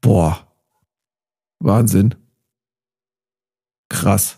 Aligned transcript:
Boah. 0.00 0.46
Wahnsinn. 1.60 2.14
Krass. 3.88 4.36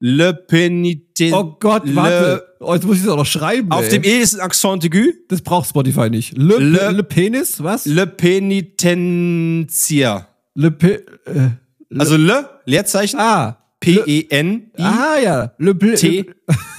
Le 0.00 0.32
Peniten. 0.34 1.32
Oh 1.34 1.56
Gott, 1.60 1.86
Le- 1.86 1.94
warte. 1.96 2.56
Oh, 2.60 2.74
jetzt 2.74 2.84
muss 2.84 2.96
ich 2.96 3.02
es 3.02 3.08
auch 3.08 3.16
noch 3.16 3.26
schreiben. 3.26 3.70
Auf 3.72 3.84
ey. 3.84 3.90
dem 3.90 4.02
E 4.04 4.18
ist 4.20 4.34
ein 4.34 4.40
Accent 4.40 4.84
aigu. 4.84 5.12
Das 5.28 5.40
braucht 5.42 5.68
Spotify 5.68 6.08
nicht. 6.10 6.36
Le, 6.36 6.58
Le- 6.58 6.90
le, 6.92 7.02
Penis, 7.04 7.62
was? 7.62 7.84
Le 7.86 8.06
Penitenzier. 8.06 10.26
Le 10.54 10.70
Pe 10.70 11.04
äh, 11.26 11.50
Also 11.98 12.16
Le, 12.16 12.48
Leerzeichen, 12.64 13.18
Ah. 13.20 13.58
P-E-N, 13.80 14.70
Ah 14.78 15.16
ja. 15.22 15.52
Le 15.58 15.74
Pe 15.74 15.94
T. 15.94 16.24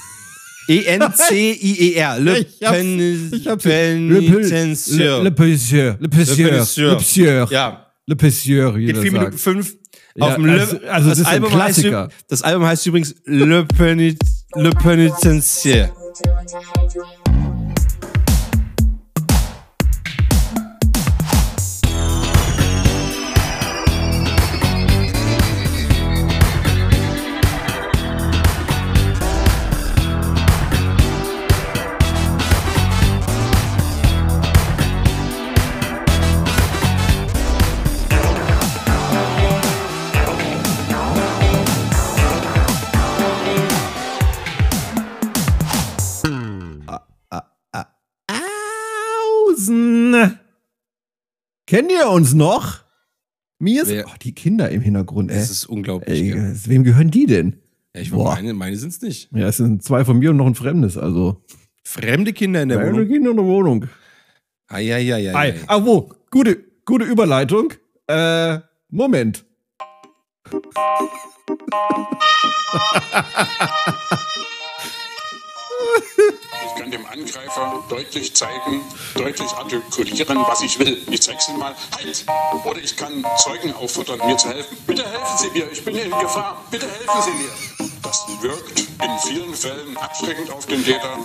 E-N-C-I-E-R. 0.68 2.20
Le 2.20 2.32
hab's- 2.64 2.72
Le 3.40 4.20
Pe- 4.22 4.36
Penitenzier. 4.38 5.24
Le, 5.24 5.32
Pessieur. 5.32 5.98
Le 6.00 6.08
Pessieur. 6.08 7.48
Ja, 7.52 7.88
Le 8.08 8.16
wie 8.16 8.86
geht 8.86 8.88
jeder 8.98 9.02
4 9.02 9.12
Minuten 9.12 9.32
sagt. 9.32 9.40
5. 9.44 9.74
Ja, 10.18 10.26
auf 10.28 10.36
dem 10.36 10.46
Le, 10.46 10.54
also- 10.62 10.78
also 10.88 11.10
das 11.10 11.20
ist 11.20 11.26
ein 11.28 11.34
heißt, 11.62 11.84
das 12.30 12.42
Album 12.42 12.66
heißt 12.66 12.86
übrigens 12.88 13.16
Le, 13.26 13.66
Penit, 13.66 14.18
Le 14.56 14.70
Penitenzier. 14.72 15.92
Kennt 51.76 51.92
ihr 51.92 52.08
uns 52.08 52.34
noch? 52.34 52.86
Mir 53.60 53.82
ist, 53.82 53.90
Wer? 53.90 54.06
oh, 54.08 54.14
die 54.22 54.34
Kinder 54.34 54.70
im 54.70 54.80
Hintergrund, 54.80 55.30
ey. 55.30 55.36
Das 55.36 55.50
ist 55.50 55.66
unglaublich. 55.66 56.22
ey 56.22 56.32
gell? 56.32 56.56
wem 56.68 56.86
gehören 56.86 57.12
die 57.12 57.26
denn? 57.26 57.58
Ja, 57.94 58.00
ich 58.00 58.12
Boah. 58.12 58.36
meine, 58.36 58.54
meine 58.54 58.78
sind's 58.78 59.02
nicht. 59.02 59.30
Ja, 59.34 59.50
es 59.50 59.58
sind 59.58 59.84
zwei 59.84 60.06
von 60.06 60.18
mir 60.18 60.30
und 60.30 60.38
noch 60.38 60.46
ein 60.46 60.56
fremdes, 60.56 60.98
also. 60.98 61.44
Fremde 61.84 62.32
Kinder 62.32 62.62
in 62.62 62.70
der 62.70 62.78
Kleine 62.78 62.94
Wohnung. 62.94 63.08
Kinder 63.10 63.32
in 63.32 63.36
der 63.36 63.46
Wohnung. 63.46 63.86
Eieieiei. 64.70 65.36
Ei. 65.36 65.56
Ah, 65.68 65.84
wo? 65.84 66.14
Gute, 66.32 66.64
gute 66.86 67.04
Überleitung. 67.04 67.74
Äh, 68.08 68.60
Moment. 68.90 69.44
Ich 76.68 76.82
kann 76.82 76.92
dem 76.92 77.06
Angreifer 77.06 77.84
deutlich 77.90 78.34
zeigen, 78.36 78.82
deutlich 79.16 79.50
artikulieren, 79.52 80.38
was 80.48 80.62
ich 80.62 80.80
will. 80.80 80.98
Ich 81.12 81.22
zeig's 81.22 81.48
ihm 81.50 81.58
mal. 81.60 81.76
Halt! 81.96 82.26
Oder 82.66 82.80
ich 82.84 82.96
kann 82.96 83.24
Zeugen 83.38 83.74
auffordern, 83.74 84.20
mir 84.26 84.38
zu 84.38 84.50
helfen. 84.50 84.78
Bitte 84.88 85.04
helfen 85.06 85.38
Sie 85.38 85.50
mir, 85.60 85.72
ich 85.72 85.84
bin 85.84 85.96
in 85.96 86.10
Gefahr. 86.12 86.66
Bitte 86.72 86.88
helfen 86.88 87.22
Sie 87.24 87.32
mir. 87.44 87.90
Das 88.04 88.26
wirkt 88.42 88.80
in 88.80 89.20
vielen 89.28 89.54
Fällen 89.54 89.98
abschreckend 89.98 90.52
auf 90.52 90.66
den 90.66 90.84
Täter. 90.84 91.18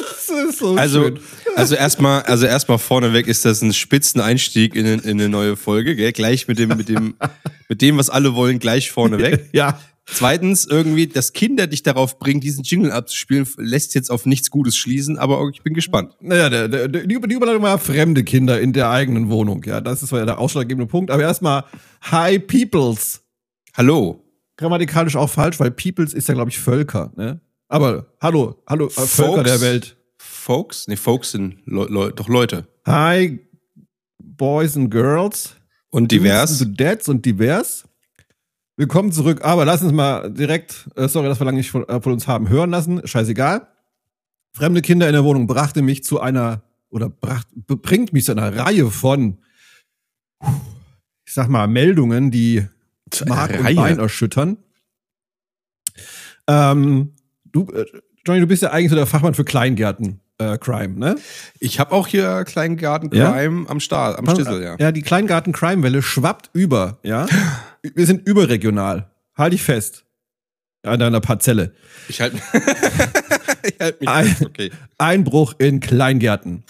Das 0.00 0.28
ist 0.28 0.58
so 0.58 0.74
Also, 0.76 1.02
schön. 1.04 1.20
also 1.56 1.74
erstmal, 1.74 2.22
also 2.22 2.46
erstmal 2.46 2.78
vorneweg 2.78 3.26
ist 3.26 3.44
das 3.44 3.62
ein 3.62 3.72
spitzen 3.72 4.20
Einstieg 4.20 4.74
in, 4.74 4.86
in 4.86 5.00
eine 5.20 5.28
neue 5.28 5.56
Folge, 5.56 5.94
gell? 5.96 6.12
Gleich 6.12 6.48
mit 6.48 6.58
dem, 6.58 6.70
mit 6.70 6.88
dem, 6.88 7.14
mit 7.68 7.82
dem, 7.82 7.98
was 7.98 8.08
alle 8.10 8.34
wollen, 8.34 8.58
gleich 8.58 8.90
vorneweg. 8.90 9.48
Ja. 9.52 9.78
Zweitens, 10.06 10.64
irgendwie, 10.66 11.06
dass 11.06 11.32
Kinder 11.32 11.66
dich 11.68 11.82
darauf 11.84 12.18
bringen, 12.18 12.40
diesen 12.40 12.64
Jingle 12.64 12.90
abzuspielen, 12.90 13.46
lässt 13.56 13.94
jetzt 13.94 14.10
auf 14.10 14.26
nichts 14.26 14.50
Gutes 14.50 14.76
schließen, 14.76 15.16
aber 15.16 15.48
ich 15.54 15.62
bin 15.62 15.74
gespannt. 15.74 16.12
Naja, 16.20 16.50
der, 16.50 16.68
der, 16.68 16.88
die 16.88 17.14
Über- 17.14 17.28
die 17.28 17.34
Überleitung 17.36 17.62
war 17.62 17.78
fremde 17.78 18.24
Kinder 18.24 18.60
in 18.60 18.72
der 18.72 18.90
eigenen 18.90 19.30
Wohnung. 19.30 19.62
Ja, 19.64 19.80
das 19.80 20.02
ist 20.02 20.10
ja 20.10 20.24
der 20.24 20.38
ausschlaggebende 20.38 20.86
Punkt. 20.90 21.10
Aber 21.12 21.22
erstmal, 21.22 21.64
Hi 22.02 22.38
Peoples. 22.40 23.22
Hallo. 23.74 24.24
Grammatikalisch 24.56 25.16
auch 25.16 25.30
falsch, 25.30 25.58
weil 25.60 25.70
Peoples 25.70 26.12
ist 26.14 26.26
ja, 26.28 26.34
glaube 26.34 26.50
ich, 26.50 26.58
Völker. 26.58 27.12
Ne? 27.16 27.40
Aber 27.68 28.06
hallo, 28.20 28.56
hallo, 28.66 28.86
äh, 28.86 28.90
Völker 28.90 29.06
Folks? 29.34 29.50
der 29.50 29.60
Welt. 29.60 29.96
Folks? 30.18 30.88
Nee, 30.88 30.96
Folks 30.96 31.30
sind 31.32 31.58
Leu 31.64 31.84
Leu 31.86 32.10
doch 32.10 32.28
Leute. 32.28 32.66
Hi 32.86 33.38
Boys 34.18 34.76
and 34.76 34.90
Girls. 34.90 35.54
Und 35.90 36.10
divers. 36.10 36.60
Und 37.08 37.24
divers. 37.24 37.84
Willkommen 38.76 39.12
zurück. 39.12 39.44
Aber 39.44 39.66
lass 39.66 39.82
uns 39.82 39.92
mal 39.92 40.30
direkt, 40.30 40.88
äh, 40.96 41.06
sorry, 41.06 41.28
dass 41.28 41.38
wir 41.38 41.44
lange 41.44 41.58
nicht 41.58 41.70
von, 41.70 41.86
äh, 41.88 42.00
von 42.00 42.12
uns 42.12 42.26
haben 42.26 42.48
hören 42.48 42.70
lassen. 42.70 43.06
Scheißegal. 43.06 43.68
Fremde 44.54 44.80
Kinder 44.80 45.06
in 45.08 45.12
der 45.12 45.24
Wohnung 45.24 45.46
brachte 45.46 45.82
mich 45.82 46.04
zu 46.04 46.20
einer, 46.20 46.62
oder 46.88 47.10
bracht, 47.10 47.48
bringt 47.54 48.12
mich 48.14 48.24
zu 48.24 48.32
einer 48.32 48.56
Reihe 48.56 48.90
von, 48.90 49.38
ich 51.24 51.34
sag 51.34 51.48
mal, 51.48 51.66
Meldungen, 51.66 52.30
die 52.30 52.66
Mark 53.26 53.58
und? 53.58 53.76
Bein 53.76 53.98
erschüttern. 53.98 54.56
Ähm, 56.48 57.12
du, 57.44 57.70
äh, 57.72 57.84
Johnny, 58.26 58.40
du 58.40 58.46
bist 58.46 58.62
ja 58.62 58.70
eigentlich 58.70 58.90
so 58.90 58.96
der 58.96 59.06
Fachmann 59.06 59.34
für 59.34 59.44
Kleingärten. 59.44 60.20
Äh, 60.38 60.56
Crime, 60.56 60.98
ne? 60.98 61.16
Ich 61.60 61.78
habe 61.78 61.92
auch 61.92 62.06
hier 62.08 62.44
Kleingarten 62.44 63.14
Ja? 63.14 63.32
Crime 63.32 63.68
am 63.68 63.80
Start, 63.80 64.18
am 64.18 64.28
Stissel, 64.30 64.62
ja. 64.62 64.76
Ja, 64.78 64.92
die 64.92 65.02
Kleingarten-Crime-Welle 65.02 66.00
schwappt 66.00 66.50
über, 66.54 66.98
ja. 67.02 67.26
Wir 67.82 68.06
sind 68.06 68.26
überregional. 68.26 69.10
Halt 69.36 69.52
dich 69.52 69.62
fest. 69.62 70.04
An 70.84 70.98
deiner 70.98 71.20
Parzelle. 71.20 71.74
Ich 72.08 72.20
halte 72.20 72.36
ich 73.64 73.74
halt 73.80 74.00
mich 74.00 74.08
Ein- 74.08 74.26
fest, 74.26 74.44
okay. 74.46 74.70
Einbruch 74.98 75.54
in 75.58 75.80
Kleingärten. 75.80 76.64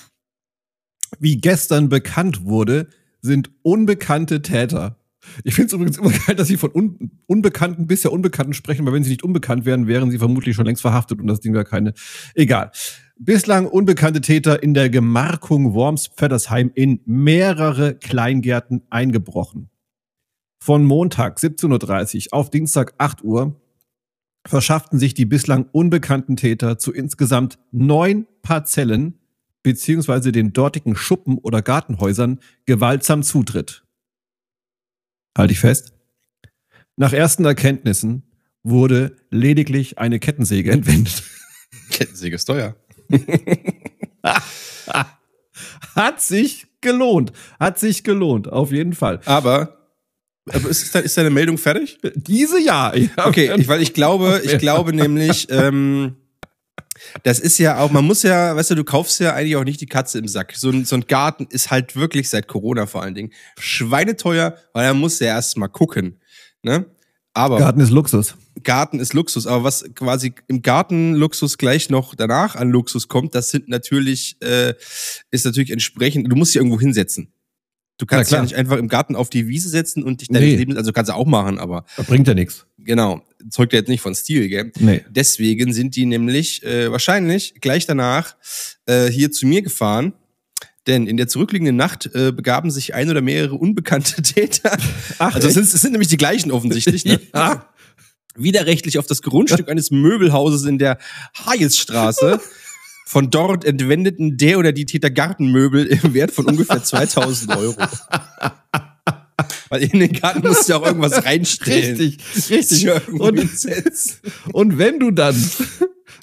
Wie 1.19 1.37
gestern 1.39 1.89
bekannt 1.89 2.45
wurde, 2.45 2.89
sind 3.21 3.51
unbekannte 3.63 4.43
Täter. 4.43 4.97
Ich 5.45 5.55
finde 5.55 5.67
es 5.69 5.73
übrigens 5.73 5.99
immer 5.99 6.11
geil, 6.27 6.35
dass 6.37 6.49
sie 6.49 6.57
von 6.57 6.71
un 6.73 7.11
Unbekannten 7.27 7.87
bis 7.87 8.03
ja 8.03 8.11
Unbekannten 8.11 8.53
sprechen, 8.55 8.85
weil 8.85 8.93
wenn 8.93 9.05
sie 9.05 9.11
nicht 9.11 9.23
unbekannt 9.23 9.65
wären, 9.65 9.87
wären 9.87 10.11
sie 10.11 10.19
vermutlich 10.19 10.57
schon 10.57 10.67
längst 10.67 10.83
verhaftet 10.83 11.21
und 11.21 11.27
das 11.27 11.41
Ding 11.41 11.55
wäre 11.55 11.65
keine. 11.65 11.95
Egal. 12.35 12.71
Bislang 13.19 13.67
unbekannte 13.67 14.21
Täter 14.21 14.63
in 14.63 14.75
der 14.75 14.91
Gemarkung 14.91 15.75
Worms-Pfeddersheim 15.75 16.73
in 16.75 17.01
mehrere 17.05 17.95
Kleingärten 17.95 18.83
eingebrochen. 18.91 19.71
Von 20.65 20.85
Montag 20.85 21.39
17.30 21.39 22.27
Uhr 22.27 22.39
auf 22.39 22.49
Dienstag 22.49 22.95
8 22.99 23.25
Uhr 23.25 23.61
verschafften 24.47 25.01
sich 25.01 25.13
die 25.13 25.25
bislang 25.25 25.69
unbekannten 25.73 26.37
Täter 26.37 26.79
zu 26.79 26.93
insgesamt 26.93 27.59
neun 27.73 28.29
Parzellen 28.43 29.19
beziehungsweise 29.65 30.31
den 30.31 30.53
dortigen 30.53 30.95
Schuppen 30.95 31.39
oder 31.39 31.63
Gartenhäusern 31.63 32.39
gewaltsam 32.65 33.25
Zutritt. 33.25 33.85
Halte 35.37 35.53
ich 35.53 35.59
fest. 35.59 35.95
Nach 36.95 37.13
ersten 37.13 37.45
Erkenntnissen 37.45 38.23
wurde 38.63 39.17
lediglich 39.31 39.99
eine 39.99 40.21
Kettensäge 40.21 40.71
entwendet. 40.71 41.25
Kettensäge 41.91 42.37
ist 42.37 42.45
teuer. 42.45 42.77
Hat 45.97 46.23
sich 46.23 46.69
gelohnt. 46.81 47.33
Hat 47.59 47.81
sich 47.81 48.05
gelohnt, 48.05 48.47
auf 48.47 48.71
jeden 48.71 48.93
Fall. 48.93 49.19
Aber, 49.25 49.82
aber 50.51 50.69
ist, 50.69 50.95
ist 50.95 51.17
deine 51.17 51.31
Meldung 51.31 51.59
fertig? 51.59 51.99
Diese 52.15 52.61
ja. 52.61 52.95
ja. 52.95 53.27
Okay, 53.27 53.53
ich, 53.57 53.69
weil 53.69 53.83
ich 53.83 53.95
glaube, 53.95 54.43
ich 54.45 54.59
glaube 54.59 54.93
nämlich, 54.93 55.47
ähm, 55.51 56.17
das 57.23 57.39
ist 57.39 57.59
ja 57.59 57.79
auch, 57.79 57.91
man 57.91 58.05
muss 58.05 58.23
ja, 58.23 58.55
weißt 58.57 58.73
du, 58.73 58.75
du 58.77 58.85
kaufst 58.85 59.21
ja 59.21 59.35
eigentlich 59.35 59.57
auch 59.57 59.65
nicht 59.65 59.81
die 59.81 59.87
Katze 59.87 60.19
im 60.19 60.29
Sack. 60.29 60.55
So 60.57 60.71
ein, 60.71 60.85
so 60.85 60.97
ein 60.97 61.07
Garten 61.07 61.47
ist 61.51 61.71
halt 61.71 61.97
wirklich 61.97 62.29
seit 62.29 62.49
Corona 62.49 62.87
vor 62.87 63.03
allen 63.03 63.15
Dingen 63.15 63.33
schweineteuer, 63.59 64.57
weil 64.73 64.87
er 64.87 64.95
muss 64.95 65.19
ja 65.21 65.29
erst 65.29 65.57
mal 65.57 65.69
gucken. 65.69 66.21
Ne? 66.63 66.87
Aber 67.35 67.59
Garten 67.59 67.81
ist 67.81 67.91
Luxus. 67.91 68.37
Garten 68.63 69.01
ist 69.01 69.15
Luxus, 69.15 69.47
aber 69.47 69.65
was 69.65 69.85
quasi 69.95 70.35
im 70.49 70.63
Garten 70.63 71.15
Luxus 71.15 71.57
gleich 71.57 71.89
noch 71.89 72.15
danach 72.15 72.57
an 72.57 72.71
Luxus 72.71 73.09
kommt, 73.09 73.35
das 73.35 73.51
sind 73.51 73.69
natürlich, 73.69 74.37
äh, 74.41 74.75
ist 75.31 75.47
natürlich 75.47 75.71
entsprechend, 75.71 76.31
du 76.31 76.37
musst 76.37 76.55
dich 76.55 76.59
irgendwo 76.59 76.79
hinsetzen. 76.79 77.33
Du 78.03 78.07
kannst 78.07 78.33
ja 78.33 78.43
nicht 78.43 78.57
einfach 78.57 78.79
im 78.79 78.89
Garten 78.89 79.15
auf 79.15 79.31
die 79.31 79.47
Wiese 79.47 79.69
setzen 79.69 80.03
und 80.03 80.23
dich 80.23 80.29
deines 80.29 80.43
Nee. 80.49 80.57
Lebens, 80.57 80.77
also 80.77 80.93
kannst 80.93 81.09
du 81.09 81.15
auch 81.15 81.25
machen, 81.25 81.61
aber 81.61 81.85
Das 81.97 82.05
bringt 82.07 82.27
ja 82.27 82.35
nichts. 82.35 82.67
genau, 82.79 83.23
zeugt 83.49 83.73
ja 83.73 83.79
jetzt 83.79 83.89
nicht 83.89 84.01
von 84.01 84.13
Stil, 84.13 84.49
gell? 84.49 84.73
Nee. 84.81 85.05
Deswegen 85.09 85.73
sind 85.73 85.95
die 85.95 86.05
nämlich 86.05 86.65
äh, 86.65 86.91
wahrscheinlich 86.91 87.55
gleich 87.61 87.87
danach 87.87 88.35
äh, 88.87 89.07
hier 89.09 89.31
zu 89.31 89.47
mir 89.47 89.63
gefahren. 89.63 90.15
Denn 90.89 91.07
in 91.07 91.17
der 91.17 91.29
zurückliegenden 91.29 91.77
Nacht 91.77 92.11
äh, 92.13 92.33
begaben 92.33 92.73
sich 92.73 92.93
ein 92.93 93.09
oder 93.09 93.21
mehrere 93.21 93.55
unbekannte 93.55 94.21
Täter. 94.23 94.77
Ach, 95.21 95.37
also 95.37 95.47
es 95.47 95.55
sind, 95.55 95.63
es 95.63 95.81
sind 95.81 95.93
nämlich 95.93 96.09
die 96.09 96.17
gleichen 96.17 96.51
offensichtlich. 96.51 97.05
Ne? 97.05 97.21
Ja. 97.33 97.69
Widerrechtlich 98.35 98.99
auf 98.99 99.07
das 99.07 99.23
Grundstück 99.23 99.69
eines 99.69 99.93
Möbelhauses 99.93 100.65
in 100.65 100.79
der 100.79 100.99
Hayesstraße 101.47 102.41
Von 103.13 103.29
dort 103.29 103.67
entwendeten 103.67 104.39
der 104.39 104.59
oder 104.59 104.73
die 104.73 104.87
Täter 104.87 105.11
Gartenmöbel 105.11 105.85
im 105.85 106.15
Wert 106.15 106.31
von 106.31 106.47
ungefähr 106.47 106.83
2000 106.85 107.55
Euro. 107.55 107.77
Weil 109.69 109.83
in 109.83 110.01
den 110.01 110.13
Garten 110.15 110.41
musst 110.41 110.67
du 110.67 110.73
ja 110.73 110.79
auch 110.79 110.87
irgendwas 110.87 111.23
reinstellen. 111.23 111.99
Richtig, 111.99 112.49
richtig. 112.49 112.83
Ja 112.85 113.03
Und, 113.09 113.39
und 114.55 114.79
wenn 114.79 114.99
du 114.99 115.11
dann, 115.11 115.37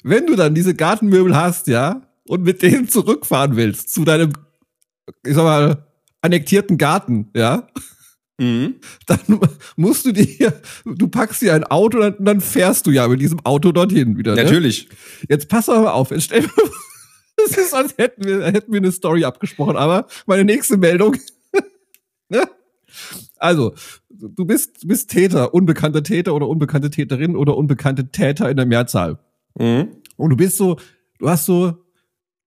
wenn 0.02 0.26
du 0.26 0.34
dann 0.34 0.52
diese 0.52 0.74
Gartenmöbel 0.74 1.36
hast, 1.36 1.68
ja, 1.68 2.02
und 2.26 2.42
mit 2.42 2.60
denen 2.60 2.88
zurückfahren 2.88 3.54
willst 3.54 3.94
zu 3.94 4.04
deinem, 4.04 4.32
ich 5.24 5.34
sag 5.34 5.44
mal, 5.44 5.86
annektierten 6.22 6.76
Garten, 6.76 7.30
ja, 7.36 7.68
Mhm. 8.40 8.76
dann 9.06 9.18
musst 9.76 10.06
du 10.06 10.12
dir, 10.12 10.54
du 10.86 11.08
packst 11.08 11.42
dir 11.42 11.52
ein 11.52 11.64
Auto 11.64 12.02
und 12.02 12.16
dann 12.20 12.40
fährst 12.40 12.86
du 12.86 12.90
ja 12.90 13.06
mit 13.06 13.20
diesem 13.20 13.44
Auto 13.44 13.70
dorthin 13.70 14.16
wieder. 14.16 14.34
Ne? 14.34 14.44
Natürlich. 14.44 14.88
Jetzt 15.28 15.50
pass 15.50 15.68
aber 15.68 15.82
mal 15.82 15.90
auf, 15.90 16.10
jetzt 16.10 16.24
stell 16.24 16.40
dir 16.40 16.46
mal, 16.46 16.70
das 17.36 17.58
ist, 17.58 17.74
als 17.74 17.98
hätten 17.98 18.24
wir, 18.24 18.46
hätten 18.46 18.72
wir 18.72 18.80
eine 18.80 18.92
Story 18.92 19.24
abgesprochen, 19.24 19.76
aber 19.76 20.06
meine 20.26 20.44
nächste 20.44 20.78
Meldung. 20.78 21.16
ne? 22.30 22.48
Also, 23.36 23.74
du 24.08 24.46
bist, 24.46 24.84
du 24.84 24.88
bist 24.88 25.10
Täter, 25.10 25.52
unbekannter 25.52 26.02
Täter 26.02 26.34
oder 26.34 26.48
unbekannte 26.48 26.88
Täterin 26.88 27.36
oder 27.36 27.58
unbekannte 27.58 28.10
Täter 28.10 28.48
in 28.48 28.56
der 28.56 28.64
Mehrzahl. 28.64 29.18
Mhm. 29.58 29.96
Und 30.16 30.30
du 30.30 30.36
bist 30.36 30.56
so, 30.56 30.78
du 31.18 31.28
hast 31.28 31.44
so, 31.44 31.76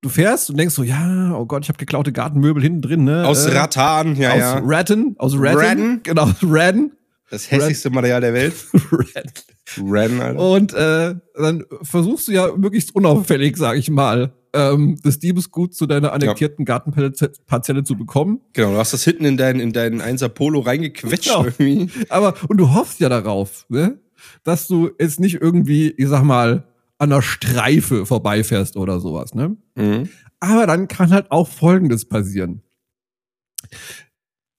du 0.04 0.10
fährst 0.10 0.50
und 0.52 0.58
denkst 0.58 0.76
so, 0.76 0.84
ja, 0.84 1.36
oh 1.36 1.46
Gott, 1.46 1.64
ich 1.64 1.70
habe 1.70 1.78
geklaute 1.80 2.12
Gartenmöbel 2.12 2.62
hinten 2.62 2.82
drin, 2.82 3.04
ne? 3.06 3.26
Aus 3.26 3.46
Äh, 3.46 3.58
Rattan, 3.58 4.16
ja, 4.16 4.32
aus 4.34 4.38
ja. 4.40 4.62
Ratton, 4.64 5.16
aus 5.18 5.34
Ratton. 5.36 5.60
Ratton? 5.64 6.00
Genau, 6.04 6.30
Ratton. 6.44 6.92
Das 7.32 7.50
hässlichste 7.50 7.90
Material 7.90 8.22
der 8.22 8.34
Welt. 8.34 8.54
Ratton. 8.92 9.90
Ren, 9.90 10.22
Alter. 10.22 10.40
Und 10.40 10.74
äh, 10.74 11.16
dann 11.36 11.64
versuchst 11.82 12.28
du 12.28 12.32
ja 12.34 12.50
möglichst 12.56 12.94
unauffällig, 12.94 13.58
sag 13.58 13.78
ich 13.78 13.90
mal, 13.90 14.34
ähm, 14.54 15.00
das 15.02 15.18
Diebesgut 15.18 15.74
zu 15.74 15.88
deiner 15.88 16.12
annektierten 16.14 16.64
Gartenparzelle 16.66 17.84
zu 17.84 17.96
bekommen. 17.98 18.42
Genau, 18.54 18.72
du 18.74 18.78
hast 18.78 18.94
das 18.94 19.04
hinten 19.04 19.26
in 19.26 19.38
deinen, 19.38 19.60
in 19.60 19.74
deinen 19.74 20.00
1er 20.02 20.28
Polo 20.30 20.60
reingequetscht 20.60 21.24
Genau. 21.30 21.46
irgendwie. 21.46 21.90
Aber, 22.10 22.36
und 22.50 22.58
du 22.58 22.72
hoffst 22.74 23.00
ja 23.00 23.10
darauf, 23.10 23.66
ne, 23.70 23.98
dass 24.44 24.68
du 24.68 24.92
jetzt 25.00 25.20
nicht 25.20 25.42
irgendwie, 25.42 25.90
ich 25.98 26.08
sag 26.10 26.24
mal, 26.24 26.66
an 26.98 27.12
einer 27.12 27.22
Streife 27.22 28.06
vorbeifährst 28.06 28.78
oder 28.78 29.00
sowas, 29.00 29.34
ne? 29.34 29.58
Mhm. 29.76 30.10
Aber 30.40 30.68
dann 30.68 30.88
kann 30.88 31.12
halt 31.12 31.32
auch 31.32 31.48
Folgendes 31.48 32.06
passieren. 32.06 32.62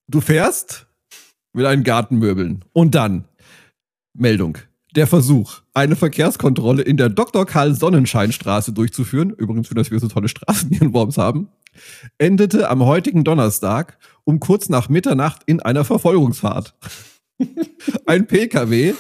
Du 0.08 0.20
fährst 0.20 0.86
mit 1.52 1.66
einen 1.66 1.84
Gartenmöbeln 1.84 2.64
und 2.72 2.94
dann 2.94 3.24
Meldung. 4.12 4.58
Der 4.94 5.06
Versuch, 5.06 5.62
eine 5.72 5.96
Verkehrskontrolle 5.96 6.82
in 6.82 6.96
der 6.96 7.08
Dr. 7.08 7.46
Karl 7.46 7.74
Sonnenscheinstraße 7.74 8.72
durchzuführen, 8.72 9.30
übrigens 9.30 9.68
für 9.68 9.74
das 9.74 9.90
wir 9.90 9.98
so 9.98 10.08
tolle 10.08 10.28
Straßen 10.28 10.70
hier 10.70 10.82
in 10.82 10.94
Worms 10.94 11.18
haben, 11.18 11.48
endete 12.18 12.68
am 12.70 12.84
heutigen 12.84 13.24
Donnerstag 13.24 13.98
um 14.24 14.40
kurz 14.40 14.68
nach 14.68 14.88
Mitternacht 14.88 15.42
in 15.46 15.60
einer 15.60 15.84
Verfolgungsfahrt. 15.84 16.74
Ein 18.06 18.26
PKW, 18.26 18.94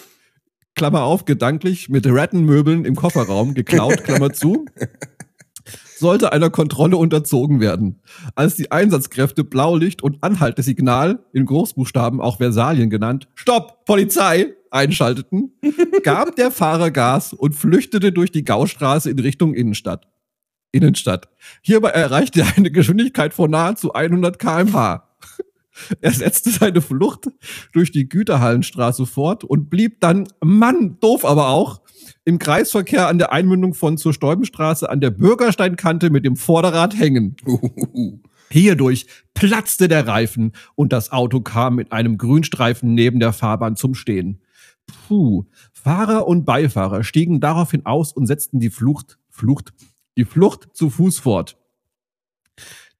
Klammer 0.74 1.02
auf, 1.02 1.24
gedanklich, 1.24 1.88
mit 1.88 2.06
Rattenmöbeln 2.06 2.84
im 2.84 2.96
Kofferraum, 2.96 3.54
geklaut, 3.54 3.98
Klammer 4.04 4.32
zu, 4.32 4.66
sollte 5.96 6.32
einer 6.32 6.50
Kontrolle 6.50 6.96
unterzogen 6.96 7.60
werden. 7.60 8.00
Als 8.34 8.56
die 8.56 8.72
Einsatzkräfte 8.72 9.44
Blaulicht 9.44 10.02
und 10.02 10.22
Anhaltesignal, 10.22 11.24
in 11.32 11.46
Großbuchstaben 11.46 12.20
auch 12.20 12.38
Versalien 12.38 12.90
genannt, 12.90 13.28
Stopp, 13.34 13.84
Polizei, 13.84 14.54
einschalteten, 14.70 15.52
gab 16.02 16.34
der 16.36 16.50
Fahrer 16.50 16.90
Gas 16.90 17.32
und 17.32 17.54
flüchtete 17.54 18.12
durch 18.12 18.32
die 18.32 18.44
Gaustraße 18.44 19.10
in 19.10 19.18
Richtung 19.18 19.54
Innenstadt. 19.54 20.08
Innenstadt. 20.72 21.28
Hierbei 21.62 21.90
erreichte 21.90 22.40
er 22.40 22.56
eine 22.56 22.72
Geschwindigkeit 22.72 23.32
von 23.32 23.50
nahezu 23.50 23.92
100 23.92 24.40
kmh. 24.40 25.08
Er 26.00 26.12
setzte 26.12 26.50
seine 26.50 26.80
Flucht 26.80 27.28
durch 27.72 27.90
die 27.90 28.08
Güterhallenstraße 28.08 29.06
fort 29.06 29.44
und 29.44 29.70
blieb 29.70 30.00
dann, 30.00 30.28
Mann, 30.42 30.98
doof 31.00 31.24
aber 31.24 31.48
auch, 31.48 31.80
im 32.24 32.38
Kreisverkehr 32.38 33.08
an 33.08 33.18
der 33.18 33.32
Einmündung 33.32 33.74
von 33.74 33.98
zur 33.98 34.12
Stäubenstraße 34.12 34.88
an 34.88 35.00
der 35.00 35.10
Bürgersteinkante 35.10 36.10
mit 36.10 36.24
dem 36.24 36.36
Vorderrad 36.36 36.98
hängen. 36.98 37.36
Uhuhu. 37.46 38.20
Hierdurch 38.50 39.06
platzte 39.34 39.88
der 39.88 40.06
Reifen 40.06 40.52
und 40.74 40.92
das 40.92 41.12
Auto 41.12 41.40
kam 41.40 41.74
mit 41.74 41.92
einem 41.92 42.18
Grünstreifen 42.18 42.94
neben 42.94 43.18
der 43.18 43.32
Fahrbahn 43.32 43.76
zum 43.76 43.94
Stehen. 43.94 44.40
Puh. 44.86 45.44
Fahrer 45.72 46.26
und 46.28 46.44
Beifahrer 46.44 47.04
stiegen 47.04 47.40
daraufhin 47.40 47.84
aus 47.84 48.12
und 48.12 48.26
setzten 48.26 48.60
die 48.60 48.70
Flucht, 48.70 49.18
Flucht, 49.28 49.72
die 50.16 50.24
Flucht 50.24 50.68
zu 50.72 50.88
Fuß 50.88 51.18
fort. 51.18 51.56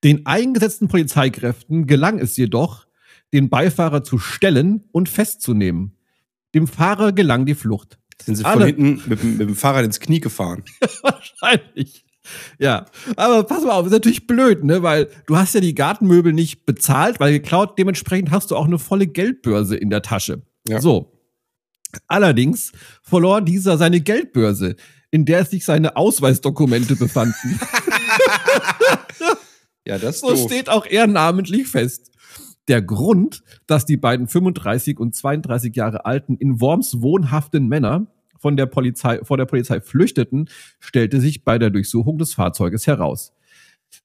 Den 0.04 0.26
eingesetzten 0.26 0.86
Polizeikräften 0.88 1.86
gelang 1.86 2.18
es 2.18 2.36
jedoch, 2.36 2.86
den 3.32 3.48
Beifahrer 3.48 4.04
zu 4.04 4.18
stellen 4.18 4.84
und 4.92 5.08
festzunehmen. 5.08 5.96
Dem 6.54 6.68
Fahrer 6.68 7.12
gelang 7.12 7.46
die 7.46 7.54
Flucht. 7.54 7.98
Sind 8.22 8.36
sie 8.36 8.42
von 8.44 8.52
Alle- 8.52 8.66
hinten 8.66 9.02
mit, 9.06 9.22
dem- 9.22 9.36
mit 9.38 9.48
dem 9.48 9.56
Fahrrad 9.56 9.84
ins 9.84 9.98
Knie 9.98 10.20
gefahren. 10.20 10.62
Wahrscheinlich. 11.02 12.04
Ja, 12.58 12.86
aber 13.16 13.42
pass 13.44 13.64
mal 13.64 13.72
auf, 13.72 13.84
ist 13.86 13.92
natürlich 13.92 14.26
blöd, 14.26 14.64
ne, 14.64 14.82
weil 14.82 15.08
du 15.26 15.36
hast 15.36 15.54
ja 15.54 15.60
die 15.60 15.74
Gartenmöbel 15.74 16.32
nicht 16.32 16.64
bezahlt, 16.64 17.20
weil 17.20 17.32
geklaut, 17.32 17.78
dementsprechend 17.78 18.30
hast 18.30 18.50
du 18.50 18.56
auch 18.56 18.64
eine 18.66 18.78
volle 18.78 19.06
Geldbörse 19.06 19.76
in 19.76 19.90
der 19.90 20.00
Tasche. 20.02 20.42
Ja. 20.66 20.80
So. 20.80 21.12
Allerdings 22.06 22.72
verlor 23.02 23.40
dieser 23.42 23.76
seine 23.78 24.00
Geldbörse, 24.00 24.76
in 25.10 25.24
der 25.26 25.44
sich 25.44 25.64
seine 25.64 25.96
Ausweisdokumente 25.96 26.96
befanden. 26.96 27.60
Ja, 29.86 29.98
das 29.98 30.20
So 30.20 30.30
doof. 30.30 30.46
steht 30.46 30.68
auch 30.68 30.86
er 30.86 31.06
namentlich 31.06 31.68
fest. 31.68 32.10
Der 32.68 32.80
Grund, 32.80 33.42
dass 33.66 33.84
die 33.84 33.98
beiden 33.98 34.26
35 34.26 34.98
und 34.98 35.14
32 35.14 35.76
Jahre 35.76 36.06
alten 36.06 36.36
in 36.36 36.60
Worms 36.60 37.02
wohnhaften 37.02 37.68
Männer 37.68 38.06
von 38.38 38.56
der 38.56 38.66
Polizei, 38.66 39.20
vor 39.22 39.36
der 39.36 39.44
Polizei 39.44 39.80
flüchteten, 39.80 40.48
stellte 40.80 41.20
sich 41.20 41.44
bei 41.44 41.58
der 41.58 41.70
Durchsuchung 41.70 42.18
des 42.18 42.34
Fahrzeuges 42.34 42.86
heraus. 42.86 43.32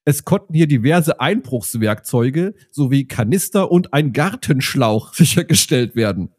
Es 0.04 0.24
konnten 0.24 0.54
hier 0.54 0.66
diverse 0.66 1.20
Einbruchswerkzeuge 1.20 2.54
sowie 2.70 3.06
Kanister 3.06 3.70
und 3.70 3.92
ein 3.92 4.12
Gartenschlauch 4.12 5.14
sichergestellt 5.14 5.96
werden. 5.96 6.30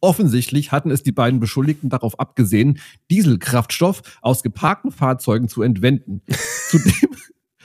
Offensichtlich 0.00 0.72
hatten 0.72 0.90
es 0.90 1.02
die 1.02 1.12
beiden 1.12 1.38
Beschuldigten 1.38 1.90
darauf 1.90 2.18
abgesehen, 2.18 2.78
Dieselkraftstoff 3.10 4.02
aus 4.22 4.42
geparkten 4.42 4.90
Fahrzeugen 4.90 5.48
zu 5.48 5.62
entwenden. 5.62 6.22
Zudem, 6.68 7.10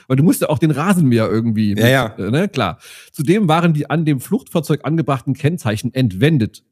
weil 0.08 0.16
du 0.16 0.24
musst 0.24 0.40
ja 0.40 0.48
auch 0.48 0.58
den 0.58 0.72
Rasenmäher 0.72 1.30
irgendwie, 1.30 1.74
Ja, 1.78 1.86
ja. 1.88 2.06
äh, 2.18 2.30
ne, 2.30 2.48
klar. 2.48 2.78
Zudem 3.12 3.46
waren 3.46 3.74
die 3.74 3.88
an 3.88 4.04
dem 4.04 4.20
Fluchtfahrzeug 4.20 4.80
angebrachten 4.84 5.34
Kennzeichen 5.34 5.94
entwendet. 5.94 6.64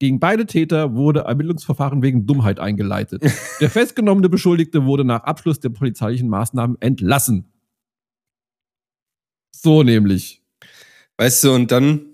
Gegen 0.00 0.18
beide 0.18 0.46
Täter 0.46 0.94
wurde 0.94 1.20
Ermittlungsverfahren 1.20 2.02
wegen 2.02 2.26
Dummheit 2.26 2.58
eingeleitet. 2.58 3.22
Der 3.60 3.68
festgenommene 3.70 4.30
Beschuldigte 4.30 4.86
wurde 4.86 5.04
nach 5.04 5.24
Abschluss 5.24 5.60
der 5.60 5.68
polizeilichen 5.68 6.28
Maßnahmen 6.30 6.80
entlassen. 6.80 7.52
So 9.54 9.82
nämlich. 9.82 10.42
Weißt 11.18 11.44
du, 11.44 11.52
und 11.52 11.70
dann, 11.70 12.06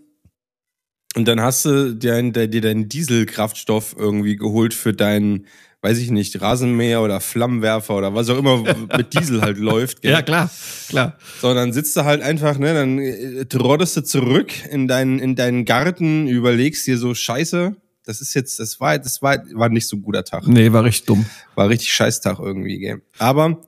und 1.14 1.28
dann 1.28 1.40
hast 1.40 1.64
du 1.64 1.94
dir, 1.94 2.20
dir 2.32 2.48
dir 2.48 2.60
deinen 2.60 2.88
Dieselkraftstoff 2.88 3.94
irgendwie 3.96 4.34
geholt 4.34 4.74
für 4.74 4.92
deinen, 4.92 5.46
weiß 5.82 5.98
ich 5.98 6.10
nicht, 6.10 6.40
Rasenmäher 6.40 7.02
oder 7.02 7.20
Flammenwerfer 7.20 7.96
oder 7.96 8.14
was 8.14 8.28
auch 8.28 8.38
immer 8.38 8.64
mit 8.96 9.14
Diesel 9.14 9.40
halt 9.42 9.58
läuft. 9.58 10.02
gell? 10.02 10.22
klar, 10.22 10.50
klar. 10.88 11.18
So, 11.40 11.54
dann 11.54 11.72
sitzt 11.72 11.96
du 11.96 12.04
halt 12.04 12.22
einfach, 12.22 12.58
ne, 12.58 12.74
dann 12.74 12.98
äh, 12.98 13.44
trottest 13.46 13.96
du 13.96 14.02
zurück 14.02 14.52
in 14.70 14.88
deinen, 14.88 15.18
in 15.18 15.36
deinen 15.36 15.64
Garten, 15.64 16.26
überlegst 16.26 16.86
dir 16.86 16.98
so, 16.98 17.14
scheiße, 17.14 17.76
das 18.04 18.20
ist 18.20 18.34
jetzt, 18.34 18.58
das 18.60 18.80
war, 18.80 18.98
das 18.98 19.20
war, 19.20 19.38
war 19.52 19.68
nicht 19.68 19.88
so 19.88 19.96
ein 19.96 20.02
guter 20.02 20.24
Tag. 20.24 20.46
Nee, 20.46 20.72
war 20.72 20.84
richtig 20.84 21.06
dumm. 21.06 21.26
War 21.54 21.68
richtig 21.68 21.92
Scheißtag 21.92 22.38
irgendwie, 22.38 22.78
gell. 22.78 23.02
Aber, 23.18 23.62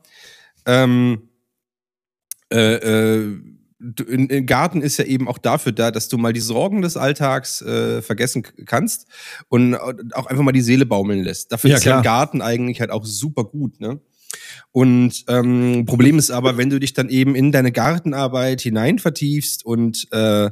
ähm, 0.64 1.28
äh, 2.50 2.74
äh, 2.74 3.36
ein 3.80 4.46
Garten 4.46 4.82
ist 4.82 4.96
ja 4.96 5.04
eben 5.04 5.28
auch 5.28 5.38
dafür 5.38 5.72
da, 5.72 5.90
dass 5.90 6.08
du 6.08 6.18
mal 6.18 6.32
die 6.32 6.40
Sorgen 6.40 6.82
des 6.82 6.96
Alltags 6.96 7.62
äh, 7.62 8.02
vergessen 8.02 8.42
kannst 8.66 9.06
und 9.48 9.74
auch 9.76 10.26
einfach 10.26 10.42
mal 10.42 10.52
die 10.52 10.60
Seele 10.62 10.84
baumeln 10.84 11.22
lässt. 11.22 11.52
Dafür 11.52 11.70
Ja, 11.70 11.76
ist 11.76 11.84
ja 11.84 11.98
ein 11.98 12.02
klar. 12.02 12.18
Garten 12.18 12.42
eigentlich 12.42 12.80
halt 12.80 12.90
auch 12.90 13.04
super 13.04 13.44
gut, 13.44 13.80
ne? 13.80 14.00
Und 14.72 15.24
ähm, 15.28 15.84
Problem 15.86 16.18
ist 16.18 16.30
aber, 16.30 16.56
wenn 16.56 16.70
du 16.70 16.78
dich 16.80 16.92
dann 16.92 17.08
eben 17.08 17.34
in 17.34 17.52
deine 17.52 17.72
Gartenarbeit 17.72 18.60
hinein 18.60 18.98
vertiefst 18.98 19.64
und 19.64 20.06
äh, 20.12 20.50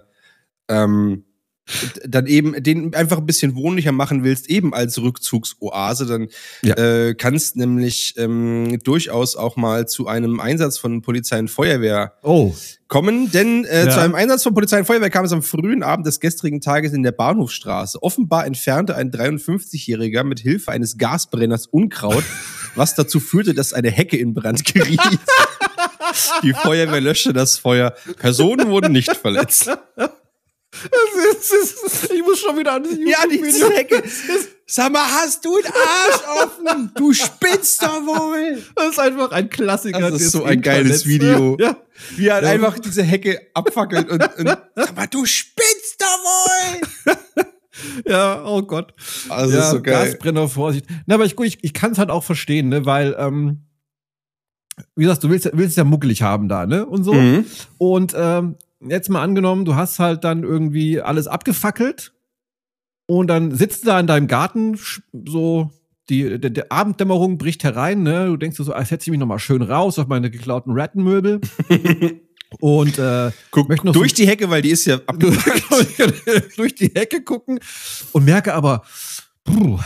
ähm, 0.69 1.25
dann 2.07 2.27
eben 2.27 2.63
den 2.63 2.95
einfach 2.95 3.19
ein 3.19 3.27
bisschen 3.27 3.55
wohnlicher 3.57 3.93
machen 3.93 4.23
willst, 4.25 4.49
eben 4.49 4.73
als 4.73 5.01
Rückzugsoase, 5.01 6.07
dann 6.07 6.29
Ja. 6.63 6.75
äh, 6.77 7.15
kannst 7.15 7.57
nämlich 7.57 8.15
ähm, 8.19 8.79
durchaus 8.85 9.35
auch 9.37 9.57
mal 9.57 9.89
zu 9.89 10.07
einem 10.07 10.39
Einsatz 10.41 10.79
von 10.79 11.03
Polizei 11.03 11.39
und 11.41 11.49
Feuerwehr 11.51 12.13
Oh, 12.23 12.55
kommen, 12.89 13.31
denn 13.33 13.65
äh, 13.65 13.87
Ja. 13.87 13.91
zu 13.91 14.01
einem 14.01 14.15
Einsatz 14.15 14.45
von 14.45 14.55
Polizei 14.55 14.79
und 14.79 14.85
Feuerwehr 14.87 15.11
kam 15.11 15.25
es 15.25 15.33
am 15.33 15.43
frühen 15.43 15.83
Abend 15.83 16.07
des 16.07 16.21
gestrigen 16.21 16.61
Tages 16.61 16.93
in 16.93 17.03
der 17.03 17.13
Bahnhofstraße. 17.13 18.01
Offenbar 18.03 18.47
entfernte 18.47 18.95
ein 18.95 19.11
53-Jähriger 19.11 20.23
mit 20.23 20.39
Hilfe 20.41 20.71
eines 20.71 20.99
Gasbrenners 20.99 21.67
Unkraut, 21.67 22.25
was 22.77 22.95
dazu 22.95 23.19
führte, 23.19 23.55
dass 23.55 23.73
eine 23.73 23.91
Hecke 23.91 24.17
in 24.17 24.35
Brand 24.35 24.65
geriet. 24.65 25.01
Die 26.43 26.53
Feuerwehr 26.53 27.01
löschte 27.01 27.33
das 27.33 27.59
Feuer. 27.59 27.93
Personen 28.19 28.69
wurden 28.71 28.93
nicht 28.93 29.15
verletzt. 29.17 29.71
ist, 31.51 32.11
ich 32.13 32.23
muss 32.23 32.39
schon 32.39 32.59
wieder 32.59 32.75
an 32.75 32.83
das 32.85 32.93
Ja, 32.99 33.27
die. 33.31 33.43
Hecke. 33.75 34.03
Sag 34.67 34.93
mal, 34.93 35.05
hast 35.05 35.45
du 35.45 35.55
einen 35.57 35.67
Arsch 35.67 36.43
offen? 36.45 36.91
Du 36.97 37.13
spinnst 37.13 37.83
doch 37.83 38.03
wohl. 38.03 38.63
Das 38.75 38.91
ist 38.91 38.99
einfach 38.99 39.31
ein 39.31 39.49
Klassiker. 39.49 40.11
Das 40.11 40.21
ist 40.21 40.33
so 40.33 40.45
ein 40.45 40.61
geiles 40.61 41.05
Internets, 41.05 41.07
Video. 41.07 41.57
Ne? 41.57 41.65
Ja. 41.65 41.77
Wie 42.17 42.27
er 42.27 42.35
halt 42.35 42.45
Ja. 42.45 42.51
einfach 42.51 42.79
diese 42.79 43.03
Hecke 43.03 43.41
abfackelt 43.55 44.09
und, 44.11 44.23
und 44.39 44.47
sag 44.75 44.97
mal, 44.97 45.07
du 45.07 45.25
spinnst 45.25 46.01
doch 46.01 47.17
wohl. 47.17 47.45
ja, 48.09 48.45
oh 48.45 48.63
Gott. 48.63 48.93
Also 49.29 49.57
ja, 49.57 49.65
ist 49.65 49.71
so 49.71 49.83
geil. 49.83 50.11
Gasbrenner, 50.11 50.49
Vorsicht. 50.49 50.87
Na, 51.07 51.15
aber 51.15 51.25
ich, 51.27 51.37
gut, 51.37 51.47
ich, 51.47 51.59
ich 51.63 51.73
kann 51.73 51.93
es 51.93 51.99
halt 51.99 52.11
auch 52.11 52.25
verstehen, 52.25 52.69
ne, 52.69 52.85
weil, 52.87 53.15
ähm, 53.19 53.63
wie 54.95 55.05
gesagt, 55.05 55.23
du 55.25 55.31
willst, 55.31 55.49
willst 55.55 55.71
es 55.71 55.77
ja 55.77 55.85
muckelig 55.85 56.23
haben 56.23 56.49
da, 56.49 56.67
ne, 56.67 56.85
und 56.85 57.05
so. 57.05 57.13
Mhm. 57.15 57.47
Und 57.79 58.15
ähm, 58.17 58.57
jetzt 58.91 59.09
mal 59.09 59.23
angenommen, 59.23 59.65
du 59.65 59.75
hast 59.75 59.99
halt 59.99 60.25
dann 60.25 60.43
irgendwie 60.43 61.01
alles 61.01 61.27
abgefackelt 61.27 62.13
und 63.07 63.29
dann 63.29 63.55
sitzt 63.55 63.83
du 63.85 63.87
da 63.89 64.01
in 64.01 64.07
deinem 64.07 64.27
Garten, 64.27 64.79
so 65.27 65.71
die, 66.09 66.39
der, 66.39 66.51
der 66.51 66.71
Abenddämmerung 66.73 67.39
bricht 67.39 67.65
herein, 67.65 68.03
ne? 68.03 68.27
Du 68.27 68.37
denkst 68.37 68.57
so, 68.57 68.73
als 68.73 68.89
setze 68.91 69.07
ich 69.09 69.11
mich 69.11 69.19
noch 69.21 69.27
mal 69.27 69.39
schön 69.39 69.63
raus 69.63 69.99
auf 69.99 70.07
meine 70.07 70.31
geklauten 70.31 70.73
Rattenmöbel. 70.73 71.41
und 72.61 72.99
äh, 72.99 73.33
Guck 73.51 73.69
Möchte 73.69 73.87
noch 73.87 73.93
durch 73.93 74.11
so- 74.13 74.17
die 74.17 74.29
Hecke, 74.29 74.49
weil 74.51 74.63
die 74.63 74.71
ist 74.71 74.85
ja 74.87 75.01
ab 75.07 75.17
durch, 75.19 75.37
durch 76.57 76.75
die 76.77 76.93
Hecke 76.95 77.23
gucken 77.23 77.59
und 78.13 78.25
merke 78.25 78.55
aber, 78.55 78.83
puh, 79.45 79.79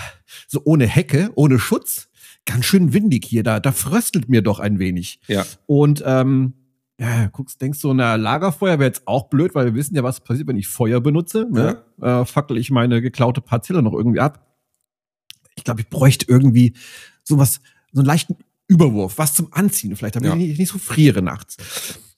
so 0.46 0.60
ohne 0.64 0.86
Hecke, 0.86 1.30
ohne 1.36 1.58
Schutz, 1.58 2.08
ganz 2.44 2.64
schön 2.66 2.92
windig 2.92 3.24
hier, 3.24 3.42
da, 3.42 3.60
da 3.60 3.72
fröstelt 3.72 4.28
mir 4.28 4.42
doch 4.42 4.58
ein 4.60 4.78
wenig. 4.78 5.20
Ja. 5.26 5.46
Und 5.66 6.02
ähm, 6.04 6.54
ja, 7.00 7.28
guckst, 7.28 7.60
denkst 7.62 7.78
so, 7.78 7.94
na, 7.94 8.16
Lagerfeuer 8.16 8.78
wäre 8.78 8.88
jetzt 8.88 9.06
auch 9.06 9.28
blöd, 9.30 9.54
weil 9.54 9.64
wir 9.64 9.74
wissen 9.74 9.94
ja, 9.94 10.02
was 10.02 10.20
passiert, 10.20 10.46
wenn 10.48 10.58
ich 10.58 10.68
Feuer 10.68 11.00
benutze. 11.00 11.48
Ne? 11.50 11.82
Äh, 12.02 12.26
fackel 12.26 12.58
ich 12.58 12.70
meine 12.70 13.00
geklaute 13.00 13.40
Parzelle 13.40 13.82
noch 13.82 13.94
irgendwie 13.94 14.20
ab. 14.20 14.46
Ich 15.56 15.64
glaube, 15.64 15.80
ich 15.80 15.88
bräuchte 15.88 16.26
irgendwie 16.28 16.74
sowas, 17.24 17.60
so 17.92 18.00
einen 18.00 18.06
leichten 18.06 18.36
Überwurf, 18.68 19.16
was 19.16 19.32
zum 19.32 19.48
Anziehen 19.52 19.96
vielleicht, 19.96 20.16
damit 20.16 20.28
Ja. 20.28 20.36
ich 20.36 20.48
nicht, 20.48 20.58
nicht 20.58 20.68
so 20.72 20.78
friere 20.78 21.22
nachts. 21.22 21.56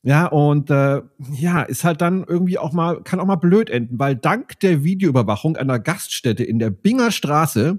Ja, 0.02 0.26
und 0.26 0.68
äh, 0.68 1.00
ja, 1.32 1.62
ist 1.62 1.84
halt 1.84 2.00
dann 2.00 2.24
irgendwie 2.24 2.58
auch 2.58 2.72
mal, 2.72 3.02
kann 3.04 3.20
auch 3.20 3.26
mal 3.26 3.36
blöd 3.36 3.70
enden, 3.70 4.00
weil 4.00 4.16
dank 4.16 4.58
der 4.60 4.82
Videoüberwachung 4.82 5.56
einer 5.56 5.78
Gaststätte 5.78 6.42
in 6.42 6.58
der 6.58 6.70
Binger 6.70 7.12
Straße 7.12 7.78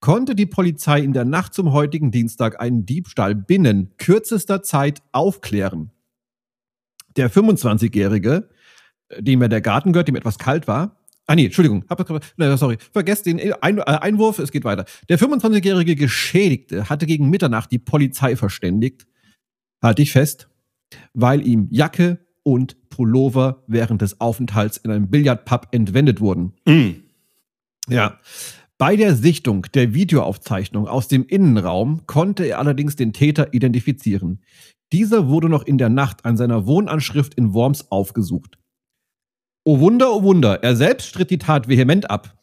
konnte 0.00 0.34
die 0.34 0.46
Polizei 0.46 1.00
in 1.00 1.12
der 1.12 1.26
Nacht 1.26 1.52
zum 1.52 1.72
heutigen 1.72 2.10
Dienstag 2.10 2.58
einen 2.58 2.86
Diebstahl 2.86 3.34
binnen 3.34 3.90
kürzester 3.98 4.62
Zeit 4.62 5.02
aufklären. 5.12 5.90
Der 7.16 7.30
25-Jährige, 7.30 8.48
äh, 9.08 9.22
dem 9.22 9.42
ja 9.42 9.48
der 9.48 9.60
Garten 9.60 9.92
gehört, 9.92 10.08
dem 10.08 10.16
etwas 10.16 10.38
kalt 10.38 10.66
war, 10.66 10.98
Ah 11.26 11.36
nee, 11.36 11.44
Entschuldigung, 11.44 11.84
hab, 11.88 12.04
sorry, 12.58 12.78
vergesst 12.92 13.26
den 13.26 13.38
Ein 13.62 13.78
äh, 13.78 13.82
Einwurf, 13.82 14.40
es 14.40 14.50
geht 14.50 14.64
weiter. 14.64 14.84
Der 15.08 15.18
25-jährige 15.18 15.94
Geschädigte 15.94 16.88
hatte 16.88 17.06
gegen 17.06 17.30
Mitternacht 17.30 17.70
die 17.70 17.78
Polizei 17.78 18.34
verständigt, 18.34 19.06
halte 19.80 20.02
ich 20.02 20.12
fest, 20.12 20.48
weil 21.14 21.46
ihm 21.46 21.68
Jacke 21.70 22.26
und 22.42 22.88
Pullover 22.90 23.62
während 23.68 24.02
des 24.02 24.20
Aufenthalts 24.20 24.78
in 24.78 24.90
einem 24.90 25.10
Billardpub 25.10 25.68
entwendet 25.70 26.20
wurden. 26.20 26.54
Mhm. 26.66 27.04
Ja. 27.88 28.18
Bei 28.82 28.96
der 28.96 29.14
Sichtung 29.14 29.64
der 29.74 29.94
Videoaufzeichnung 29.94 30.88
aus 30.88 31.06
dem 31.06 31.24
Innenraum 31.24 32.04
konnte 32.08 32.46
er 32.46 32.58
allerdings 32.58 32.96
den 32.96 33.12
Täter 33.12 33.54
identifizieren. 33.54 34.42
Dieser 34.90 35.28
wurde 35.28 35.48
noch 35.48 35.62
in 35.62 35.78
der 35.78 35.88
Nacht 35.88 36.24
an 36.24 36.36
seiner 36.36 36.66
Wohnanschrift 36.66 37.34
in 37.34 37.54
Worms 37.54 37.92
aufgesucht. 37.92 38.58
Oh 39.62 39.78
Wunder, 39.78 40.12
oh 40.12 40.24
Wunder, 40.24 40.64
er 40.64 40.74
selbst 40.74 41.06
stritt 41.06 41.30
die 41.30 41.38
Tat 41.38 41.68
vehement 41.68 42.10
ab. 42.10 42.36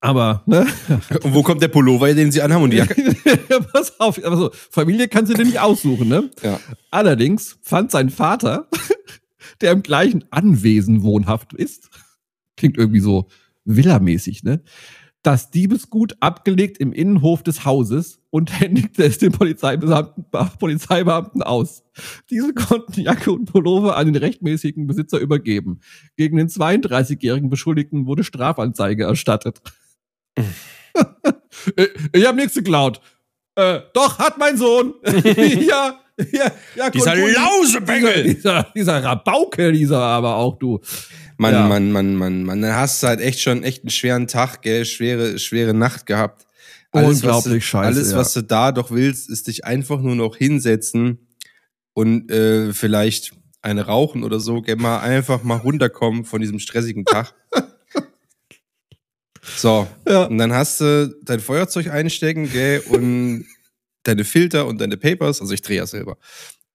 Aber, 0.00 0.44
ne? 0.46 0.64
Und 1.24 1.34
wo 1.34 1.42
kommt 1.42 1.60
der 1.60 1.66
Pullover, 1.66 2.14
den 2.14 2.30
sie 2.30 2.42
anhaben 2.42 2.62
und 2.62 2.70
die 2.70 2.76
Jacke? 2.76 3.16
Pass 3.72 3.98
auf, 3.98 4.24
aber 4.24 4.36
so, 4.36 4.50
Familie 4.52 5.08
kannst 5.08 5.32
du 5.32 5.36
dir 5.36 5.44
nicht 5.44 5.58
aussuchen, 5.58 6.06
ne? 6.06 6.30
Ja. 6.40 6.60
Allerdings 6.92 7.58
fand 7.62 7.90
sein 7.90 8.10
Vater, 8.10 8.68
der 9.60 9.72
im 9.72 9.82
gleichen 9.82 10.24
Anwesen 10.30 11.02
wohnhaft 11.02 11.52
ist, 11.52 11.90
klingt 12.56 12.78
irgendwie 12.78 13.00
so 13.00 13.26
villamäßig, 13.64 14.42
ne? 14.42 14.62
Das 15.22 15.50
Diebesgut 15.50 16.16
abgelegt 16.20 16.76
im 16.76 16.92
Innenhof 16.92 17.42
des 17.42 17.64
Hauses 17.64 18.20
und 18.28 18.60
händigte 18.60 19.04
es 19.04 19.16
den 19.16 19.32
Polizeibeamten, 19.32 20.26
Polizeibeamten 20.58 21.42
aus. 21.42 21.82
Diese 22.28 22.52
konnten 22.52 23.00
Jacke 23.00 23.32
und 23.32 23.46
Pullover 23.46 23.96
an 23.96 24.04
den 24.04 24.16
rechtmäßigen 24.16 24.86
Besitzer 24.86 25.18
übergeben. 25.18 25.80
Gegen 26.16 26.36
den 26.36 26.48
32-jährigen 26.48 27.48
Beschuldigten 27.48 28.06
wurde 28.06 28.22
Strafanzeige 28.22 29.04
erstattet. 29.04 29.60
Äh, 31.76 31.88
ich 32.12 32.26
habe 32.26 32.36
nichts 32.36 32.54
geklaut. 32.54 33.00
Äh, 33.56 33.80
doch, 33.94 34.18
hat 34.18 34.38
mein 34.38 34.56
Sohn. 34.56 34.94
ja, 35.04 35.98
ja, 36.32 36.52
ja. 36.76 36.90
Dieser 36.90 37.16
Lausebengel! 37.16 38.22
Dieser, 38.22 38.34
dieser, 38.34 38.72
dieser 38.74 39.04
Rabauke, 39.04 39.72
dieser 39.72 40.00
aber 40.00 40.36
auch 40.36 40.58
du. 40.58 40.80
Mann, 41.36 41.52
Ja. 41.52 41.68
Mann, 41.68 41.90
Mann, 41.92 42.14
Mann, 42.16 42.44
Mann. 42.44 42.62
Dann 42.62 42.74
hast 42.76 43.02
du 43.02 43.08
halt 43.08 43.20
echt 43.20 43.40
schon 43.40 43.62
echt 43.64 43.82
einen 43.82 43.90
schweren 43.90 44.26
Tag, 44.28 44.62
gell? 44.62 44.84
Schwere, 44.84 45.38
schwere 45.38 45.74
Nacht 45.74 46.06
gehabt. 46.06 46.46
Unglaublich 46.92 47.24
was 47.24 47.44
du, 47.44 47.60
scheiße, 47.60 47.86
Alles, 47.86 48.10
ja. 48.12 48.16
was 48.18 48.32
du 48.34 48.42
da 48.42 48.70
doch 48.70 48.90
willst, 48.92 49.28
ist 49.28 49.48
dich 49.48 49.64
einfach 49.64 50.00
nur 50.00 50.14
noch 50.14 50.36
hinsetzen 50.36 51.26
und 51.92 52.30
äh, 52.30 52.72
vielleicht 52.72 53.32
eine 53.62 53.86
rauchen 53.86 54.22
oder 54.22 54.38
so, 54.38 54.62
gell? 54.62 54.76
Mal 54.76 55.00
einfach 55.00 55.42
mal 55.42 55.56
runterkommen 55.56 56.24
von 56.24 56.40
diesem 56.40 56.58
stressigen 56.60 57.04
Tag. 57.04 57.34
So, 59.56 59.86
Ja. 60.08 60.24
und 60.24 60.38
dann 60.38 60.52
hast 60.54 60.80
du 60.80 61.14
dein 61.22 61.40
Feuerzeug 61.40 61.88
einstecken, 61.90 62.50
gell? 62.50 62.80
Und 62.88 63.44
deine 64.02 64.24
Filter 64.24 64.66
und 64.66 64.80
deine 64.80 64.96
Papers, 64.96 65.40
also 65.40 65.52
ich 65.52 65.60
drehe 65.62 65.76
ja 65.78 65.86
selber. 65.86 66.16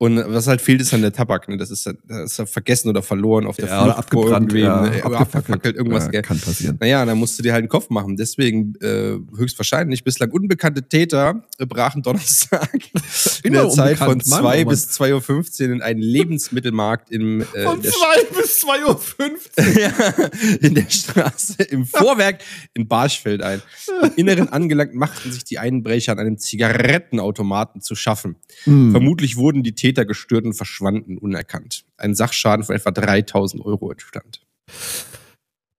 Und 0.01 0.15
was 0.15 0.47
halt 0.47 0.61
fehlt, 0.61 0.79
ist 0.79 0.93
dann 0.93 1.01
der 1.01 1.11
Tabak, 1.11 1.49
ne? 1.49 1.57
Das 1.57 1.71
ist, 1.71 1.85
das 2.07 2.39
ist 2.39 2.49
vergessen 2.49 2.87
oder 2.87 3.03
verloren 3.03 3.45
auf 3.45 3.57
der 3.57 3.67
Ja, 3.67 3.83
Flucht 3.83 3.97
abgebrannt, 3.97 4.53
ja, 4.53 4.81
ne? 4.83 5.03
Abgefackelt, 5.03 5.75
irgendwas, 5.75 6.07
Ja? 6.13 6.21
Kann 6.21 6.39
passieren. 6.39 6.77
Naja, 6.79 7.03
da 7.03 7.15
musst 7.15 7.37
du 7.37 7.43
dir 7.43 7.51
halt 7.51 7.65
den 7.65 7.69
Kopf 7.69 7.89
machen. 7.89 8.15
Deswegen 8.15 8.75
äh, 8.79 9.17
höchstwahrscheinlich 9.35 10.05
bislang 10.05 10.31
unbekannte 10.31 10.83
Täter 10.83 11.43
äh, 11.57 11.65
brachen 11.65 12.01
Donnerstag 12.01 12.79
in 13.43 13.51
der 13.51 13.67
Zeit 13.67 13.97
von 13.97 14.07
unbekannt, 14.07 14.27
Mann, 14.27 14.39
2 14.39 14.39
oh 14.39 14.57
Mann. 14.57 14.67
bis 14.69 14.87
2.15 15.01 15.67
Uhr 15.67 15.73
in 15.73 15.81
einen 15.81 16.01
Lebensmittelmarkt 16.01 17.11
im, 17.11 17.41
äh, 17.41 17.63
Von 17.63 17.75
in, 17.75 17.81
der, 17.81 17.91
2 17.91 18.23
bis 18.39 18.63
2.15 18.63 18.79
Uhr. 18.87 19.81
ja, 19.81 20.29
in 20.61 20.75
der 20.75 20.89
Straße 20.89 21.63
im 21.63 21.85
Vorwerk 21.85 22.39
in 22.73 22.87
Barschfeld 22.87 23.41
ein. 23.41 23.61
Im 24.01 24.11
Inneren 24.15 24.47
angelangt 24.47 24.93
machten 24.95 25.29
sich 25.33 25.43
die 25.43 25.59
Einbrecher 25.59 26.13
an 26.13 26.19
einem 26.19 26.37
Zigarettenautomaten 26.37 27.81
zu 27.81 27.95
schaffen. 27.95 28.37
Hm. 28.63 28.91
Vermutlich 28.91 29.35
wurden 29.35 29.61
die 29.61 29.75
Täter 29.75 29.88
gestört 29.93 30.45
und 30.45 30.53
verschwanden 30.53 31.17
unerkannt. 31.17 31.85
Ein 31.97 32.15
Sachschaden 32.15 32.65
von 32.65 32.75
etwa 32.75 32.91
3000 32.91 33.63
Euro 33.65 33.91
entstand. 33.91 34.41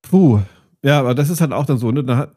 Puh. 0.02 0.40
Ja, 0.82 1.00
aber 1.00 1.14
das 1.14 1.30
ist 1.30 1.40
halt 1.40 1.52
auch 1.52 1.66
dann 1.66 1.78
so, 1.78 1.90
ne? 1.90 2.02
Da 2.04 2.32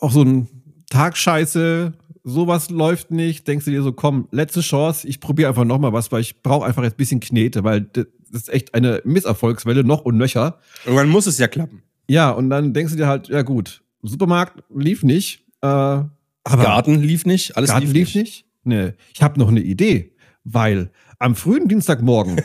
auch 0.00 0.12
so 0.12 0.22
ein 0.22 0.48
Tag 0.90 1.16
scheiße, 1.16 1.92
sowas 2.24 2.70
läuft 2.70 3.10
nicht, 3.10 3.46
denkst 3.48 3.64
du 3.64 3.70
dir 3.70 3.82
so, 3.82 3.92
komm, 3.92 4.28
letzte 4.30 4.60
Chance, 4.60 5.06
ich 5.08 5.20
probiere 5.20 5.48
einfach 5.48 5.64
noch 5.64 5.78
mal 5.78 5.92
was, 5.92 6.12
weil 6.12 6.20
ich 6.20 6.42
brauche 6.42 6.66
einfach 6.66 6.82
jetzt 6.82 6.94
ein 6.94 6.98
bisschen 6.98 7.20
Knete, 7.20 7.64
weil 7.64 7.82
das 7.82 8.06
ist 8.32 8.48
echt 8.50 8.74
eine 8.74 9.00
Misserfolgswelle, 9.04 9.84
noch 9.84 10.04
und 10.04 10.16
nöcher. 10.16 10.58
Irgendwann 10.84 11.08
muss 11.08 11.26
es 11.26 11.38
ja 11.38 11.48
klappen. 11.48 11.82
Ja, 12.08 12.30
und 12.30 12.50
dann 12.50 12.74
denkst 12.74 12.92
du 12.92 12.98
dir 12.98 13.06
halt, 13.06 13.28
ja 13.28 13.42
gut, 13.42 13.82
Supermarkt 14.02 14.62
lief 14.74 15.02
nicht, 15.02 15.44
äh, 15.62 15.66
aber 15.66 16.10
Garten 16.44 17.00
lief 17.00 17.24
nicht, 17.24 17.56
alles 17.56 17.70
Garten 17.70 17.90
lief 17.90 18.14
nicht. 18.14 18.46
Nee, 18.64 18.92
ich 19.14 19.22
habe 19.22 19.38
noch 19.38 19.48
eine 19.48 19.60
Idee, 19.60 20.12
weil 20.44 20.90
am 21.18 21.36
frühen 21.36 21.68
Dienstagmorgen 21.68 22.40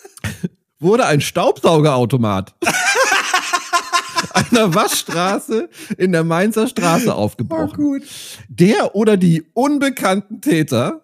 wurde 0.78 1.06
ein 1.06 1.20
Staubsaugerautomat 1.20 2.54
einer 4.32 4.74
Waschstraße 4.74 5.68
in 5.98 6.12
der 6.12 6.24
Mainzer 6.24 6.66
Straße 6.66 7.14
aufgebrochen. 7.14 7.76
gut. 7.76 8.02
Der 8.48 8.94
oder 8.94 9.16
die 9.16 9.44
unbekannten 9.54 10.40
Täter 10.40 11.02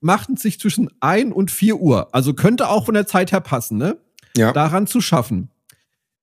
machten 0.00 0.36
sich 0.36 0.60
zwischen 0.60 0.90
1 1.00 1.34
und 1.34 1.50
4 1.50 1.76
Uhr, 1.76 2.14
also 2.14 2.34
könnte 2.34 2.68
auch 2.68 2.84
von 2.84 2.94
der 2.94 3.06
Zeit 3.06 3.32
her 3.32 3.40
passen, 3.40 3.78
ne? 3.78 3.96
Ja. 4.36 4.52
daran 4.52 4.86
zu 4.86 5.00
schaffen. 5.00 5.48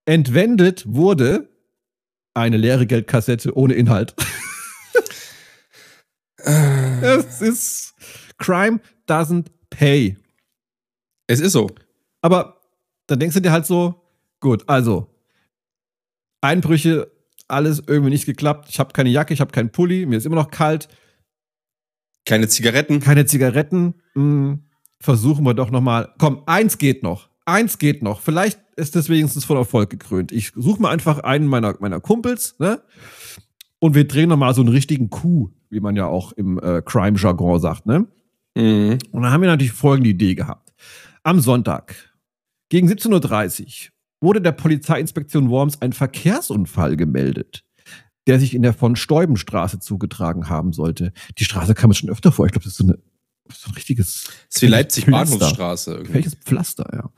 Entwendet 0.06 0.84
wurde 0.86 1.50
eine 2.34 2.58
leere 2.58 2.86
Geldkassette 2.86 3.56
ohne 3.56 3.74
Inhalt. 3.74 4.16
es 7.02 7.42
ist 7.42 7.91
Crime 8.42 8.82
doesn't 9.08 9.48
pay. 9.70 10.18
Es 11.28 11.40
ist 11.40 11.54
so. 11.54 11.70
Aber 12.22 12.62
dann 13.08 13.20
denkst 13.20 13.36
du 13.36 13.42
dir 13.42 13.52
halt 13.52 13.66
so, 13.66 14.02
gut, 14.40 14.68
also 14.68 15.08
Einbrüche, 16.42 17.12
alles 17.48 17.84
irgendwie 17.86 18.12
nicht 18.12 18.26
geklappt. 18.26 18.68
Ich 18.70 18.80
habe 18.80 18.94
keine 18.94 19.10
Jacke, 19.10 19.34
ich 19.34 19.42
habe 19.42 19.52
keinen 19.52 19.72
Pulli, 19.72 20.06
mir 20.06 20.18
ist 20.18 20.26
immer 20.26 20.36
noch 20.36 20.52
kalt. 20.52 20.88
Keine 22.26 22.48
Zigaretten. 22.48 23.00
Keine 23.00 23.26
Zigaretten. 23.26 23.96
Hm, 24.14 24.64
versuchen 25.00 25.46
wir 25.46 25.54
doch 25.54 25.72
noch 25.72 25.82
mal. 25.82 26.14
Komm, 26.18 26.44
eins 26.46 26.78
geht 26.78 27.04
noch. 27.04 27.30
Eins 27.46 27.80
geht 27.80 28.04
noch. 28.04 28.22
Vielleicht 28.22 28.60
ist 28.76 28.96
das 28.96 29.10
wenigstens 29.10 29.46
von 29.46 29.58
Erfolg 29.58 29.90
gekrönt. 29.90 30.32
Ich 30.32 30.52
suche 30.56 30.82
mal 30.82 30.92
einfach 30.92 31.20
einen 31.20 31.48
meiner, 31.48 31.76
meiner 31.80 32.00
Kumpels, 32.00 32.56
ne? 32.60 32.82
Und 33.80 33.96
wir 33.96 34.08
drehen 34.08 34.30
noch 34.30 34.38
mal 34.38 34.54
so 34.54 34.62
einen 34.62 34.70
richtigen 34.70 35.10
Coup, 35.10 35.50
wie 35.70 35.80
man 35.80 35.96
ja 35.96 36.06
auch 36.06 36.32
im 36.34 36.60
äh, 36.60 36.84
Crime-Jargon 36.84 37.60
sagt, 37.60 37.88
ne? 37.88 38.08
Mhm. 38.56 39.00
Und 39.12 39.22
dann 39.22 39.32
haben 39.32 39.42
wir 39.42 39.50
natürlich 39.50 39.74
folgende 39.74 40.10
Idee 40.10 40.36
gehabt. 40.36 40.74
Am 41.24 41.40
Sonntag 41.40 41.96
gegen 42.70 42.88
17.30 42.90 43.62
Uhr 43.62 43.92
wurde 44.22 44.42
der 44.42 44.52
Polizeiinspektion 44.52 45.50
Worms 45.50 45.82
ein 45.82 45.94
Verkehrsunfall 45.94 46.96
gemeldet, 46.96 47.64
der 48.28 48.40
sich 48.40 48.54
in 48.54 48.62
der 48.62 48.74
von 48.74 48.96
Steubenstraße 48.96 49.80
zugetragen 49.80 50.50
haben 50.50 50.74
sollte. 50.74 51.12
Die 51.38 51.46
Straße 51.46 51.74
kam 51.74 51.90
mir 51.90 51.96
schon 51.96 52.10
öfter 52.10 52.32
vor. 52.32 52.46
Ich 52.46 52.52
glaube, 52.52 52.64
das 52.64 52.74
ist 52.74 52.78
so, 52.78 52.86
eine, 52.86 53.00
so 53.52 53.70
ein 53.70 53.76
richtiges. 53.76 54.30
Das 54.48 54.58
ist 54.58 54.62
wie 54.62 54.68
Leipzig 54.68 55.06
Pflaster. 55.06 55.38
Bahnhofsstraße. 55.38 55.92
Irgendwie. 55.92 56.14
Welches 56.14 56.36
Pflaster, 56.36 56.90
ja. 56.94 57.10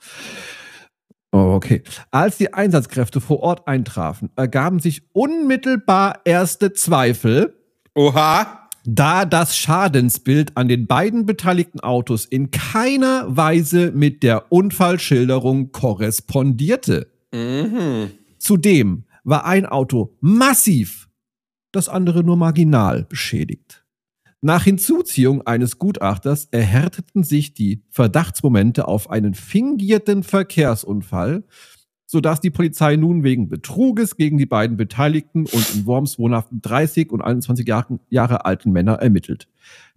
Oh, 1.31 1.55
okay. 1.55 1.81
Als 2.11 2.37
die 2.37 2.53
Einsatzkräfte 2.53 3.19
vor 3.19 3.39
Ort 3.39 3.67
eintrafen, 3.67 4.29
ergaben 4.35 4.79
sich 4.79 5.01
unmittelbar 5.13 6.21
erste 6.25 6.73
Zweifel, 6.73 7.55
Oha. 7.95 8.62
Da 8.85 9.25
das 9.25 9.57
Schadensbild 9.57 10.57
an 10.57 10.67
den 10.67 10.87
beiden 10.87 11.25
beteiligten 11.25 11.79
Autos 11.79 12.25
in 12.25 12.51
keiner 12.51 13.25
Weise 13.35 13.91
mit 13.91 14.23
der 14.23 14.51
Unfallschilderung 14.51 15.71
korrespondierte. 15.71 17.07
Mhm. 17.33 18.11
Zudem 18.37 19.05
war 19.23 19.45
ein 19.45 19.65
Auto 19.65 20.15
massiv, 20.19 21.07
das 21.71 21.87
andere 21.87 22.23
nur 22.23 22.37
marginal 22.37 23.05
beschädigt. 23.05 23.83
Nach 24.41 24.65
Hinzuziehung 24.65 25.41
eines 25.43 25.79
Gutachters 25.79 26.49
erhärteten 26.51 27.23
sich 27.23 27.53
die 27.53 27.81
Verdachtsmomente 27.89 28.89
auf 28.89 29.09
einen 29.09 29.35
fingierten 29.35 30.23
Verkehrsunfall, 30.23 31.45
sodass 32.05 32.41
die 32.41 32.49
Polizei 32.49 32.95
nun 32.95 33.23
wegen 33.23 33.49
Betruges 33.49 34.17
gegen 34.17 34.37
die 34.37 34.45
beiden 34.45 34.77
Beteiligten 34.77 35.45
und 35.45 35.75
in 35.75 35.85
Worms 35.85 36.19
wohnhaften 36.19 36.61
30 36.61 37.11
und 37.11 37.21
21 37.21 37.67
Jahre, 37.67 37.99
Jahre 38.09 38.45
alten 38.45 38.71
Männer 38.71 38.93
ermittelt. 38.93 39.47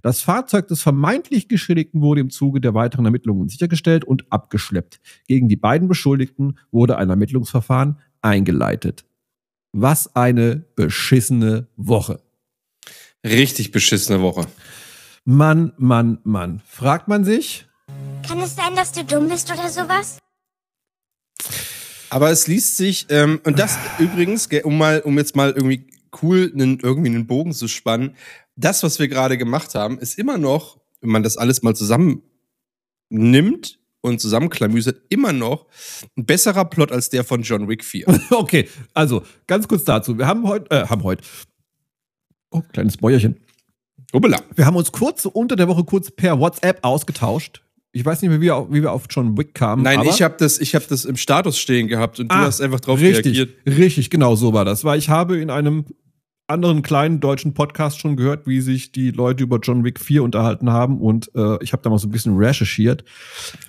Das 0.03 0.21
Fahrzeug 0.21 0.69
des 0.69 0.83
vermeintlich 0.83 1.49
Geschädigten 1.49 2.01
wurde 2.01 2.21
im 2.21 2.31
Zuge 2.31 2.61
der 2.61 2.75
weiteren 2.75 3.05
Ermittlungen 3.05 3.49
sichergestellt 3.49 4.05
und 4.05 4.31
abgeschleppt. 4.31 5.01
Gegen 5.27 5.49
die 5.49 5.57
beiden 5.57 5.89
Beschuldigten 5.89 6.59
wurde 6.71 6.97
ein 6.97 7.11
Ermittlungsverfahren 7.11 7.99
eingeleitet. 8.23 9.05
Was 9.73 10.15
eine 10.15 10.65
beschissene 10.77 11.67
Woche. 11.77 12.21
Richtig 13.25 13.73
beschissene 13.73 14.23
Woche. 14.23 14.47
Mann, 15.25 15.73
Mann, 15.77 16.19
Mann. 16.23 16.63
Fragt 16.67 17.09
man 17.09 17.25
sich, 17.25 17.67
Kann 18.27 18.39
es 18.41 18.55
sein, 18.55 18.75
dass 18.77 18.93
du 18.93 19.05
dumm 19.05 19.29
bist 19.29 19.53
oder 19.53 19.69
sowas? 19.69 20.19
Aber 22.17 22.31
es 22.31 22.47
liest 22.47 22.79
sich, 22.79 23.09
ähm, 23.11 23.41
und 23.45 23.59
das 23.59 23.77
übrigens, 23.99 24.49
gell, 24.49 24.63
um 24.63 24.79
mal, 24.79 25.01
um 25.01 25.19
jetzt 25.19 25.37
mal 25.37 25.51
irgendwie 25.51 25.87
cool 26.23 26.51
einen, 26.51 26.81
irgendwie 26.81 27.11
einen 27.11 27.27
Bogen 27.27 27.53
zu 27.53 27.69
spannen, 27.69 28.17
das, 28.57 28.83
was 28.83 28.99
wir 28.99 29.07
gerade 29.07 29.37
gemacht 29.37 29.75
haben, 29.75 29.99
ist 29.99 30.19
immer 30.19 30.39
noch, 30.39 30.81
wenn 31.03 31.11
man 31.11 31.23
das 31.23 31.37
alles 31.37 31.63
mal 31.63 31.77
zusammen 31.77 32.23
nimmt 33.11 33.81
und 34.01 34.19
zusammenklamüsert, 34.19 34.99
immer 35.11 35.35
noch 35.35 35.67
ein 36.17 36.25
besserer 36.25 36.65
Plot 36.65 36.91
als 36.91 37.11
der 37.11 37.23
von 37.23 37.43
John 37.43 37.69
Wick 37.69 37.85
4. 37.85 38.07
Okay, 38.31 38.67
also 38.95 39.23
ganz 39.47 39.69
kurz 39.69 39.85
dazu. 39.85 40.17
Wir 40.17 40.27
haben 40.27 40.49
heute, 40.49 40.75
äh, 40.75 40.87
haben 40.87 41.03
heute. 41.03 41.23
Oh, 42.51 42.63
kleines 42.73 42.97
Bäuerchen. 42.97 43.37
Hoppala. 44.15 44.41
Wir 44.55 44.65
haben 44.65 44.77
uns 44.77 44.91
kurz 44.91 45.27
unter 45.27 45.55
der 45.55 45.69
Woche 45.69 45.85
kurz 45.85 46.11
per 46.11 46.41
WhatsApp 46.41 46.79
ausgetauscht. 46.81 47.61
Ich 47.97 48.05
weiß 48.05 48.21
nicht 48.21 48.29
mehr, 48.29 48.41
wie 48.41 48.45
wir 48.45 48.57
auf, 48.57 48.69
wie 48.71 48.83
wir 48.83 48.93
auf 48.93 49.05
John 49.09 49.39
Wick 49.39 49.55
kamen. 49.55 49.83
Nein, 49.83 50.03
ich 50.07 50.21
habe 50.21 50.35
das, 50.39 50.59
ich 50.59 50.75
hab 50.75 50.87
das 50.87 51.07
im 51.07 51.17
Status 51.17 51.59
stehen 51.59 51.89
gehabt 51.89 52.21
und 52.21 52.31
du 52.31 52.35
Ah, 52.37 52.43
hast 52.43 52.61
einfach 52.61 52.81
drauf 52.81 53.01
richtig, 53.01 53.39
reagiert. 53.39 53.51
Richtig, 53.67 54.11
genau 54.11 54.37
so 54.37 54.53
war 54.53 54.67
das. 54.67 54.85
Weil 54.85 54.99
ich 54.99 55.09
habe 55.09 55.39
in 55.39 55.49
einem 55.49 55.87
anderen 56.47 56.83
kleinen 56.83 57.21
deutschen 57.21 57.55
Podcast 57.55 57.99
schon 57.99 58.17
gehört, 58.17 58.47
wie 58.47 58.61
sich 58.61 58.93
die 58.93 59.13
Leute 59.13 59.45
über 59.45 59.61
John 59.63 59.83
Wick 59.83 59.99
4 59.99 60.23
unterhalten 60.23 60.71
haben 60.71 61.01
und 61.01 61.31
äh, 61.35 61.57
ich 61.65 61.73
habe 61.73 61.83
da 61.83 61.89
mal 61.89 61.99
so 61.99 62.07
ein 62.07 62.11
bisschen 62.11 62.37
recherchiert. 62.37 63.03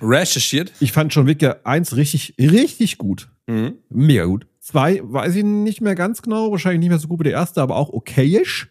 Recherchiert. 0.02 0.74
Ich 0.82 0.92
fand 0.92 1.14
John 1.16 1.26
Wick 1.26 1.42
ja 1.42 1.56
eins 1.64 1.96
richtig, 1.96 2.36
richtig 2.38 2.98
gut. 2.98 3.30
Mhm. 3.48 3.76
Mega 3.90 4.26
gut. 4.26 4.46
Zwei 4.60 5.00
weiß 5.04 5.36
ich 5.38 5.46
nicht 5.46 5.80
mehr 5.80 5.96
ganz 5.96 6.22
genau, 6.22 6.52
wahrscheinlich 6.52 6.82
nicht 6.82 6.90
mehr 6.90 7.00
so 7.00 7.08
gut 7.08 7.22
wie 7.22 7.24
der 7.24 7.32
erste, 7.34 7.62
aber 7.62 7.78
auch 7.78 7.90
okayisch. 7.94 8.68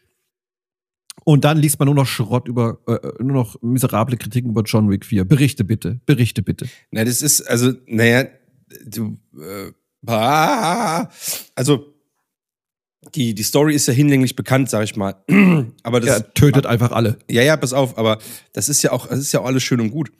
Und 1.28 1.44
dann 1.44 1.58
liest 1.58 1.80
man 1.80 1.86
nur 1.86 1.94
noch 1.96 2.06
Schrott 2.06 2.46
über, 2.46 2.78
äh, 2.86 3.20
nur 3.20 3.32
noch 3.32 3.60
miserable 3.60 4.16
Kritiken 4.16 4.50
über 4.50 4.62
John 4.62 4.88
Wick 4.88 5.04
4. 5.04 5.24
Berichte 5.24 5.64
bitte, 5.64 5.98
berichte 6.06 6.40
bitte. 6.40 6.68
Na, 6.92 7.04
das 7.04 7.20
ist, 7.20 7.40
also, 7.42 7.72
naja, 7.88 8.26
du, 8.86 9.18
äh, 9.36 9.72
ah, 10.06 11.08
also, 11.56 11.92
die, 13.16 13.34
die 13.34 13.42
Story 13.42 13.74
ist 13.74 13.88
ja 13.88 13.92
hinlänglich 13.92 14.36
bekannt, 14.36 14.70
sag 14.70 14.84
ich 14.84 14.94
mal. 14.94 15.16
Aber 15.82 15.98
das, 15.98 16.10
Er 16.10 16.32
tötet 16.32 16.64
einfach 16.64 16.92
alle. 16.92 17.18
Ja, 17.28 17.42
ja, 17.42 17.56
pass 17.56 17.72
auf, 17.72 17.98
aber 17.98 18.18
das 18.52 18.68
ist 18.68 18.82
ja 18.82 18.92
auch, 18.92 19.08
das 19.08 19.18
ist 19.18 19.32
ja 19.32 19.40
auch 19.40 19.46
alles 19.46 19.64
schön 19.64 19.80
und 19.80 19.90
gut. 19.90 20.12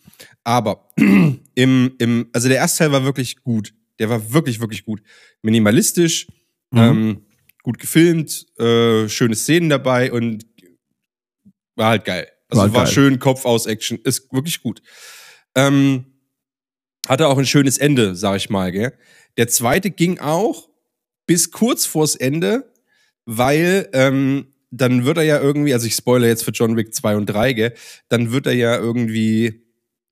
Aber 0.42 0.88
im, 1.54 1.92
im, 1.98 2.26
also 2.32 2.48
der 2.48 2.56
erste 2.58 2.78
Teil 2.78 2.92
war 2.92 3.04
wirklich 3.04 3.42
gut. 3.44 3.74
Der 4.00 4.08
war 4.10 4.32
wirklich, 4.32 4.60
wirklich 4.60 4.84
gut. 4.84 5.02
Minimalistisch, 5.42 6.26
Mhm. 6.72 6.78
ähm, 6.80 7.22
gut 7.62 7.78
gefilmt, 7.78 8.44
äh, 8.58 9.08
schöne 9.08 9.36
Szenen 9.36 9.68
dabei 9.68 10.10
und 10.12 10.44
war 11.76 11.90
halt 11.90 12.04
geil. 12.04 12.28
Also 12.48 12.62
War 12.62 12.72
war, 12.72 12.84
geil. 12.84 12.92
schön, 12.92 13.18
Kopf 13.18 13.44
aus 13.44 13.66
Action, 13.66 13.98
ist 14.04 14.32
wirklich 14.32 14.62
gut. 14.62 14.82
Ähm, 15.54 16.06
hatte 17.08 17.28
auch 17.28 17.38
ein 17.38 17.46
schönes 17.46 17.78
Ende, 17.78 18.14
sag 18.16 18.36
ich 18.36 18.50
mal, 18.50 18.72
gell. 18.72 18.92
Der 19.36 19.48
zweite 19.48 19.90
ging 19.90 20.18
auch 20.18 20.68
bis 21.26 21.50
kurz 21.50 21.86
vors 21.86 22.14
Ende, 22.16 22.72
weil 23.24 23.88
ähm, 23.92 24.52
dann 24.70 25.04
wird 25.04 25.18
er 25.18 25.24
ja 25.24 25.40
irgendwie, 25.40 25.74
also 25.74 25.86
ich 25.86 25.94
spoilere 25.94 26.28
jetzt 26.28 26.44
für 26.44 26.50
John 26.52 26.76
Wick 26.76 26.94
2 26.94 27.16
und 27.16 27.26
3, 27.26 27.52
gell, 27.52 27.74
dann 28.08 28.32
wird 28.32 28.46
er 28.46 28.54
ja 28.54 28.76
irgendwie 28.76 29.64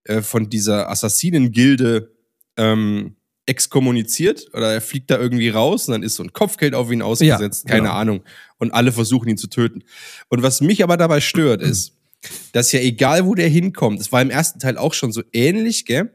äh, 0.05 0.23
von 0.23 0.49
dieser 0.51 0.91
Assassinen-Gilde 0.91 2.13
ähm, 2.57 3.17
exkommuniziert 3.47 4.49
oder 4.55 4.73
er 4.73 4.81
fliegt 4.81 5.11
da 5.11 5.19
irgendwie 5.19 5.51
raus 5.51 5.87
und 5.89 5.93
dann 5.93 6.03
ist 6.03 6.15
so 6.15 6.23
ein 6.23 6.33
Kopfgeld 6.33 6.75
auf 6.75 6.91
ihn 6.91 7.03
ausgesetzt, 7.03 7.65
Ja, 7.65 7.71
keine 7.71 7.89
genau. 7.89 7.95
Ahnung. 7.95 8.21
Und 8.59 8.73
alle 8.73 8.93
versuchen 8.93 9.29
ihn 9.29 9.37
zu 9.37 9.49
töten. 9.49 9.83
Und 10.29 10.43
was 10.43 10.61
mich 10.61 10.83
aber 10.83 10.97
dabei 10.97 11.21
stört, 11.21 11.63
ist, 11.63 11.93
dass 12.53 12.73
ja 12.73 12.81
egal, 12.81 13.27
wo 13.27 13.35
der 13.35 13.49
hinkommt, 13.49 14.01
es 14.01 14.13
war 14.13 14.23
im 14.23 14.31
ersten 14.31 14.59
Teil 14.61 14.79
auch 14.79 14.95
schon 14.95 15.13
so 15.13 15.23
ähnlich, 15.33 15.85
gell? 15.85 16.11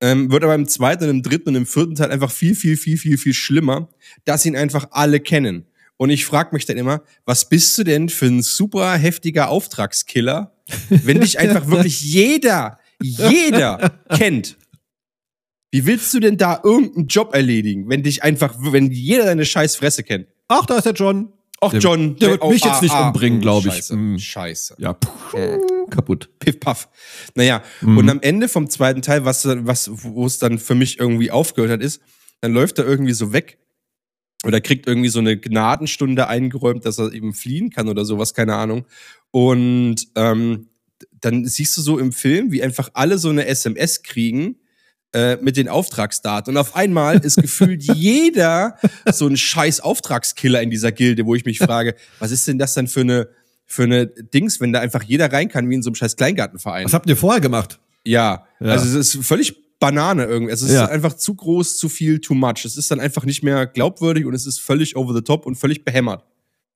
Ähm, 0.00 0.30
wird 0.30 0.44
aber 0.44 0.54
im 0.54 0.68
zweiten 0.68 1.04
und 1.04 1.10
im 1.10 1.22
dritten 1.22 1.50
und 1.50 1.54
im 1.54 1.66
vierten 1.66 1.94
Teil 1.94 2.10
einfach 2.10 2.30
viel, 2.30 2.54
viel, 2.54 2.76
viel, 2.76 2.98
viel, 2.98 3.16
viel 3.16 3.32
schlimmer, 3.32 3.88
dass 4.24 4.44
ihn 4.44 4.54
einfach 4.54 4.88
alle 4.90 5.20
kennen. 5.20 5.66
Und 5.96 6.10
ich 6.10 6.26
frage 6.26 6.50
mich 6.52 6.66
dann 6.66 6.76
immer, 6.76 7.02
was 7.24 7.48
bist 7.48 7.76
du 7.78 7.84
denn 7.84 8.10
für 8.10 8.26
ein 8.26 8.42
super 8.42 8.94
heftiger 8.96 9.48
Auftragskiller, 9.48 10.52
wenn 10.88 11.20
dich 11.20 11.38
einfach 11.38 11.68
wirklich 11.68 12.02
jeder, 12.02 12.78
jeder 13.00 13.98
kennt? 14.10 14.58
Wie 15.70 15.84
willst 15.86 16.12
du 16.14 16.20
denn 16.20 16.36
da 16.38 16.60
irgendeinen 16.62 17.06
Job 17.08 17.34
erledigen, 17.34 17.88
wenn 17.88 18.02
dich 18.02 18.22
einfach, 18.22 18.54
wenn 18.58 18.90
jeder 18.90 19.24
deine 19.24 19.44
scheiß 19.44 19.76
Fresse 19.76 20.02
kennt? 20.02 20.26
Ach, 20.48 20.64
da 20.66 20.76
ist 20.78 20.84
der 20.86 20.92
John. 20.94 21.32
Ach, 21.60 21.70
Der- 21.70 21.80
John. 21.80 22.16
der 22.16 22.30
wird 22.32 22.48
mich 22.48 22.64
jetzt 22.64 22.82
nicht 22.82 22.94
umbringen, 22.94 23.38
mm, 23.38 23.42
glaub 23.42 23.64
ich. 23.66 23.72
Scheiße. 23.72 23.96
Mm. 23.96 24.18
Scheiße. 24.18 24.74
Ja, 24.78 24.92
puh, 24.92 25.86
kaputt. 25.90 26.28
Piff 26.38 26.60
paff. 26.60 26.88
Naja, 27.34 27.62
Mhm. 27.80 27.98
und 27.98 28.10
am 28.10 28.20
Ende 28.20 28.48
vom 28.48 28.68
zweiten 28.68 29.02
Teil, 29.02 29.24
was, 29.24 29.46
was, 29.46 29.90
wo 29.92 30.26
es 30.26 30.38
dann 30.38 30.58
für 30.58 30.74
mich 30.74 31.00
irgendwie 31.00 31.30
aufgehört 31.30 31.72
hat, 31.72 31.80
ist, 31.82 32.00
dann 32.42 32.52
läuft 32.52 32.78
er 32.78 32.86
irgendwie 32.86 33.14
so 33.14 33.32
weg 33.32 33.58
oder 34.44 34.60
kriegt 34.60 34.86
irgendwie 34.86 35.08
so 35.08 35.18
eine 35.18 35.38
Gnadenstunde 35.38 36.28
eingeräumt, 36.28 36.84
dass 36.84 36.98
er 36.98 37.12
eben 37.12 37.32
fliehen 37.32 37.70
kann 37.70 37.88
oder 37.88 38.04
sowas, 38.04 38.34
keine 38.34 38.54
Ahnung. 38.54 38.84
Und 39.30 39.96
ähm, 40.14 40.68
dann 41.20 41.46
siehst 41.46 41.76
du 41.76 41.80
so 41.80 41.98
im 41.98 42.12
Film, 42.12 42.52
wie 42.52 42.62
einfach 42.62 42.90
alle 42.92 43.16
so 43.18 43.30
eine 43.30 43.46
SMS 43.46 44.02
kriegen 44.02 44.56
äh, 45.12 45.36
mit 45.36 45.56
den 45.56 45.68
Auftragsdaten. 45.68 46.52
Und 46.54 46.58
auf 46.58 46.76
einmal 46.76 47.18
ist 47.18 47.36
gefühlt 47.36 47.82
jeder 47.94 48.76
so 49.12 49.26
ein 49.26 49.36
scheiß 49.36 49.80
Auftragskiller 49.80 50.60
in 50.62 50.70
dieser 50.70 50.92
Gilde, 50.92 51.24
wo 51.26 51.34
ich 51.34 51.44
mich 51.44 51.58
frage, 51.58 51.94
was 52.18 52.30
ist 52.30 52.46
denn 52.48 52.58
das 52.58 52.74
denn 52.74 52.86
für 52.88 53.00
eine, 53.00 53.28
für 53.64 53.84
eine 53.84 54.06
Dings, 54.06 54.60
wenn 54.60 54.72
da 54.72 54.80
einfach 54.80 55.02
jeder 55.02 55.32
rein 55.32 55.48
kann, 55.48 55.68
wie 55.70 55.74
in 55.74 55.82
so 55.82 55.88
einem 55.90 55.94
scheiß 55.96 56.16
Kleingartenverein? 56.16 56.84
Was 56.84 56.92
habt 56.94 57.08
ihr 57.08 57.16
vorher 57.16 57.40
gemacht? 57.40 57.80
Ja, 58.04 58.46
Ja. 58.60 58.72
also 58.72 58.98
es 58.98 59.14
ist 59.14 59.26
völlig 59.26 59.54
Banane 59.78 60.24
irgendwie. 60.24 60.52
Also 60.52 60.66
es 60.66 60.72
Ja. 60.72 60.84
ist 60.84 60.90
einfach 60.90 61.14
zu 61.14 61.34
groß, 61.34 61.76
zu 61.78 61.88
viel, 61.88 62.20
too 62.20 62.34
much. 62.34 62.64
Es 62.64 62.76
ist 62.76 62.90
dann 62.90 63.00
einfach 63.00 63.24
nicht 63.24 63.42
mehr 63.42 63.66
glaubwürdig 63.66 64.24
und 64.24 64.34
es 64.34 64.46
ist 64.46 64.60
völlig 64.60 64.96
over 64.96 65.14
the 65.14 65.22
top 65.22 65.44
und 65.46 65.56
völlig 65.56 65.84
behämmert. 65.84 66.24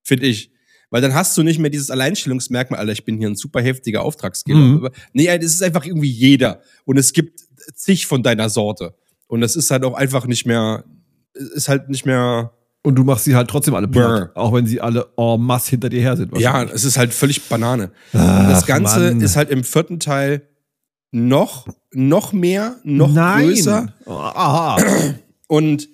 Finde 0.02 0.26
ich. 0.26 0.50
Weil 0.92 1.00
dann 1.02 1.14
hast 1.14 1.36
du 1.38 1.44
nicht 1.44 1.60
mehr 1.60 1.70
dieses 1.70 1.88
Alleinstellungsmerkmal, 1.90 2.80
Alter, 2.80 2.90
ich 2.92 3.04
bin 3.04 3.16
hier 3.16 3.28
ein 3.28 3.36
super 3.36 3.62
heftiger 3.62 4.02
Auftragsgeber. 4.02 4.58
Mhm. 4.58 4.88
Nee, 5.12 5.26
das 5.38 5.52
ist 5.54 5.62
einfach 5.62 5.86
irgendwie 5.86 6.10
jeder. 6.10 6.60
Und 6.84 6.98
es 6.98 7.12
gibt 7.12 7.42
zig 7.74 8.06
von 8.06 8.22
deiner 8.22 8.48
Sorte. 8.48 8.94
Und 9.26 9.40
das 9.40 9.56
ist 9.56 9.70
halt 9.70 9.84
auch 9.84 9.94
einfach 9.94 10.26
nicht 10.26 10.46
mehr, 10.46 10.84
ist 11.54 11.68
halt 11.68 11.88
nicht 11.88 12.04
mehr, 12.06 12.52
Und 12.82 12.96
du 12.96 13.04
machst 13.04 13.24
sie 13.24 13.34
halt 13.36 13.48
trotzdem 13.48 13.74
alle 13.74 13.86
platt. 13.88 14.30
Auch 14.34 14.52
wenn 14.52 14.66
sie 14.66 14.80
alle 14.80 15.06
en 15.16 15.40
masse 15.40 15.70
hinter 15.70 15.88
dir 15.88 16.00
her 16.00 16.16
sind. 16.16 16.36
ja, 16.38 16.62
es 16.64 16.84
ist 16.84 16.98
halt 16.98 17.12
völlig 17.12 17.42
Banane. 17.48 17.90
Ach, 18.12 18.48
das 18.48 18.66
Ganze 18.66 19.00
Mann. 19.00 19.20
ist 19.20 19.36
halt 19.36 19.50
im 19.50 19.62
vierten 19.64 20.00
Teil 20.00 20.42
noch, 21.12 21.66
noch 21.92 22.32
mehr, 22.32 22.76
noch 22.84 23.12
Nein. 23.12 23.46
größer. 23.48 23.92
Oh, 24.06 24.12
Aha. 24.12 24.78
Und 25.48 25.88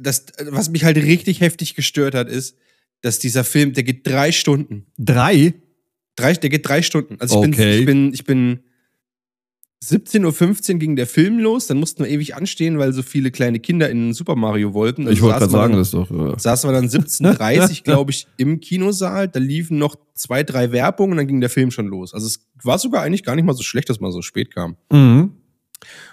das, 0.00 0.26
was 0.50 0.68
mich 0.68 0.84
halt 0.84 0.96
richtig 0.98 1.40
heftig 1.40 1.74
gestört 1.74 2.14
hat, 2.14 2.28
ist, 2.28 2.56
dass 3.02 3.18
dieser 3.18 3.44
Film, 3.44 3.72
der 3.72 3.84
geht 3.84 4.06
drei 4.06 4.32
Stunden. 4.32 4.86
Drei? 4.98 5.54
Drei, 6.16 6.32
der 6.34 6.50
geht 6.50 6.66
drei 6.68 6.82
Stunden. 6.82 7.16
Also 7.20 7.42
ich 7.42 7.48
Okay. 7.50 7.54
bin, 7.54 7.78
ich 7.80 7.86
bin, 7.86 8.14
ich 8.14 8.24
bin 8.24 8.60
17.15 9.88 10.72
Uhr 10.74 10.78
ging 10.78 10.96
der 10.96 11.06
Film 11.06 11.38
los, 11.38 11.66
dann 11.66 11.78
mussten 11.78 12.02
wir 12.04 12.10
ewig 12.10 12.34
anstehen, 12.34 12.78
weil 12.78 12.92
so 12.92 13.02
viele 13.02 13.30
kleine 13.30 13.60
Kinder 13.60 13.88
in 13.90 14.12
Super 14.12 14.34
Mario 14.36 14.74
wollten. 14.74 15.02
Also 15.02 15.12
ich 15.12 15.22
wollte 15.22 15.38
gerade 15.40 15.50
sagen, 15.52 15.72
dann- 15.72 15.80
das 15.80 15.90
doch. 15.92 16.10
Äh, 16.10 16.38
saßen 16.38 16.68
wir 16.68 16.74
dann 16.74 16.86
17.30 16.88 17.82
glaube 17.84 18.10
ich, 18.10 18.26
im 18.36 18.60
Kinosaal. 18.60 19.28
Da 19.28 19.38
liefen 19.38 19.78
noch 19.78 19.96
zwei, 20.14 20.42
drei 20.42 20.72
Werbungen 20.72 21.12
und 21.12 21.16
dann 21.18 21.26
ging 21.28 21.40
der 21.40 21.50
Film 21.50 21.70
schon 21.70 21.86
los. 21.86 22.14
Also 22.14 22.26
es 22.26 22.46
war 22.62 22.78
sogar 22.78 23.02
eigentlich 23.02 23.22
gar 23.24 23.36
nicht 23.36 23.44
mal 23.44 23.54
so 23.54 23.62
schlecht, 23.62 23.88
dass 23.88 24.00
man 24.00 24.12
so 24.12 24.22
spät 24.22 24.52
kam. 24.54 24.76
mhm. 24.90 25.32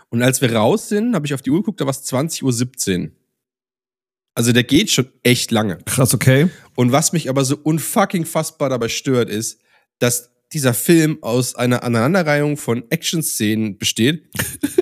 Und 0.10 0.22
als 0.22 0.42
wir 0.42 0.54
raus 0.54 0.90
sind, 0.90 1.16
habe 1.16 1.26
ich 1.26 1.34
auf 1.34 1.42
die 1.42 1.50
Uhr 1.50 1.60
geguckt, 1.60 1.82
da 1.82 1.86
war 1.86 1.92
es 1.92 2.04
20.17 2.06 3.02
Uhr. 3.06 3.12
Also 4.36 4.52
der 4.52 4.64
geht 4.64 4.92
schon 4.92 5.08
echt 5.24 5.52
lange. 5.52 5.78
Krass, 5.86 6.14
okay. 6.14 6.50
Und 6.76 6.92
was 6.92 7.14
mich 7.14 7.30
aber 7.30 7.46
so 7.46 7.56
unfucking 7.62 8.26
fassbar 8.26 8.70
dabei 8.70 8.90
stört, 8.90 9.30
ist, 9.30 9.60
dass 10.00 10.32
dieser 10.54 10.74
Film 10.74 11.18
aus 11.22 11.56
einer 11.56 11.84
Aneinanderreihung 11.84 12.58
von 12.58 12.84
Action-Szenen 12.89 13.78
besteht, 13.78 14.30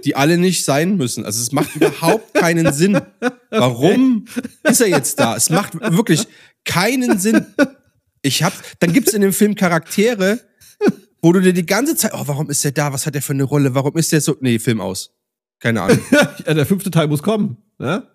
die 0.05 0.15
alle 0.15 0.37
nicht 0.37 0.65
sein 0.65 0.97
müssen. 0.97 1.25
Also 1.25 1.41
es 1.41 1.51
macht 1.51 1.75
überhaupt 1.75 2.33
keinen 2.33 2.73
Sinn. 2.73 3.01
Warum 3.49 4.25
ist 4.63 4.81
er 4.81 4.87
jetzt 4.87 5.19
da? 5.19 5.35
Es 5.35 5.49
macht 5.49 5.73
wirklich 5.73 6.27
keinen 6.65 7.19
Sinn. 7.19 7.45
Ich 8.21 8.43
hab, 8.43 8.53
dann 8.79 8.93
gibt's 8.93 9.13
in 9.13 9.21
dem 9.21 9.33
Film 9.33 9.55
Charaktere, 9.55 10.39
wo 11.21 11.31
du 11.31 11.41
dir 11.41 11.53
die 11.53 11.65
ganze 11.65 11.95
Zeit, 11.95 12.13
oh, 12.13 12.23
warum 12.25 12.49
ist 12.49 12.63
der 12.63 12.71
da? 12.71 12.93
Was 12.93 13.05
hat 13.05 13.15
der 13.15 13.21
für 13.21 13.33
eine 13.33 13.43
Rolle? 13.43 13.73
Warum 13.73 13.97
ist 13.97 14.11
der 14.11 14.21
so? 14.21 14.37
Nee, 14.41 14.59
Film 14.59 14.81
aus. 14.81 15.15
Keine 15.59 15.81
Ahnung. 15.81 15.99
ja, 16.45 16.53
der 16.53 16.65
fünfte 16.65 16.91
Teil 16.91 17.07
muss 17.07 17.23
kommen. 17.23 17.57
Ne? 17.79 18.07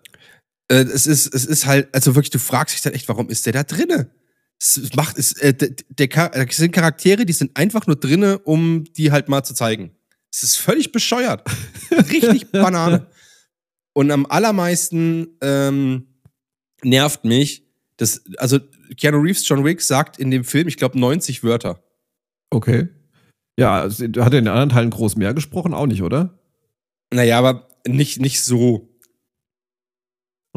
äh, 0.69 0.83
es 0.83 1.07
ist, 1.07 1.33
es 1.33 1.45
ist 1.45 1.65
halt, 1.65 1.93
also 1.93 2.15
wirklich, 2.15 2.31
du 2.31 2.39
fragst 2.39 2.75
dich 2.75 2.81
dann 2.81 2.93
echt, 2.93 3.07
warum 3.07 3.29
ist 3.29 3.45
der 3.45 3.53
da 3.53 3.63
drinne? 3.63 4.09
Es 4.59 4.89
macht, 4.95 5.17
es, 5.17 5.33
äh, 5.33 5.53
der, 5.53 5.69
der, 5.89 6.07
das 6.45 6.57
sind 6.57 6.71
Charaktere, 6.71 7.25
die 7.25 7.33
sind 7.33 7.55
einfach 7.57 7.85
nur 7.87 7.95
drinne, 7.95 8.39
um 8.39 8.85
die 8.95 9.11
halt 9.11 9.29
mal 9.29 9.43
zu 9.43 9.53
zeigen. 9.53 9.91
Es 10.33 10.43
ist 10.43 10.55
völlig 10.57 10.91
bescheuert. 10.91 11.43
Richtig 11.91 12.51
Banane. 12.51 13.07
Und 13.93 14.11
am 14.11 14.25
allermeisten 14.25 15.27
ähm, 15.41 16.07
nervt 16.83 17.23
mich, 17.23 17.63
dass, 17.97 18.23
also 18.37 18.59
Keanu 18.97 19.19
Reeves, 19.19 19.47
John 19.47 19.63
Wick, 19.63 19.81
sagt 19.81 20.19
in 20.19 20.29
dem 20.31 20.43
Film, 20.43 20.67
ich 20.67 20.77
glaube, 20.77 20.99
90 20.99 21.43
Wörter. 21.43 21.83
Okay. 22.51 22.89
Ja, 23.59 23.85
es- 23.85 23.99
hat 23.99 24.15
er 24.15 24.23
in 24.25 24.45
den 24.45 24.47
anderen 24.49 24.69
Teilen 24.69 24.89
groß 24.91 25.15
mehr 25.15 25.33
gesprochen? 25.33 25.73
Auch 25.73 25.87
nicht, 25.87 26.03
oder? 26.03 26.37
Naja, 27.13 27.39
aber 27.39 27.67
nicht, 27.87 28.19
nicht 28.19 28.41
so. 28.43 28.89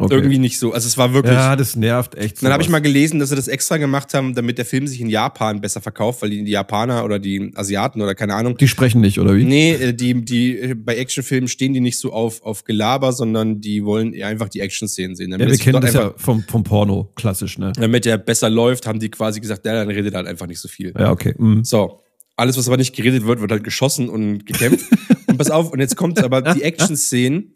Okay. 0.01 0.15
Irgendwie 0.15 0.39
nicht 0.39 0.59
so. 0.59 0.73
Also 0.73 0.87
es 0.87 0.97
war 0.97 1.13
wirklich. 1.13 1.35
Ja, 1.35 1.57
das 1.57 1.77
nervt 1.77 2.15
echt. 2.15 2.43
Dann 2.43 2.53
habe 2.53 2.63
ich 2.63 2.69
sowas. 2.69 2.81
mal 2.81 2.81
gelesen, 2.81 3.21
dass 3.21 3.29
sie 3.29 3.37
das 3.37 3.49
extra 3.49 3.77
gemacht 3.77 4.15
haben, 4.15 4.35
damit 4.35 4.57
der 4.57 4.65
Film 4.65 4.87
sich 4.87 5.01
in 5.01 5.09
Japan 5.09 5.61
besser 5.61 5.83
verkauft, 5.83 6.23
weil 6.23 6.31
die, 6.31 6.51
Japaner 6.51 7.05
oder 7.05 7.19
die 7.19 7.53
Asiaten 7.55 8.01
oder 8.01 8.15
keine 8.15 8.35
Ahnung. 8.35 8.57
Die 8.57 8.69
sprechen 8.69 9.03
nicht, 9.03 9.21
oder 9.21 9.37
wie? 9.37 9.45
Nee, 9.45 9.73
äh, 9.73 9.93
die, 9.93 10.25
die, 10.25 10.75
bei 10.75 10.97
Actionfilmen 10.97 11.49
stehen 11.49 11.75
die 11.75 11.81
nicht 11.81 11.99
so 11.99 12.13
auf, 12.13 12.43
auf 12.43 12.65
Gelaber, 12.65 13.13
sondern 13.13 13.61
die 13.61 13.85
wollen 13.85 14.15
einfach 14.23 14.49
die 14.49 14.61
Action-Szenen 14.61 15.17
sehen. 15.17 15.31
Ja, 15.31 15.37
Damit, 15.37 15.49
wir 15.49 15.55
es 15.55 15.61
kennen 15.61 15.81
das 15.83 15.93
ja 15.93 16.05
einfach, 16.05 16.19
vom, 16.19 16.43
vom 16.45 16.65
Porno, 16.65 17.13
klassisch, 17.15 17.59
ne? 17.59 17.73
damit 17.77 18.07
der 18.07 18.17
besser 18.17 18.49
läuft, 18.49 18.87
haben 18.87 19.01
die 19.01 19.11
quasi 19.11 19.41
gesagt, 19.41 19.67
ja, 19.67 19.75
dann 19.75 19.89
redet 19.89 20.15
halt 20.15 20.27
einfach 20.27 20.47
nicht 20.47 20.61
so 20.61 20.69
viel. 20.69 20.95
Ja, 20.99 21.11
okay. 21.11 21.35
Mhm. 21.37 21.63
So. 21.65 22.01
Alles, 22.37 22.57
was 22.57 22.69
aber 22.69 22.79
nicht 22.79 22.97
geredet 22.97 23.27
wird, 23.27 23.43
wird 23.43 23.53
halt 23.53 23.65
geschossen 23.65 24.09
und 24.09 24.47
gekämpft. 24.47 24.87
und 25.27 25.37
pass 25.37 25.51
auf, 25.51 25.73
und 25.73 25.81
jetzt 25.81 25.97
kommt 25.97 26.25
aber 26.25 26.41
die 26.41 26.63
Action-Szenen, 26.63 27.53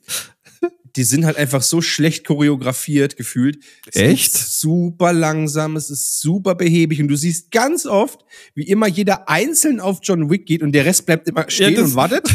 die 0.96 1.02
sind 1.04 1.24
halt 1.26 1.37
einfach 1.37 1.62
so 1.62 1.80
schlecht 1.83 2.24
choreografiert 2.26 3.16
gefühlt. 3.16 3.59
Es 3.87 3.96
Echt? 4.00 4.35
ist 4.35 4.61
super 4.61 5.12
langsam, 5.12 5.76
es 5.76 5.90
ist 5.90 6.20
super 6.20 6.54
behäbig 6.54 7.00
und 7.00 7.09
du 7.09 7.16
siehst 7.16 7.50
ganz 7.50 7.85
oft, 7.87 8.24
wie 8.54 8.64
immer 8.68 8.87
jeder 8.87 9.28
einzeln 9.28 9.80
auf 9.80 9.98
John 10.02 10.30
Wick 10.30 10.46
geht 10.46 10.62
und 10.62 10.72
der 10.72 10.85
Rest 10.85 11.07
bleibt 11.07 11.28
immer 11.28 11.44
stehen 11.48 11.74
das- 11.74 11.90
und 11.90 11.94
wartet. 11.96 12.28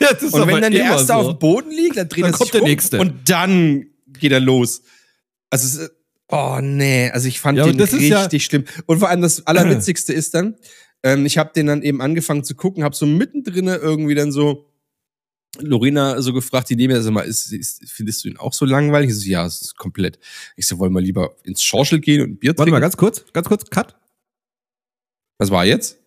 Ja, 0.00 0.08
das 0.12 0.24
ist 0.24 0.34
Und 0.34 0.42
aber 0.42 0.52
wenn 0.54 0.62
dann 0.62 0.72
der 0.72 0.82
erste 0.82 1.06
so. 1.06 1.12
auf 1.12 1.26
dem 1.28 1.38
Boden 1.38 1.70
liegt, 1.70 1.96
dann 1.96 2.08
dreht 2.08 2.24
Dann 2.24 2.32
er 2.32 2.36
kommt 2.36 2.46
sich 2.46 2.50
der 2.50 2.62
um 2.62 2.68
Nächste. 2.68 2.98
und 2.98 3.14
dann 3.30 3.86
geht 4.18 4.32
er 4.32 4.40
los. 4.40 4.82
Also 5.48 5.64
es 5.64 5.74
ist, 5.76 5.90
oh 6.28 6.58
nee, 6.60 7.08
also 7.10 7.28
ich 7.28 7.38
fand 7.38 7.56
Ja, 7.56 7.66
den 7.66 7.80
richtig 7.80 8.08
ja- 8.08 8.28
schlimm. 8.40 8.64
Und 8.86 8.98
vor 8.98 9.08
allem 9.08 9.20
das 9.22 9.46
Allerwitzigste 9.46 10.12
ist 10.12 10.34
dann, 10.34 10.56
ähm, 11.04 11.24
ich 11.24 11.38
habe 11.38 11.52
den 11.54 11.68
dann 11.68 11.82
eben 11.82 12.00
angefangen 12.02 12.42
zu 12.42 12.56
gucken, 12.56 12.82
habe 12.82 12.96
so 12.96 13.06
mittendrin 13.06 13.68
irgendwie 13.68 14.16
dann 14.16 14.32
so 14.32 14.66
Lorena 15.60 16.20
so 16.22 16.32
gefragt, 16.32 16.70
die 16.70 16.76
neben 16.76 16.92
mir, 16.92 17.02
sag 17.02 17.12
mal, 17.12 17.22
ist, 17.22 17.52
ist, 17.52 17.82
findest 17.90 18.24
du 18.24 18.28
ihn 18.28 18.36
auch 18.36 18.52
so 18.52 18.64
langweilig? 18.64 19.10
Ich 19.10 19.16
so, 19.20 19.28
ja, 19.28 19.44
es 19.46 19.60
ist 19.62 19.76
komplett. 19.76 20.18
Ich 20.56 20.66
so, 20.66 20.78
wollen 20.78 20.92
wir 20.92 21.00
lieber 21.00 21.34
ins 21.44 21.62
Schorschel 21.62 22.00
gehen 22.00 22.22
und 22.22 22.30
ein 22.30 22.36
Bier 22.38 22.50
Warte 22.50 22.58
trinken? 22.62 22.72
mal, 22.72 22.80
ganz 22.80 22.96
kurz, 22.96 23.24
ganz 23.32 23.48
kurz, 23.48 23.68
Cut. 23.70 23.94
Was 25.38 25.50
war 25.50 25.64
jetzt? 25.64 25.98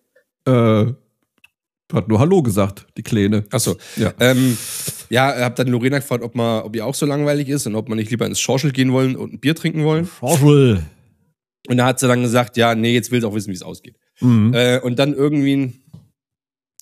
Äh, 0.46 0.86
hat 1.92 2.08
nur 2.08 2.18
Hallo 2.20 2.42
gesagt, 2.42 2.86
die 2.96 3.02
Kleine. 3.02 3.44
Achso. 3.50 3.76
Ja. 3.96 4.12
Ähm, 4.20 4.56
ja, 5.08 5.34
hab 5.40 5.56
dann 5.56 5.68
Lorena 5.68 5.98
gefragt, 5.98 6.22
ob, 6.22 6.34
man, 6.34 6.62
ob 6.62 6.74
ihr 6.76 6.86
auch 6.86 6.94
so 6.94 7.04
langweilig 7.06 7.48
ist 7.48 7.66
und 7.66 7.74
ob 7.74 7.88
man 7.88 7.98
nicht 7.98 8.10
lieber 8.10 8.26
ins 8.26 8.40
Schorschel 8.40 8.70
gehen 8.72 8.92
wollen 8.92 9.16
und 9.16 9.32
ein 9.32 9.40
Bier 9.40 9.54
trinken 9.54 9.84
wollen. 9.84 10.08
Schorschel. 10.18 10.84
Und 11.68 11.76
da 11.76 11.86
hat 11.86 12.00
sie 12.00 12.08
dann 12.08 12.22
gesagt, 12.22 12.56
ja, 12.56 12.74
nee, 12.74 12.94
jetzt 12.94 13.10
will 13.10 13.20
sie 13.20 13.26
auch 13.26 13.34
wissen, 13.34 13.50
wie 13.50 13.54
es 13.56 13.62
ausgeht. 13.62 13.96
Mhm. 14.20 14.52
Äh, 14.54 14.78
und 14.80 14.98
dann 14.98 15.14
irgendwie, 15.14 15.56
ein- 15.56 15.82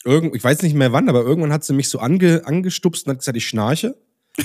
irgend, 0.05 0.35
ich 0.35 0.45
weiß 0.45 0.63
nicht 0.63 0.75
mehr 0.75 0.93
wann, 0.93 1.09
aber 1.09 1.23
irgendwann 1.23 1.53
hat 1.53 1.65
sie 1.65 1.73
mich 1.73 1.89
so 1.89 1.99
ange, 1.99 2.43
angestupst 2.45 3.07
und 3.07 3.13
hat 3.13 3.19
gesagt, 3.19 3.37
ich 3.37 3.47
schnarche. 3.47 3.97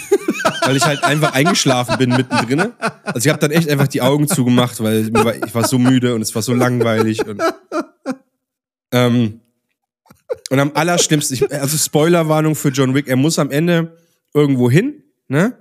weil 0.65 0.75
ich 0.75 0.85
halt 0.85 1.03
einfach 1.03 1.33
eingeschlafen 1.33 1.97
bin 1.97 2.09
mittendrin. 2.09 2.71
Also 3.03 3.27
ich 3.27 3.29
habe 3.29 3.39
dann 3.39 3.51
echt 3.51 3.69
einfach 3.69 3.87
die 3.87 4.01
Augen 4.01 4.27
zugemacht, 4.27 4.81
weil 4.81 5.11
ich 5.45 5.53
war 5.53 5.67
so 5.67 5.77
müde 5.77 6.15
und 6.15 6.21
es 6.21 6.33
war 6.33 6.41
so 6.41 6.53
langweilig. 6.53 7.25
Und, 7.25 7.41
ähm, 8.91 9.41
und 10.49 10.59
am 10.59 10.71
allerschlimmsten, 10.73 11.35
ich, 11.35 11.51
also 11.51 11.77
Spoilerwarnung 11.77 12.55
für 12.55 12.69
John 12.69 12.95
Wick, 12.95 13.07
er 13.07 13.15
muss 13.15 13.39
am 13.39 13.51
Ende 13.51 13.97
irgendwo 14.33 14.69
hin, 14.69 15.03
ne? 15.27 15.57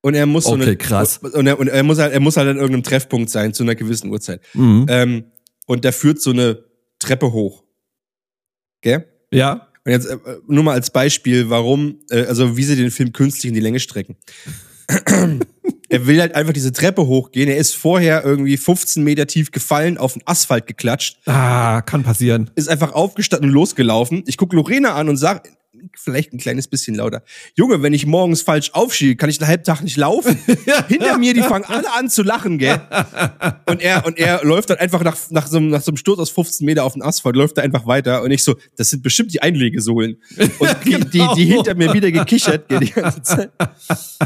Und 0.00 0.14
er 0.14 0.26
muss 0.26 0.44
so 0.44 0.52
Okay, 0.52 0.62
eine, 0.62 0.76
krass. 0.76 1.18
Und 1.18 1.46
er, 1.46 1.58
und 1.58 1.68
er 1.68 1.82
muss 1.82 1.98
halt, 1.98 2.12
er 2.12 2.20
muss 2.20 2.36
halt 2.36 2.48
an 2.48 2.56
irgendeinem 2.56 2.84
Treffpunkt 2.84 3.30
sein 3.30 3.52
zu 3.52 3.64
einer 3.64 3.74
gewissen 3.74 4.10
Uhrzeit. 4.10 4.40
Mhm. 4.54 4.86
Ähm, 4.88 5.24
und 5.66 5.84
da 5.84 5.92
führt 5.92 6.20
so 6.20 6.30
eine 6.30 6.64
Treppe 6.98 7.32
hoch. 7.32 7.64
Gell? 8.80 9.06
Ja. 9.32 9.68
Und 9.84 9.92
jetzt 9.92 10.06
äh, 10.06 10.16
nur 10.46 10.64
mal 10.64 10.72
als 10.74 10.90
Beispiel, 10.90 11.48
warum, 11.50 12.00
äh, 12.10 12.24
also 12.26 12.56
wie 12.56 12.64
sie 12.64 12.76
den 12.76 12.90
Film 12.90 13.12
künstlich 13.12 13.46
in 13.48 13.54
die 13.54 13.60
Länge 13.60 13.80
strecken. 13.80 14.16
er 15.88 16.06
will 16.06 16.20
halt 16.20 16.34
einfach 16.34 16.52
diese 16.52 16.72
Treppe 16.72 17.06
hochgehen. 17.06 17.48
Er 17.48 17.56
ist 17.56 17.74
vorher 17.74 18.24
irgendwie 18.24 18.56
15 18.56 19.02
Meter 19.04 19.26
tief 19.26 19.50
gefallen, 19.50 19.98
auf 19.98 20.14
den 20.14 20.22
Asphalt 20.26 20.66
geklatscht, 20.66 21.18
Ah, 21.26 21.82
kann 21.82 22.02
passieren. 22.02 22.50
ist 22.54 22.68
einfach 22.68 22.92
aufgestanden 22.92 23.50
und 23.50 23.54
losgelaufen. 23.54 24.22
Ich 24.26 24.36
gucke 24.36 24.56
Lorena 24.56 24.94
an 24.94 25.08
und 25.08 25.16
sag, 25.16 25.48
vielleicht 25.96 26.32
ein 26.32 26.38
kleines 26.38 26.68
bisschen 26.68 26.94
lauter. 26.94 27.22
Junge, 27.54 27.82
wenn 27.82 27.92
ich 27.92 28.06
morgens 28.06 28.42
falsch 28.42 28.70
aufstehe, 28.72 29.16
kann 29.16 29.30
ich 29.30 29.40
einen 29.40 29.48
halben 29.48 29.64
Tag 29.64 29.82
nicht 29.82 29.96
laufen. 29.96 30.38
Hinter 30.88 31.18
mir, 31.18 31.34
die 31.34 31.42
fangen 31.42 31.64
alle 31.64 31.92
an 31.94 32.08
zu 32.10 32.22
lachen, 32.22 32.58
gell? 32.58 32.80
Und 33.66 33.82
er, 33.82 34.06
und 34.06 34.18
er 34.18 34.44
läuft 34.44 34.70
dann 34.70 34.78
einfach 34.78 35.02
nach, 35.04 35.16
nach, 35.30 35.46
so, 35.46 35.58
einem- 35.58 35.68
nach 35.68 35.82
so 35.82 35.90
einem 35.90 35.96
Sturz 35.98 36.18
aus 36.18 36.30
15 36.30 36.64
Meter 36.64 36.84
auf 36.84 36.94
den 36.94 37.02
Asphalt, 37.02 37.36
läuft 37.36 37.58
er 37.58 37.64
einfach 37.64 37.86
weiter. 37.86 38.22
Und 38.22 38.30
ich 38.30 38.42
so, 38.42 38.56
das 38.76 38.90
sind 38.90 39.02
bestimmt 39.02 39.32
die 39.34 39.42
Einlegesohlen. 39.42 40.22
Und 40.58 40.76
die, 40.84 41.00
die, 41.10 41.26
die 41.36 41.44
hinter 41.44 41.74
mir 41.74 41.92
wieder 41.92 42.10
gekichert, 42.10 42.68
gell, 42.68 42.80
die 42.80 42.90
ganze 42.90 43.22
Zeit. 43.22 43.50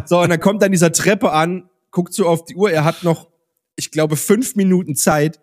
So, 0.06 0.20
und 0.20 0.28
dann 0.30 0.38
kommt 0.40 0.62
dann 0.62 0.70
dieser 0.72 0.92
Treppe 0.92 1.32
an, 1.32 1.68
guckt 1.90 2.14
so 2.14 2.26
auf 2.26 2.44
die 2.44 2.54
Uhr, 2.54 2.70
er 2.70 2.84
hat 2.84 3.02
noch, 3.02 3.28
ich 3.76 3.90
glaube, 3.90 4.16
fünf 4.16 4.54
Minuten 4.54 4.94
Zeit. 4.94 5.40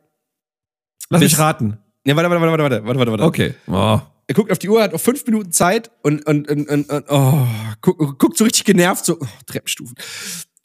Lass 1.09 1.21
mich 1.21 1.37
raten. 1.39 1.77
Ne, 2.05 2.15
warte, 2.15 2.29
warte, 2.29 2.41
warte, 2.41 2.63
warte, 2.63 2.85
warte, 2.85 2.99
warte, 2.99 3.11
warte. 3.11 3.23
Okay. 3.23 3.53
Oh. 3.67 3.99
Er 4.29 4.35
guckt 4.35 4.51
auf 4.51 4.59
die 4.59 4.69
Uhr, 4.69 4.83
hat 4.83 4.93
noch 4.93 5.01
fünf 5.01 5.25
Minuten 5.25 5.51
Zeit 5.51 5.89
und, 6.03 6.23
und, 6.27 6.47
und, 6.47 6.69
und, 6.69 6.87
und 6.91 7.05
oh, 7.09 7.47
guckt, 7.81 8.19
guckt 8.19 8.37
so 8.37 8.43
richtig 8.43 8.63
genervt, 8.63 9.03
so 9.03 9.17
oh, 9.19 9.25
Treppenstufen 9.47 9.95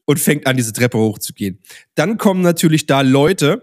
und 0.05 0.21
fängt 0.21 0.47
an, 0.47 0.59
diese 0.59 0.75
Treppe 0.75 0.99
hochzugehen. 0.99 1.59
Dann 1.95 2.19
kommen 2.19 2.43
natürlich 2.43 2.85
da 2.85 3.01
Leute, 3.01 3.63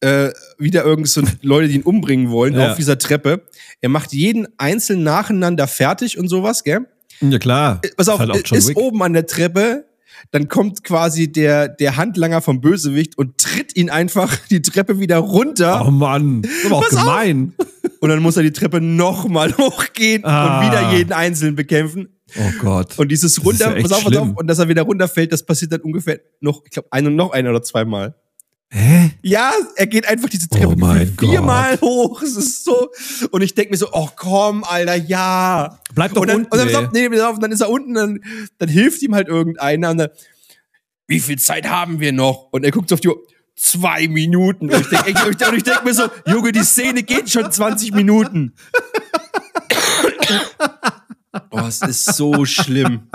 äh, 0.00 0.28
wieder 0.58 0.84
irgend 0.84 1.08
so 1.08 1.22
Leute, 1.40 1.68
die 1.68 1.76
ihn 1.76 1.82
umbringen 1.84 2.30
wollen, 2.30 2.52
Ja. 2.52 2.72
auf 2.72 2.76
dieser 2.76 2.98
Treppe. 2.98 3.46
Er 3.80 3.88
macht 3.88 4.12
jeden 4.12 4.46
einzeln 4.58 5.04
nacheinander 5.04 5.66
fertig 5.66 6.18
und 6.18 6.28
sowas, 6.28 6.62
gell? 6.62 6.86
Ja, 7.22 7.38
klar. 7.38 7.80
Pass 7.96 8.10
auf, 8.10 8.20
Ist 8.20 8.28
halt 8.28 8.52
ist 8.52 8.76
oben 8.76 9.02
an 9.02 9.14
der 9.14 9.26
Treppe, 9.26 9.86
dann 10.30 10.48
kommt 10.48 10.84
quasi 10.84 11.30
der, 11.32 11.68
der 11.68 11.96
Handlanger 11.96 12.40
vom 12.42 12.60
Bösewicht 12.60 13.16
und 13.18 13.38
tritt 13.38 13.76
ihn 13.76 13.90
einfach 13.90 14.34
die 14.50 14.62
Treppe 14.62 14.98
wieder 15.00 15.18
runter. 15.18 15.84
Oh 15.86 15.90
Mann. 15.90 16.42
Das 16.42 16.50
ist 16.52 16.66
aber 16.66 16.76
auch 16.76 16.82
Pass 16.82 16.96
auf. 16.96 17.02
gemein. 17.04 17.54
Und 18.00 18.08
dann 18.08 18.22
muss 18.22 18.36
er 18.36 18.42
die 18.42 18.52
Treppe 18.52 18.80
nochmal 18.80 19.52
hochgehen 19.58 20.24
Ah. 20.24 20.60
und 20.60 20.66
wieder 20.66 20.92
jeden 20.92 21.12
Einzelnen 21.12 21.54
bekämpfen. 21.56 22.08
Oh 22.38 22.50
Gott. 22.60 22.98
Und 22.98 23.10
dieses 23.10 23.44
runter, 23.44 23.76
ja 23.76 23.82
pass 23.82 23.92
auf, 23.92 24.04
pass 24.04 24.12
schlimm. 24.12 24.30
auf, 24.32 24.36
und 24.36 24.46
dass 24.46 24.58
er 24.58 24.68
wieder 24.68 24.82
runterfällt, 24.82 25.32
das 25.32 25.44
passiert 25.44 25.72
dann 25.72 25.80
ungefähr 25.80 26.20
noch, 26.40 26.62
ich 26.64 26.70
glaube, 26.70 26.88
ein 26.92 27.06
und 27.08 27.16
noch 27.16 27.32
ein 27.32 27.46
oder 27.48 27.62
zweimal. 27.62 28.14
Hä? 28.72 29.10
Ja, 29.22 29.52
er 29.74 29.86
geht 29.88 30.06
einfach 30.06 30.28
diese 30.28 30.48
Treppe 30.48 30.68
Oh 30.68 31.26
viermal 31.26 31.80
hoch. 31.80 32.22
Es 32.22 32.36
ist 32.36 32.64
so. 32.64 32.88
Und 33.32 33.42
ich 33.42 33.54
denke 33.54 33.72
mir 33.72 33.76
so, 33.76 33.88
oh 33.92 34.08
komm, 34.14 34.62
Alter, 34.62 34.94
ja. 34.94 35.80
Bleib 35.94 36.14
doch 36.14 36.22
und 36.22 36.28
dann, 36.28 36.36
unten, 36.38 36.52
Und 36.52 36.72
dann, 36.72 36.86
auf, 36.86 36.92
nee, 36.92 37.08
dann 37.08 37.52
ist 37.52 37.60
er 37.60 37.68
unten, 37.68 37.94
dann, 37.94 38.20
dann 38.58 38.68
hilft 38.68 39.02
ihm 39.02 39.14
halt 39.14 39.26
irgendeiner. 39.26 39.90
Und 39.90 39.98
dann, 39.98 40.08
wie 41.08 41.18
viel 41.18 41.38
Zeit 41.38 41.68
haben 41.68 41.98
wir 41.98 42.12
noch? 42.12 42.48
Und 42.52 42.64
er 42.64 42.70
guckt 42.70 42.88
so 42.88 42.94
auf 42.94 43.00
die 43.00 43.08
Uhr. 43.08 43.18
Zwei 43.56 44.08
Minuten. 44.08 44.70
Und 44.72 44.80
ich 44.80 44.88
denke 44.88 45.10
ich, 45.10 45.46
und 45.48 45.56
ich 45.56 45.64
denk 45.64 45.84
mir 45.84 45.92
so, 45.92 46.04
Junge, 46.26 46.52
die 46.52 46.62
Szene 46.62 47.02
geht 47.02 47.28
schon 47.28 47.50
20 47.50 47.92
Minuten. 47.92 48.54
Oh, 51.52 51.60
es 51.66 51.80
ist 51.82 52.04
so 52.16 52.44
schlimm. 52.44 53.08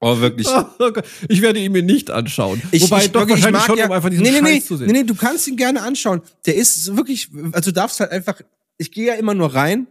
Oh, 0.00 0.18
wirklich. 0.18 0.46
Oh. 0.78 0.92
Ich 1.28 1.42
werde 1.42 1.60
ihn 1.60 1.72
mir 1.72 1.82
nicht 1.82 2.10
anschauen. 2.10 2.62
Ich, 2.70 2.82
Wobei 2.82 3.04
ich, 3.04 3.12
doch 3.12 3.20
wirklich, 3.28 3.44
ich 3.44 3.52
mag 3.52 3.66
schon, 3.66 3.76
ja, 3.76 3.86
um 3.86 3.92
einfach 3.92 4.08
diesen 4.08 4.22
nee, 4.22 4.30
nee, 4.30 4.38
Scheiß 4.38 4.44
nee, 4.44 4.60
zu 4.62 4.76
sehen. 4.78 4.86
nee, 4.86 4.92
nee, 4.94 5.04
du 5.04 5.14
kannst 5.14 5.46
ihn 5.46 5.56
gerne 5.56 5.82
anschauen. 5.82 6.22
Der 6.46 6.54
ist 6.56 6.96
wirklich, 6.96 7.28
also 7.52 7.70
du 7.70 7.74
darfst 7.74 8.00
halt 8.00 8.10
einfach, 8.10 8.40
ich 8.78 8.90
gehe 8.90 9.08
ja 9.08 9.14
immer 9.14 9.34
nur 9.34 9.54
rein. 9.54 9.86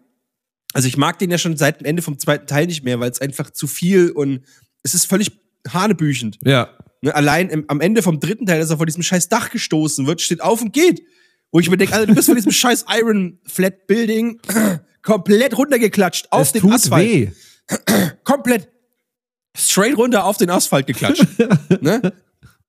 Also 0.73 0.87
ich 0.87 0.97
mag 0.97 1.19
den 1.19 1.29
ja 1.29 1.37
schon 1.37 1.57
seit 1.57 1.79
dem 1.79 1.85
Ende 1.85 2.01
vom 2.01 2.17
zweiten 2.17 2.47
Teil 2.47 2.65
nicht 2.65 2.83
mehr, 2.83 2.99
weil 2.99 3.11
es 3.11 3.21
einfach 3.21 3.51
zu 3.51 3.67
viel 3.67 4.09
und 4.09 4.41
es 4.83 4.93
ist 4.95 5.05
völlig 5.05 5.31
hanebüchend. 5.67 6.39
Ja. 6.43 6.69
Ne, 7.01 7.13
allein 7.13 7.49
im, 7.49 7.65
am 7.67 7.79
Ende 7.79 8.01
vom 8.01 8.19
dritten 8.19 8.45
Teil, 8.45 8.59
dass 8.59 8.69
er 8.69 8.77
vor 8.77 8.85
diesem 8.85 9.03
scheiß 9.03 9.29
Dach 9.29 9.51
gestoßen 9.51 10.07
wird, 10.07 10.21
steht 10.21 10.41
auf 10.41 10.61
und 10.61 10.73
geht. 10.73 11.03
Wo 11.51 11.59
ich 11.59 11.69
mir 11.69 11.77
denke, 11.77 11.93
Alter, 11.93 12.07
du 12.07 12.15
bist 12.15 12.27
von 12.27 12.35
diesem 12.35 12.51
scheiß 12.51 12.85
Iron 12.99 13.39
Flat 13.45 13.87
Building 13.87 14.39
komplett 15.03 15.57
runtergeklatscht 15.57 16.27
auf 16.31 16.47
es 16.47 16.51
den 16.53 16.61
tut 16.61 16.73
Asphalt 16.73 17.07
weh. 17.07 17.29
komplett 18.23 18.69
straight 19.59 19.97
runter 19.97 20.25
auf 20.25 20.37
den 20.37 20.49
Asphalt 20.49 20.87
geklatscht. 20.87 21.25
ne? 21.81 22.13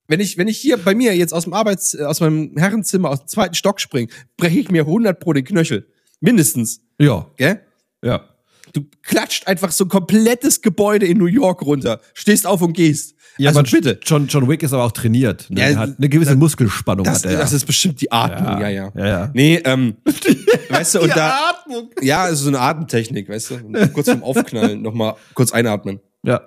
Wenn 0.09 0.20
ich, 0.20 0.37
wenn 0.38 0.48
ich 0.48 0.59
hier 0.59 0.76
bei 0.76 0.94
mir 0.94 1.16
jetzt 1.16 1.33
aus 1.33 1.44
dem 1.44 1.53
Arbeits, 1.53 1.94
äh, 1.94 2.03
aus 2.03 2.20
meinem 2.20 2.57
Herrenzimmer 2.57 3.11
aus 3.11 3.20
dem 3.20 3.29
zweiten 3.29 3.55
Stock 3.55 3.81
springe, 3.81 4.09
breche 4.37 4.59
ich 4.59 4.70
mir 4.70 4.83
100 4.83 5.20
pro 5.20 5.33
den 5.33 5.44
Knöchel. 5.44 5.87
Mindestens. 6.20 6.81
Ja. 6.98 7.26
Gell? 7.37 7.61
Ja. 8.05 8.24
Du 8.72 8.83
klatscht 9.03 9.46
einfach 9.46 9.72
so 9.72 9.85
ein 9.85 9.88
komplettes 9.88 10.62
Gebäude 10.62 11.07
in 11.07 11.18
New 11.18 11.26
York 11.26 11.62
runter, 11.62 12.00
stehst 12.14 12.46
auf 12.46 12.62
und 12.62 12.72
gehst. 12.72 13.14
Ja, 13.38 13.50
also 13.50 13.62
bitte. 13.62 13.98
John, 14.03 14.26
John 14.26 14.48
Wick 14.48 14.62
ist 14.62 14.72
aber 14.72 14.85
auch 14.85 14.92
trainiert. 14.92 15.46
Ne? 15.48 15.61
Ja, 15.61 15.66
er 15.68 15.79
hat 15.79 15.94
eine 15.98 16.09
gewisse 16.09 16.37
Muskelspannung. 16.37 17.05
Das, 17.05 17.24
hat 17.24 17.33
er. 17.33 17.38
das 17.38 17.53
ist 17.53 17.64
bestimmt 17.64 18.00
die 18.00 18.12
Atmung, 18.12 18.61
ja, 18.61 18.68
ja. 18.68 18.92
Ja, 18.94 19.07
ja. 19.07 19.31
Nee, 19.33 19.62
ähm, 19.64 19.96
weißt 20.68 20.96
du, 20.96 21.00
und 21.00 21.16
da, 21.16 21.50
Atmung. 21.50 21.90
ja, 22.03 22.24
also 22.24 22.44
so 22.44 22.48
eine 22.48 22.61
Atemtechnik, 22.61 23.29
weißt 23.29 23.50
du, 23.50 23.55
und 23.55 23.92
kurz 23.92 24.09
vorm 24.09 24.22
Aufknallen 24.24 24.83
nochmal 24.83 25.14
kurz 25.35 25.53
einatmen. 25.53 26.00
Ja. 26.22 26.40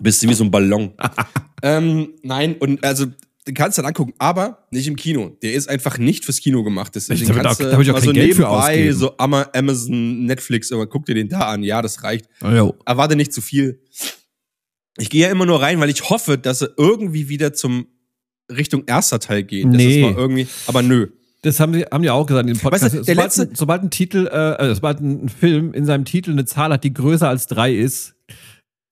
Bist 0.00 0.22
du 0.22 0.28
wie 0.28 0.34
so 0.34 0.44
ein 0.44 0.50
Ballon. 0.50 0.92
ähm, 1.62 2.14
nein, 2.22 2.56
und 2.56 2.84
also, 2.84 3.06
den 3.46 3.54
kannst 3.54 3.78
du 3.78 3.82
dann 3.82 3.88
angucken, 3.90 4.12
aber 4.18 4.66
nicht 4.70 4.86
im 4.86 4.96
Kino. 4.96 5.36
Der 5.42 5.54
ist 5.54 5.68
einfach 5.68 5.98
nicht 5.98 6.24
fürs 6.24 6.40
Kino 6.40 6.62
gemacht. 6.64 6.94
Deswegen 6.94 7.20
Da 7.26 7.34
wird 7.34 7.44
kannst 7.44 7.60
auch- 7.60 7.64
du 7.64 7.70
da 7.70 7.76
will 7.78 7.84
ich 7.84 7.90
auch 7.90 7.94
mal 7.94 8.00
kein 8.00 8.06
so 8.08 8.12
Geld 8.12 8.34
für 8.34 8.42
nebenbei, 8.42 8.92
so 8.92 9.16
Ama- 9.18 9.48
Amazon, 9.54 10.24
Netflix, 10.26 10.72
aber 10.72 10.86
guck 10.86 11.06
dir 11.06 11.14
den 11.14 11.28
da 11.28 11.40
an. 11.40 11.62
Ja, 11.62 11.80
das 11.82 12.02
reicht. 12.02 12.26
Jo. 12.42 12.74
Erwarte 12.84 13.16
nicht 13.16 13.32
zu 13.32 13.40
viel. 13.40 13.80
Ich 14.98 15.10
gehe 15.10 15.22
ja 15.22 15.30
immer 15.30 15.46
nur 15.46 15.60
rein, 15.60 15.80
weil 15.80 15.90
ich 15.90 16.08
hoffe, 16.10 16.38
dass 16.38 16.62
er 16.62 16.70
irgendwie 16.76 17.28
wieder 17.28 17.52
zum 17.52 17.86
Richtung 18.50 18.84
erster 18.86 19.20
Teil 19.20 19.42
geht. 19.42 19.64
Das 19.66 19.72
Nee. 19.74 20.00
ist 20.00 20.02
mal 20.02 20.20
irgendwie, 20.20 20.46
aber 20.66 20.82
nö. 20.82 21.08
Das 21.44 21.60
haben 21.60 21.74
sie 21.74 21.82
haben 21.84 22.02
ja 22.04 22.12
auch 22.14 22.26
gesagt 22.26 22.48
in 22.48 22.54
dem 22.54 22.60
Podcast. 22.60 22.84
Weißt 22.84 22.94
du, 22.94 22.98
sobald, 23.04 23.16
letzte- 23.18 23.42
ein, 23.42 23.54
sobald 23.54 23.82
ein 23.82 23.90
Titel, 23.90 24.26
äh, 24.32 24.70
äh, 24.70 24.74
sobald 24.74 25.00
ein 25.00 25.28
Film 25.28 25.72
in 25.74 25.84
seinem 25.84 26.04
Titel 26.04 26.30
eine 26.32 26.44
Zahl 26.44 26.72
hat, 26.72 26.84
die 26.84 26.92
größer 26.94 27.28
als 27.28 27.46
drei 27.46 27.74
ist, 27.74 28.14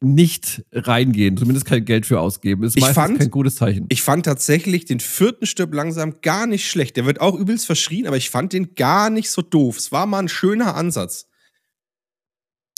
nicht 0.04 0.64
reingehen, 0.72 1.36
zumindest 1.36 1.64
kein 1.64 1.84
Geld 1.84 2.06
für 2.06 2.18
ausgeben. 2.20 2.64
Ist 2.64 2.76
Ich 2.76 2.80
meistens 2.82 2.96
fand- 2.96 3.18
kein 3.20 3.30
gutes 3.30 3.54
Zeichen. 3.54 3.86
Ich 3.88 4.02
fand 4.02 4.24
tatsächlich 4.26 4.84
den 4.84 4.98
vierten 5.00 5.46
Stirb 5.46 5.72
langsam 5.72 6.16
gar 6.22 6.46
nicht 6.46 6.68
schlecht. 6.68 6.96
Der 6.96 7.06
wird 7.06 7.20
auch 7.20 7.38
übelst 7.38 7.66
verschrien, 7.66 8.06
aber 8.08 8.16
ich 8.16 8.28
fand 8.28 8.52
den 8.52 8.74
gar 8.74 9.10
nicht 9.10 9.30
so 9.30 9.42
doof. 9.42 9.78
Es 9.78 9.92
war 9.92 10.06
mal 10.06 10.18
ein 10.18 10.28
schöner 10.28 10.74
Ansatz. 10.74 11.28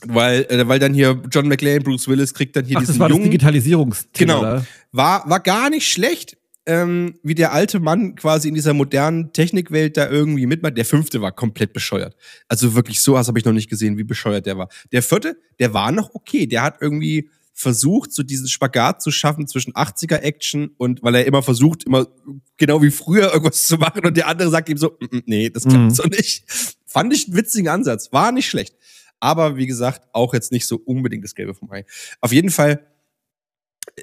Weil, 0.06 0.42
äh, 0.50 0.68
weil 0.68 0.78
dann 0.78 0.92
hier 0.92 1.22
John 1.32 1.48
McClane, 1.48 1.80
Bruce 1.80 2.08
Willis 2.08 2.34
kriegt 2.34 2.54
dann 2.56 2.66
hier 2.66 2.76
Ach, 2.76 2.80
das 2.82 2.88
diesen 2.88 3.00
war 3.00 3.08
das 3.08 3.16
jungen. 3.16 3.30
Digitalisierungsthema. 3.30 4.32
Genau. 4.34 4.40
oder? 4.40 4.66
war, 4.92 5.28
war 5.28 5.40
gar 5.40 5.70
nicht 5.70 5.88
schlecht, 5.90 6.36
ähm, 6.66 7.18
wie 7.22 7.34
der 7.34 7.52
alte 7.52 7.78
Mann 7.80 8.14
quasi 8.14 8.48
in 8.48 8.54
dieser 8.54 8.72
modernen 8.74 9.32
Technikwelt 9.32 9.96
da 9.96 10.08
irgendwie 10.08 10.46
mitmacht. 10.46 10.76
Der 10.78 10.84
fünfte 10.84 11.20
war 11.20 11.32
komplett 11.32 11.72
bescheuert. 11.72 12.16
Also 12.48 12.74
wirklich 12.74 13.00
so 13.00 13.14
was 13.14 13.28
habe 13.28 13.38
ich 13.38 13.44
noch 13.44 13.52
nicht 13.52 13.68
gesehen, 13.68 13.98
wie 13.98 14.04
bescheuert 14.04 14.46
der 14.46 14.56
war. 14.56 14.68
Der 14.92 15.02
vierte, 15.02 15.36
der 15.58 15.74
war 15.74 15.92
noch 15.92 16.14
okay. 16.14 16.46
Der 16.46 16.62
hat 16.62 16.76
irgendwie 16.80 17.28
versucht, 17.52 18.12
so 18.12 18.22
diesen 18.22 18.48
Spagat 18.48 19.00
zu 19.02 19.10
schaffen 19.12 19.46
zwischen 19.46 19.74
80er 19.74 20.16
Action 20.22 20.70
und 20.76 21.02
weil 21.02 21.14
er 21.14 21.26
immer 21.26 21.42
versucht, 21.42 21.84
immer 21.84 22.08
genau 22.56 22.82
wie 22.82 22.90
früher 22.90 23.32
irgendwas 23.32 23.64
zu 23.66 23.76
machen 23.76 24.04
und 24.04 24.16
der 24.16 24.26
andere 24.26 24.50
sagt 24.50 24.68
ihm 24.68 24.76
so, 24.76 24.96
"Mm, 25.00 25.16
mm, 25.18 25.22
nee, 25.26 25.50
das 25.50 25.62
klappt 25.62 25.78
Mhm. 25.84 25.90
so 25.90 26.02
nicht. 26.04 26.44
Fand 26.86 27.12
ich 27.12 27.26
einen 27.28 27.36
witzigen 27.36 27.68
Ansatz. 27.68 28.10
War 28.12 28.32
nicht 28.32 28.48
schlecht. 28.48 28.74
Aber 29.20 29.56
wie 29.56 29.66
gesagt, 29.66 30.08
auch 30.12 30.34
jetzt 30.34 30.50
nicht 30.50 30.66
so 30.66 30.76
unbedingt 30.84 31.24
das 31.24 31.34
Gelbe 31.34 31.54
vom 31.54 31.70
Ei. 31.70 31.84
Auf 32.20 32.32
jeden 32.32 32.50
Fall 32.50 32.86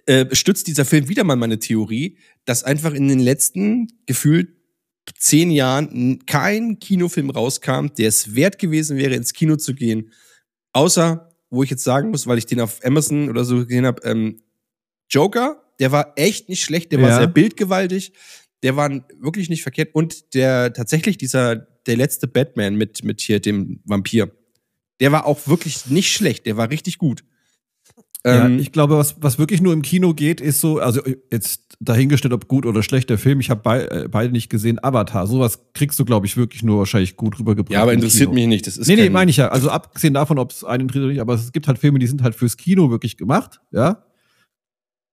äh, 0.06 0.34
stützt 0.34 0.68
dieser 0.68 0.86
Film 0.86 1.10
wieder 1.10 1.24
mal 1.24 1.36
meine 1.36 1.60
Theorie, 1.60 2.18
dass 2.46 2.64
einfach 2.64 2.94
in 2.94 3.08
den 3.08 3.20
letzten 3.20 3.88
gefühlt 4.06 4.50
zehn 5.18 5.52
Jahren 5.52 6.26
kein 6.26 6.80
Kinofilm 6.80 7.30
rauskam, 7.30 7.88
der 7.98 8.08
es 8.10 8.36
wert 8.36 8.60
gewesen 8.60 8.98
wäre, 8.98 9.16
ins 9.16 9.34
Kino 9.34 9.56
zu 9.56 9.74
gehen. 9.74 10.12
Außer, 10.74 11.30
wo 11.50 11.64
ich 11.64 11.70
jetzt 11.70 11.84
sagen 11.84 12.12
muss, 12.12 12.28
weil 12.28 12.38
ich 12.38 12.46
den 12.46 12.62
auf 12.62 12.80
Amazon 12.86 13.30
oder 13.30 13.44
so 13.44 13.66
gesehen 13.66 13.86
habe, 13.86 14.02
ähm, 14.04 14.42
Joker, 15.10 15.62
der 15.80 15.92
war 15.92 16.14
echt 16.16 16.48
nicht 16.48 16.64
schlecht, 16.64 16.92
der 16.92 17.02
war 17.02 17.10
Ja. 17.10 17.18
sehr 17.18 17.28
bildgewaltig, 17.28 18.14
der 18.64 18.76
war 18.76 18.90
wirklich 19.20 19.50
nicht 19.50 19.64
verkehrt. 19.64 19.94
Und 19.94 20.34
der 20.36 20.72
tatsächlich 20.72 21.18
dieser, 21.18 21.56
der 21.56 21.98
letzte 21.98 22.28
Batman 22.28 22.76
mit, 22.76 23.04
mit 23.04 23.20
hier 23.22 23.40
dem 23.40 23.82
Vampir, 23.84 24.32
der 25.02 25.12
war 25.12 25.26
auch 25.26 25.48
wirklich 25.48 25.88
nicht 25.88 26.12
schlecht, 26.12 26.46
der 26.46 26.56
war 26.58 26.70
richtig 26.70 27.00
gut. 27.00 27.24
Ja, 28.26 28.46
Ähm, 28.46 28.60
ich 28.60 28.72
glaube, 28.72 28.98
was, 28.98 29.16
was 29.20 29.40
wirklich 29.40 29.62
nur 29.62 29.74
im 29.74 29.82
Kino 29.82 30.14
geht, 30.14 30.42
ist 30.42 30.62
so, 30.62 30.80
also 30.80 31.02
jetzt 31.32 31.78
dahingestellt, 31.80 32.34
ob 32.34 32.48
gut 32.48 32.66
oder 32.66 32.84
schlecht 32.84 33.10
der 33.10 33.18
Film, 33.18 33.40
ich 33.40 33.50
habe 33.50 33.62
bei, 33.62 33.86
äh, 33.86 34.08
beide 34.10 34.32
nicht 34.32 34.50
gesehen, 34.50 34.84
Avatar, 34.84 35.26
sowas 35.26 35.60
kriegst 35.74 35.98
du, 36.00 36.06
glaube 36.06 36.28
ich, 36.28 36.38
wirklich 36.38 36.62
nur 36.62 36.78
wahrscheinlich 36.78 37.16
gut 37.16 37.40
rübergebracht. 37.40 37.74
ja, 37.74 37.82
aber 37.82 37.94
interessiert 37.94 38.30
Kino. 38.30 38.36
mich 38.36 38.48
nicht. 38.48 38.68
Das 38.68 38.78
ist 38.78 38.88
Nee, 38.88 38.96
nee, 38.96 39.10
meine 39.10 39.32
ich 39.32 39.38
ja. 39.38 39.48
Also 39.48 39.70
abgesehen 39.70 40.14
davon, 40.14 40.38
ob 40.38 40.52
es 40.52 40.64
einen 40.64 40.82
interessiert 40.82 41.06
oder 41.06 41.14
nicht, 41.14 41.22
aber 41.22 41.34
es 41.34 41.52
gibt 41.52 41.68
halt 41.68 41.80
Filme, 41.80 41.98
die 41.98 42.08
sind 42.08 42.22
halt 42.22 42.36
fürs 42.36 42.58
Kino 42.58 42.92
wirklich 42.92 43.18
gemacht, 43.18 43.60
ja. 43.72 44.04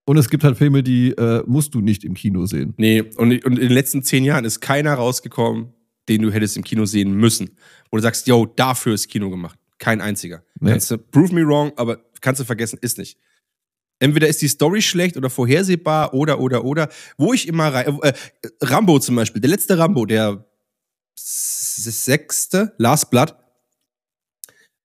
Und 0.04 0.16
es 0.16 0.30
gibt 0.30 0.42
halt 0.42 0.56
Filme, 0.56 0.82
die 0.82 1.10
äh, 1.10 1.42
musst 1.46 1.74
du 1.74 1.80
nicht 1.80 2.02
im 2.02 2.14
Kino 2.14 2.46
sehen. 2.46 2.72
Nee, 2.78 3.02
und, 3.02 3.44
und 3.44 3.58
in 3.58 3.68
den 3.68 3.72
letzten 3.72 4.02
zehn 4.02 4.24
Jahren 4.24 4.46
ist 4.46 4.60
keiner 4.60 4.94
rausgekommen, 4.94 5.74
den 6.08 6.22
du 6.22 6.30
hättest 6.30 6.56
im 6.56 6.64
Kino 6.64 6.86
sehen 6.86 7.12
müssen. 7.12 7.50
Wo 7.90 7.98
du 7.98 8.02
sagst, 8.02 8.26
yo, 8.26 8.46
dafür 8.46 8.94
ist 8.94 9.08
Kino 9.08 9.28
gemacht. 9.28 9.58
Kein 9.78 10.00
einziger. 10.00 10.42
Nee. 10.60 10.70
Kannst 10.70 10.90
du, 10.90 10.98
prove 10.98 11.34
me 11.34 11.46
wrong, 11.46 11.72
aber 11.76 12.00
kannst 12.20 12.40
du 12.40 12.44
vergessen, 12.44 12.78
ist 12.80 12.98
nicht. 12.98 13.18
Entweder 14.00 14.28
ist 14.28 14.40
die 14.42 14.48
Story 14.48 14.80
schlecht 14.80 15.16
oder 15.16 15.28
vorhersehbar 15.28 16.14
oder, 16.14 16.38
oder, 16.38 16.64
oder. 16.64 16.88
Wo 17.16 17.32
ich 17.32 17.48
immer 17.48 17.72
rein, 17.74 17.98
äh, 18.02 18.12
Rambo 18.60 18.98
zum 19.00 19.16
Beispiel, 19.16 19.40
der 19.40 19.50
letzte 19.50 19.76
Rambo, 19.78 20.06
der 20.06 20.44
sechste, 21.16 22.74
Last 22.78 23.10
Blood, 23.10 23.34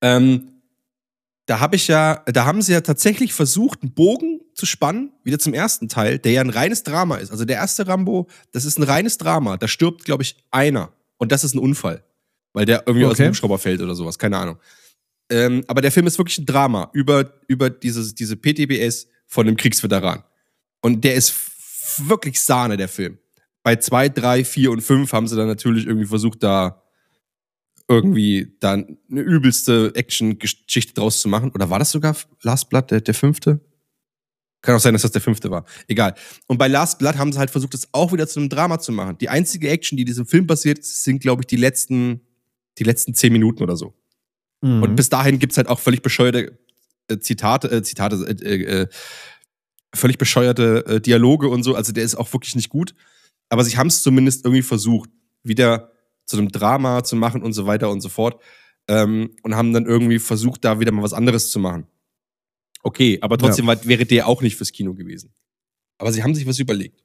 ähm, 0.02 0.50
da 1.46 1.60
habe 1.60 1.76
ich 1.76 1.88
ja, 1.88 2.24
da 2.26 2.46
haben 2.46 2.62
sie 2.62 2.72
ja 2.72 2.82
tatsächlich 2.82 3.34
versucht, 3.34 3.82
einen 3.84 3.94
Bogen 3.94 4.42
zu 4.56 4.66
spannen, 4.66 5.12
wieder 5.24 5.40
zum 5.40 5.54
ersten 5.54 5.90
Teil, 5.90 6.18
der 6.18 6.32
ja 6.32 6.42
ein 6.42 6.50
reines 6.50 6.84
Drama 6.84 7.18
ist. 7.18 7.32
Also 7.32 7.46
der 7.46 7.58
erste 7.58 7.86
Rambo, 7.86 8.28
das 8.52 8.66
ist 8.66 8.80
ein 8.80 8.84
reines 8.84 9.18
Drama. 9.18 9.58
Da 9.58 9.68
stirbt, 9.68 10.06
glaube 10.06 10.24
ich, 10.24 10.38
einer. 10.52 10.94
Und 11.18 11.32
das 11.32 11.44
ist 11.44 11.54
ein 11.54 11.60
Unfall. 11.60 12.04
Weil 12.54 12.66
der 12.66 12.84
irgendwie 12.86 13.06
aus 13.06 13.14
Okay. 13.14 13.24
dem 13.24 13.30
Hubschrauber 13.30 13.60
fällt 13.60 13.82
oder 13.82 13.94
sowas, 13.96 14.18
keine 14.18 14.38
Ahnung. 14.38 14.58
Ähm, 15.34 15.64
aber 15.68 15.82
der 15.82 15.92
Film 15.92 16.06
ist 16.06 16.20
wirklich 16.20 16.38
ein 16.38 16.46
Drama 16.46 16.92
über, 16.94 17.34
über 17.48 17.72
dieses, 17.72 18.14
diese 18.14 18.36
PTBS 18.36 19.08
von 19.26 19.48
einem 19.48 19.58
Kriegsveteran. 19.58 20.24
Und 20.82 21.04
der 21.04 21.16
ist 21.16 21.34
wirklich 21.98 22.40
Sahne, 22.40 22.78
der 22.78 22.88
Film. 22.88 23.18
Bei 23.64 23.78
zwei, 23.78 24.10
drei, 24.10 24.46
vier 24.46 24.70
und 24.70 24.82
fünf 24.82 25.12
haben 25.12 25.28
sie 25.28 25.36
dann 25.36 25.48
natürlich 25.48 25.88
irgendwie 25.88 26.06
versucht, 26.06 26.44
da 26.44 26.84
irgendwie 27.88 28.56
dann 28.60 29.00
eine 29.10 29.22
übelste 29.22 29.92
Action-Geschichte 29.96 30.94
draus 30.94 31.20
zu 31.20 31.28
machen. 31.30 31.52
Oder 31.52 31.72
war 31.72 31.80
das 31.80 31.92
sogar 31.92 32.16
Last 32.44 32.70
Blood, 32.70 32.92
der, 32.92 33.02
der 33.02 33.16
fünfte? 33.16 33.60
Kann 34.62 34.76
auch 34.76 34.80
sein, 34.80 34.94
dass 34.94 35.02
das 35.02 35.12
der 35.12 35.22
fünfte 35.22 35.50
war. 35.50 35.66
Egal. 35.88 36.14
Und 36.46 36.60
bei 36.60 36.68
Last 36.68 37.00
Blood 37.00 37.18
haben 37.18 37.34
sie 37.34 37.40
halt 37.40 37.50
versucht, 37.50 37.74
das 37.74 37.90
auch 37.92 38.14
wieder 38.14 38.28
zu 38.28 38.40
einem 38.40 38.50
Drama 38.50 38.78
zu 38.80 38.92
machen. 38.92 39.18
Die 39.18 39.30
einzige 39.30 39.68
Action, 39.70 39.98
die 39.98 40.06
diesem 40.06 40.28
Film 40.28 40.46
passiert, 40.46 40.84
sind, 40.84 41.22
glaube 41.22 41.42
ich, 41.42 41.48
die 41.48 41.56
letzten, 41.56 42.22
die 42.78 42.84
letzten 42.84 43.16
zehn 43.16 43.34
Minuten 43.34 43.64
oder 43.64 43.76
so. 43.76 43.96
Mhm. 44.64 44.82
Und 44.82 44.96
bis 44.96 45.10
dahin 45.10 45.40
gibt's 45.40 45.58
halt 45.58 45.68
auch 45.68 45.80
völlig 45.80 46.02
bescheuerte 46.02 46.58
äh, 47.10 47.20
Zitate, 47.20 47.70
äh, 47.70 47.84
Zitate, 47.84 48.16
äh, 48.16 48.82
äh, 48.82 48.88
völlig 49.94 50.18
bescheuerte 50.18 50.86
äh, 50.88 51.02
Dialoge 51.02 51.50
und 51.50 51.64
so. 51.64 51.76
Also 51.76 51.92
der 51.92 52.04
ist 52.04 52.16
auch 52.16 52.32
wirklich 52.34 52.56
nicht 52.56 52.70
gut. 52.70 52.96
Aber 53.50 53.64
sie 53.64 53.78
haben 53.78 53.88
es 53.88 54.02
zumindest 54.02 54.46
irgendwie 54.46 54.64
versucht, 54.64 55.10
wieder 55.44 55.92
zu 56.26 56.38
einem 56.38 56.50
Drama 56.50 57.04
zu 57.04 57.18
machen 57.18 57.44
und 57.44 57.52
so 57.52 57.66
weiter 57.66 57.90
und 57.90 58.00
so 58.00 58.08
fort. 58.08 58.42
Ähm, 58.88 59.36
und 59.44 59.56
haben 59.56 59.74
dann 59.74 59.86
irgendwie 59.86 60.20
versucht, 60.20 60.64
da 60.64 60.80
wieder 60.80 60.92
mal 60.92 61.04
was 61.04 61.14
anderes 61.14 61.52
zu 61.52 61.60
machen. 61.60 61.86
Okay, 62.82 63.18
aber 63.22 63.38
trotzdem 63.38 63.68
war, 63.68 63.84
wäre 63.86 64.06
der 64.06 64.28
auch 64.28 64.42
nicht 64.42 64.56
fürs 64.56 64.72
Kino 64.72 64.94
gewesen. 64.94 65.34
Aber 65.98 66.12
sie 66.12 66.24
haben 66.24 66.36
sich 66.36 66.48
was 66.48 66.60
überlegt. 66.60 67.02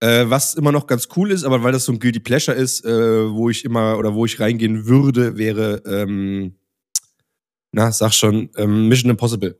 Äh, 0.00 0.28
was 0.28 0.54
immer 0.54 0.72
noch 0.72 0.86
ganz 0.86 1.08
cool 1.16 1.30
ist, 1.30 1.44
aber 1.44 1.62
weil 1.62 1.72
das 1.72 1.84
so 1.84 1.92
ein 1.92 1.98
Guilty 1.98 2.20
Pleasure 2.20 2.56
ist, 2.56 2.84
äh, 2.84 3.30
wo 3.30 3.48
ich 3.48 3.64
immer 3.64 3.96
oder 3.98 4.14
wo 4.14 4.26
ich 4.26 4.40
reingehen 4.40 4.86
würde, 4.86 5.36
wäre, 5.36 5.82
ähm, 5.86 6.56
na, 7.74 7.90
sag 7.92 8.12
schon, 8.14 8.48
ähm, 8.56 8.88
Mission 8.88 9.10
Impossible. 9.10 9.58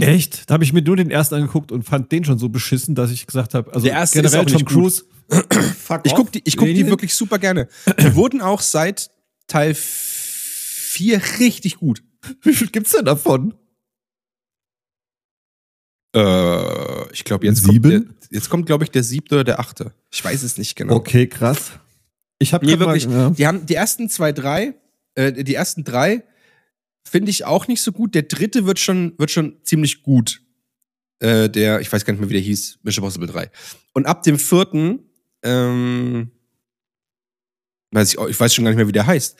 Echt? 0.00 0.48
Da 0.48 0.54
habe 0.54 0.64
ich 0.64 0.72
mir 0.72 0.82
nur 0.82 0.96
den 0.96 1.10
ersten 1.10 1.34
angeguckt 1.34 1.72
und 1.72 1.82
fand 1.82 2.10
den 2.12 2.24
schon 2.24 2.38
so 2.38 2.48
beschissen, 2.48 2.94
dass 2.94 3.10
ich 3.10 3.26
gesagt 3.26 3.54
habe, 3.54 3.72
also 3.74 3.84
Der 3.84 3.94
erste 3.94 4.20
ist 4.20 4.30
generell 4.32 4.46
auch 4.46 4.58
Tom. 4.58 4.64
Cruise. 4.64 5.04
Fuck 5.78 6.02
Ich 6.04 6.14
guck 6.14 6.30
die, 6.32 6.42
ich 6.44 6.56
guck 6.56 6.66
Nee, 6.68 6.74
die 6.74 6.84
nee. 6.84 6.90
wirklich 6.90 7.14
super 7.14 7.38
gerne. 7.38 7.68
Die 8.00 8.14
wurden 8.14 8.40
auch 8.40 8.60
seit 8.60 9.10
Teil 9.48 9.74
4 9.74 11.20
richtig 11.40 11.76
gut. 11.76 12.02
Wie 12.42 12.54
viel 12.54 12.68
gibt's 12.68 12.92
denn 12.92 13.04
davon? 13.04 13.54
Äh, 16.14 17.12
ich 17.12 17.24
glaube, 17.24 17.46
jetzt 17.46 17.64
Sieben? 17.64 17.90
kommt, 18.06 18.22
der, 18.22 18.28
jetzt 18.30 18.48
kommt, 18.50 18.66
glaube 18.66 18.84
ich, 18.84 18.90
der 18.90 19.02
siebte 19.02 19.34
oder 19.34 19.44
der 19.44 19.60
achte. 19.60 19.92
Ich 20.10 20.24
weiß 20.24 20.42
es 20.42 20.56
nicht 20.56 20.76
genau. 20.76 20.94
Okay, 20.94 21.26
krass. 21.26 21.72
Ich 22.38 22.54
habe 22.54 22.64
Nee, 22.66 22.78
wirklich. 22.78 23.06
Mal, 23.08 23.16
ja. 23.16 23.30
Die 23.30 23.46
haben 23.46 23.66
die 23.66 23.74
ersten 23.74 24.08
zwei, 24.08 24.32
drei, 24.32 24.74
äh, 25.14 25.32
die 25.32 25.54
ersten 25.54 25.84
drei 25.84 26.22
finde 27.08 27.30
ich 27.30 27.44
auch 27.44 27.68
nicht 27.68 27.82
so 27.82 27.92
gut. 27.92 28.14
Der 28.14 28.22
dritte 28.22 28.66
wird 28.66 28.78
schon, 28.78 29.14
wird 29.18 29.30
schon 29.30 29.58
ziemlich 29.62 30.02
gut. 30.02 30.42
Äh, 31.20 31.48
der, 31.48 31.80
ich 31.80 31.90
weiß 31.90 32.04
gar 32.04 32.12
nicht 32.12 32.20
mehr, 32.20 32.28
wie 32.28 32.34
der 32.34 32.42
hieß, 32.42 32.80
Mission 32.82 33.02
Impossible 33.02 33.28
3. 33.28 33.50
Und 33.94 34.06
ab 34.06 34.22
dem 34.22 34.38
vierten, 34.38 35.00
ähm, 35.42 36.30
weiß 37.92 38.12
ich, 38.12 38.20
ich 38.28 38.38
weiß 38.38 38.54
schon 38.54 38.64
gar 38.64 38.70
nicht 38.70 38.76
mehr, 38.76 38.88
wie 38.88 38.92
der 38.92 39.06
heißt. 39.06 39.36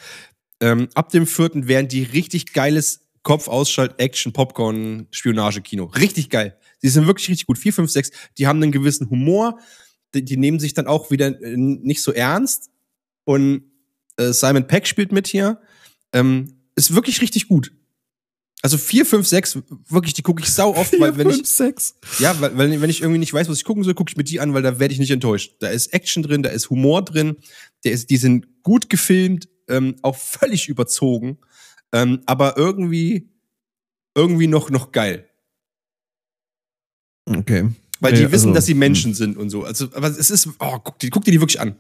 Ähm, 0.61 0.89
ab 0.95 1.11
dem 1.11 1.27
vierten 1.27 1.69
werden 1.69 1.89
die 1.89 2.03
richtig 2.03 2.53
geiles 2.53 3.01
Kopfausschalt, 3.23 3.99
Action, 3.99 4.33
Popcorn, 4.33 5.09
Spionage-Kino. 5.11 5.85
Richtig 5.85 6.31
geil. 6.31 6.57
Die 6.83 6.89
sind 6.89 7.07
wirklich 7.07 7.29
richtig 7.29 7.47
gut. 7.47 7.59
4, 7.59 7.73
5, 7.73 7.91
6. 7.91 8.11
Die 8.39 8.47
haben 8.47 8.63
einen 8.63 8.73
gewissen 8.73 9.11
Humor. 9.11 9.59
Die, 10.15 10.25
die 10.25 10.37
nehmen 10.37 10.61
sich 10.61 10.73
dann 10.73 10.87
auch 10.87 11.11
wieder 11.11 11.39
äh, 11.43 11.57
nicht 11.57 12.03
so 12.03 12.13
ernst. 12.13 12.71
Und 13.25 13.65
äh, 14.17 14.33
Simon 14.33 14.67
Peck 14.67 14.87
spielt 14.87 15.13
mit 15.13 15.27
hier. 15.27 15.61
Ähm, 16.13 16.57
ist 16.77 16.95
wirklich 16.95 17.21
richtig 17.21 17.49
gut. 17.49 17.73
Also 18.63 18.79
4, 18.79 19.05
5, 19.07 19.27
6, 19.27 19.59
wirklich, 19.89 20.15
die 20.15 20.23
gucke 20.23 20.43
ich 20.43 20.49
sau 20.49 20.75
oft, 20.75 20.99
weil 20.99 21.17
wenn 21.17 21.29
ich, 21.31 21.47
sechs. 21.47 21.95
ja, 22.19 22.41
weil, 22.41 22.57
weil 22.57 22.81
wenn 22.81 22.91
ich 22.91 23.01
irgendwie 23.01 23.19
nicht 23.19 23.33
weiß, 23.33 23.49
was 23.49 23.59
ich 23.59 23.65
gucken 23.65 23.85
soll, 23.85 23.95
gucke 23.95 24.11
ich 24.11 24.17
mir 24.17 24.25
die 24.25 24.41
an, 24.41 24.55
weil 24.55 24.63
da 24.63 24.79
werde 24.79 24.93
ich 24.93 24.99
nicht 24.99 25.11
enttäuscht. 25.11 25.57
Da 25.61 25.69
ist 25.69 25.93
Action 25.93 26.23
drin, 26.23 26.43
da 26.43 26.49
ist 26.49 26.71
Humor 26.71 27.05
drin, 27.05 27.37
der 27.85 27.93
ist, 27.93 28.11
die 28.11 28.17
sind 28.17 28.63
gut 28.63 28.89
gefilmt, 28.89 29.49
ähm, 29.69 29.97
auch 30.03 30.17
völlig 30.17 30.69
überzogen, 30.69 31.39
ähm, 31.93 32.23
aber 32.27 32.57
irgendwie, 32.57 33.29
irgendwie 34.15 34.47
noch, 34.47 34.71
noch 34.71 34.91
geil. 34.91 35.29
Okay. 37.27 37.69
Weil 38.01 38.15
die 38.15 38.33
wissen, 38.33 38.49
also, 38.49 38.55
dass 38.55 38.67
sie 38.67 38.75
Menschen 38.75 39.15
sind 39.15 39.37
und 39.37 39.51
so. 39.51 39.65
Also, 39.65 39.89
aber 39.95 40.09
es 40.09 40.31
ist, 40.31 40.49
oh, 40.59 40.79
guck 40.83 40.99
dir, 40.99 41.11
guck 41.11 41.25
dir 41.25 41.31
die 41.31 41.41
wirklich 41.41 41.61
an. 41.61 41.77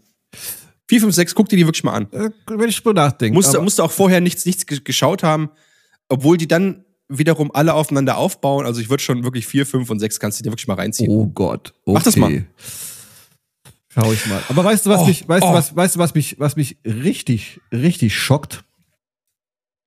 4, 0.88 1.01
5, 1.01 1.14
6, 1.14 1.35
guck 1.35 1.49
dir 1.49 1.57
die 1.57 1.66
wirklich 1.66 1.85
mal 1.85 1.94
an. 1.94 2.09
Äh, 2.12 2.31
wenn 2.49 2.68
ich 2.68 2.77
drüber 2.77 2.94
nachdenke. 2.94 3.35
Musste, 3.35 3.57
aber- 3.57 3.64
musste 3.64 3.83
auch 3.83 3.90
vorher 3.90 4.20
nichts, 4.20 4.46
nichts 4.46 4.66
ge- 4.66 4.81
geschaut 4.83 5.22
haben, 5.22 5.51
obwohl 6.09 6.37
die 6.37 6.46
dann 6.49 6.85
wiederum 7.09 7.51
alle 7.53 7.75
aufeinander 7.75 8.16
aufbauen. 8.18 8.66
Also 8.66 8.81
ich 8.81 8.88
würde 8.90 9.03
schon 9.03 9.25
wirklich 9.25 9.46
4, 9.46 9.66
5 9.66 9.90
und 9.90 9.99
6 10.01 10.18
kannst 10.20 10.38
du 10.40 10.44
dir 10.44 10.51
wirklich 10.51 10.66
mal 10.68 10.75
reinziehen. 10.75 11.11
Oh 11.11 11.27
Gott. 11.27 11.72
Okay. 11.85 11.92
Mach 11.94 12.03
das 12.03 12.16
mal. 12.16 12.46
Schau 13.88 14.12
ich 14.12 14.27
mal. 14.27 14.42
Aber 14.49 14.62
weißt 14.64 14.85
du, 14.87 14.90
was 14.90 15.01
Oh, 15.01 15.07
mich, 15.07 15.27
weißt 15.29 15.42
oh. 15.44 15.49
du, 15.49 15.55
was, 15.55 15.75
weißt 15.75 15.94
du, 15.96 15.99
was 16.01 16.14
mich, 16.14 16.38
was 16.38 16.57
mich 16.57 16.77
richtig, 16.85 17.61
richtig 17.72 18.14
schockt? 18.16 18.62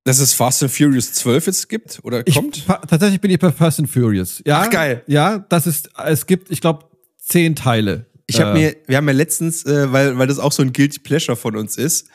Dass 0.05 0.19
es 0.19 0.33
Fast 0.33 0.63
and 0.63 0.71
Furious 0.71 1.13
12 1.13 1.45
jetzt 1.47 1.69
gibt 1.69 1.99
oder 2.03 2.25
Ich, 2.25 2.35
kommt? 2.35 2.57
fa- 2.57 2.77
tatsächlich 2.87 3.21
bin 3.21 3.29
ich 3.31 3.37
bei 3.39 3.51
Fast 3.51 3.79
and 3.79 3.89
Furious. 3.89 4.41
Ja, 4.45 4.61
Ach, 4.65 4.69
geil. 4.69 5.03
Ja, 5.07 5.39
das 5.49 5.67
ist, 5.67 5.89
es 6.05 6.25
gibt, 6.25 6.49
ich 6.49 6.61
glaube, 6.61 6.85
zehn 7.17 7.55
Teile. 7.55 8.05
Ich 8.29 8.39
habe 8.39 8.51
Äh, 8.51 8.53
mir, 8.61 8.75
wir 8.87 8.97
haben 8.97 9.07
ja 9.07 9.13
letztens, 9.13 9.65
äh, 9.65 9.91
weil, 9.91 10.17
weil 10.17 10.27
das 10.27 10.39
auch 10.39 10.51
so 10.51 10.61
ein 10.63 10.71
Guilty 10.73 10.99
Pleasure 10.99 11.35
von 11.35 11.55
uns 11.55 11.77
ist, 11.77 12.07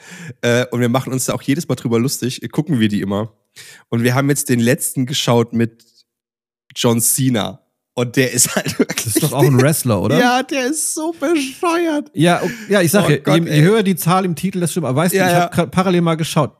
äh, 0.42 0.66
und 0.70 0.80
wir 0.80 0.88
machen 0.88 1.12
uns 1.12 1.26
da 1.26 1.34
auch 1.34 1.42
jedes 1.42 1.68
Mal 1.68 1.74
drüber 1.74 1.98
lustig, 1.98 2.40
gucken 2.52 2.80
wir 2.80 2.88
die 2.88 3.00
immer. 3.00 3.32
Und 3.88 4.02
wir 4.02 4.14
haben 4.14 4.28
jetzt 4.30 4.48
den 4.48 4.60
letzten 4.60 5.06
geschaut 5.06 5.52
mit 5.52 5.84
John 6.74 7.00
Cena. 7.00 7.60
Und 7.96 8.16
der 8.16 8.32
ist 8.32 8.54
halt 8.56 8.78
wirklich. 8.78 8.94
Das 9.04 9.16
ist 9.16 9.22
doch 9.22 9.32
auch 9.32 9.42
ein 9.44 9.60
Wrestler, 9.60 10.00
oder? 10.02 10.18
Ja, 10.18 10.42
der 10.42 10.66
ist 10.66 10.94
so 10.94 11.12
bescheuert. 11.12 12.10
Ja, 12.14 12.42
ja 12.68 12.80
ich 12.80 12.90
sage, 12.90 13.22
Oh 13.26 13.30
je, 13.34 13.42
je 13.42 13.62
höher 13.62 13.82
die 13.82 13.94
Zahl 13.96 14.24
im 14.24 14.34
Titel, 14.34 14.58
desto 14.60 14.72
schlimmer. 14.74 14.88
Aber 14.88 15.02
weißt 15.02 15.14
Ja, 15.14 15.24
du, 15.24 15.30
ich 15.30 15.36
ja. 15.36 15.42
habe 15.42 15.54
gerade 15.54 15.70
parallel 15.70 16.00
mal 16.00 16.16
geschaut. 16.16 16.56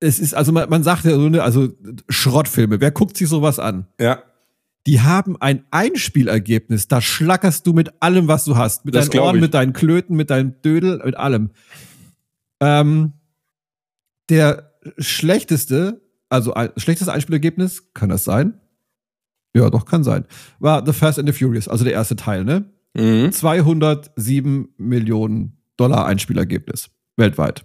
Es 0.00 0.18
ist, 0.18 0.34
also 0.34 0.52
man, 0.52 0.68
man 0.68 0.82
sagt 0.82 1.04
ja 1.06 1.12
so, 1.12 1.28
ne, 1.28 1.42
also 1.42 1.68
Schrottfilme, 2.10 2.80
wer 2.80 2.90
guckt 2.90 3.16
sich 3.16 3.28
sowas 3.28 3.58
an? 3.58 3.86
Ja. 3.98 4.22
Die 4.86 5.00
haben 5.00 5.36
ein 5.40 5.64
Einspielergebnis, 5.70 6.86
da 6.88 7.00
schlackerst 7.00 7.66
du 7.66 7.72
mit 7.72 8.00
allem, 8.00 8.28
was 8.28 8.44
du 8.44 8.56
hast. 8.56 8.84
Mit 8.84 8.94
Das 8.94 9.10
deinen 9.10 9.20
Ohren, 9.20 9.36
ich. 9.36 9.42
mit 9.42 9.54
deinen 9.54 9.72
Klöten, 9.72 10.16
mit 10.16 10.30
deinem 10.30 10.60
Dödel, 10.62 11.02
mit 11.04 11.16
allem. 11.16 11.50
Ähm, 12.60 13.12
der 14.28 14.72
schlechteste, 14.98 16.00
also 16.28 16.54
ein, 16.54 16.70
schlechteste 16.76 17.12
Einspielergebnis, 17.12 17.92
kann 17.94 18.08
das 18.08 18.24
sein? 18.24 18.60
Ja, 19.54 19.70
doch, 19.70 19.86
kann 19.86 20.04
sein. 20.04 20.24
War 20.60 20.84
The 20.86 20.92
Fast 20.92 21.18
and 21.18 21.28
the 21.28 21.32
Furious, 21.32 21.66
also 21.68 21.84
der 21.84 21.94
erste 21.94 22.14
Teil, 22.16 22.44
ne? 22.44 22.70
Mhm. 22.94 23.32
207 23.32 24.68
Millionen 24.78 25.56
Dollar 25.76 26.06
Einspielergebnis 26.06 26.90
weltweit. 27.16 27.64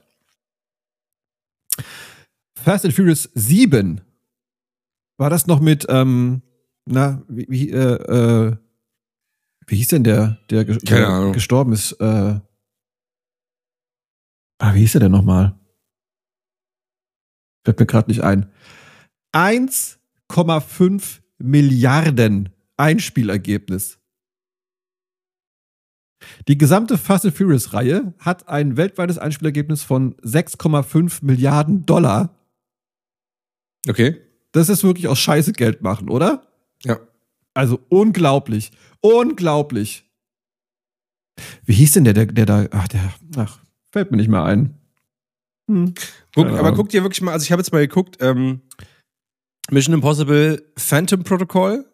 Fast 2.56 2.86
and 2.86 2.94
Furious 2.94 3.30
7 3.34 4.02
war 5.18 5.30
das 5.30 5.48
noch 5.48 5.60
mit, 5.60 5.86
ähm, 5.90 6.42
na, 6.86 7.22
wie, 7.28 7.46
wie, 7.50 7.70
äh, 7.72 7.78
äh, 7.78 8.58
wie 9.68 9.76
hieß 9.78 9.90
denn 9.90 10.04
der, 10.04 10.40
der, 10.50 10.64
der 10.66 11.08
Ahnung. 11.08 11.34
gestorben 11.34 11.74
ist? 11.74 11.94
Äh, 11.94 12.40
ah, 14.60 14.74
wie 14.74 14.80
hieß 14.80 14.94
der 14.94 15.02
denn 15.02 15.12
nochmal? 15.12 15.58
Fällt 17.64 17.80
mir 17.80 17.86
gerade 17.86 18.10
nicht 18.10 18.22
ein. 18.22 18.52
1,5 19.34 21.20
Milliarden 21.38 22.50
Einspielergebnis. 22.78 24.00
Die 26.48 26.58
gesamte 26.58 26.98
Fast 26.98 27.26
and 27.26 27.36
Furious 27.36 27.74
Reihe 27.74 28.14
hat 28.20 28.48
ein 28.48 28.78
weltweites 28.78 29.18
Einspielergebnis 29.18 29.84
von 29.84 30.16
6,5 30.18 31.26
Milliarden 31.26 31.86
Dollar. 31.86 32.36
Okay. 33.88 34.22
Das 34.52 34.70
ist 34.70 34.84
wirklich 34.84 35.08
aus 35.08 35.20
Scheiße 35.20 35.54
Geld 35.54 35.82
machen, 35.82 36.10
oder? 36.10 36.51
Ja. 36.86 37.00
Also 37.54 37.80
unglaublich. 37.90 38.72
Unglaublich. 39.02 40.06
Wie 41.66 41.74
hieß 41.74 41.94
denn 41.94 42.04
der, 42.04 42.14
der, 42.14 42.26
der 42.28 42.46
da, 42.46 42.68
ach, 42.72 42.88
der, 42.88 43.14
ach, 43.38 43.60
fällt 43.92 44.12
mir 44.12 44.18
nicht 44.18 44.30
mehr 44.30 44.44
ein. 44.44 44.76
Hm. 45.70 45.94
Guck, 46.36 46.48
aber 46.48 46.60
Ahnung. 46.60 46.76
guck 46.76 46.90
dir 46.90 47.04
wirklich 47.04 47.22
mal, 47.22 47.32
also 47.34 47.44
ich 47.44 47.52
habe 47.52 47.62
jetzt 47.62 47.72
mal 47.72 47.80
geguckt, 47.80 48.18
ähm, 48.22 48.62
Mission 49.70 49.94
Impossible 49.94 50.64
Phantom 50.78 51.24
Protocol. 51.24 51.86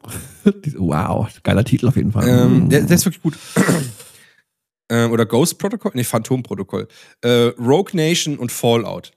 Wow, 0.78 1.28
geiler 1.44 1.66
Titel 1.66 1.88
auf 1.88 1.96
jeden 1.98 2.12
Fall. 2.14 2.28
Ähm, 2.28 2.62
Hm. 2.62 2.70
der, 2.70 2.84
der 2.84 2.96
ist 2.96 3.06
wirklich 3.06 3.22
gut. 3.22 3.38
ähm, 4.90 5.12
oder 5.12 5.26
Ghost 5.26 5.60
Protocol? 5.60 5.92
Nee, 5.94 6.04
Phantom 6.06 6.42
Protocol. 6.44 6.88
Äh, 7.22 7.52
Rogue 7.60 7.92
Nation 7.94 8.38
und 8.38 8.52
Fallout. 8.52 9.12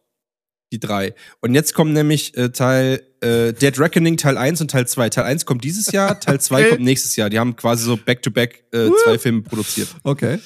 Die 0.72 0.80
drei. 0.80 1.14
Und 1.40 1.54
jetzt 1.54 1.74
kommen 1.74 1.92
nämlich 1.92 2.36
äh, 2.36 2.50
Teil 2.50 3.02
äh, 3.20 3.52
Dead 3.52 3.78
Reckoning 3.78 4.16
Teil 4.16 4.36
1 4.38 4.60
und 4.60 4.70
Teil 4.70 4.86
2. 4.86 5.10
Teil 5.10 5.24
1 5.24 5.44
kommt 5.46 5.62
dieses 5.64 5.90
Jahr, 5.92 6.18
Teil 6.20 6.40
2 6.40 6.60
Okay. 6.60 6.68
kommt 6.70 6.82
nächstes 6.82 7.16
Jahr. 7.16 7.30
Die 7.30 7.38
haben 7.38 7.56
quasi 7.56 7.84
so 7.84 7.96
back-to-back 7.96 8.64
äh, 8.72 8.88
zwei 9.04 9.18
Filme 9.18 9.42
produziert. 9.42 9.88
okay. 10.04 10.38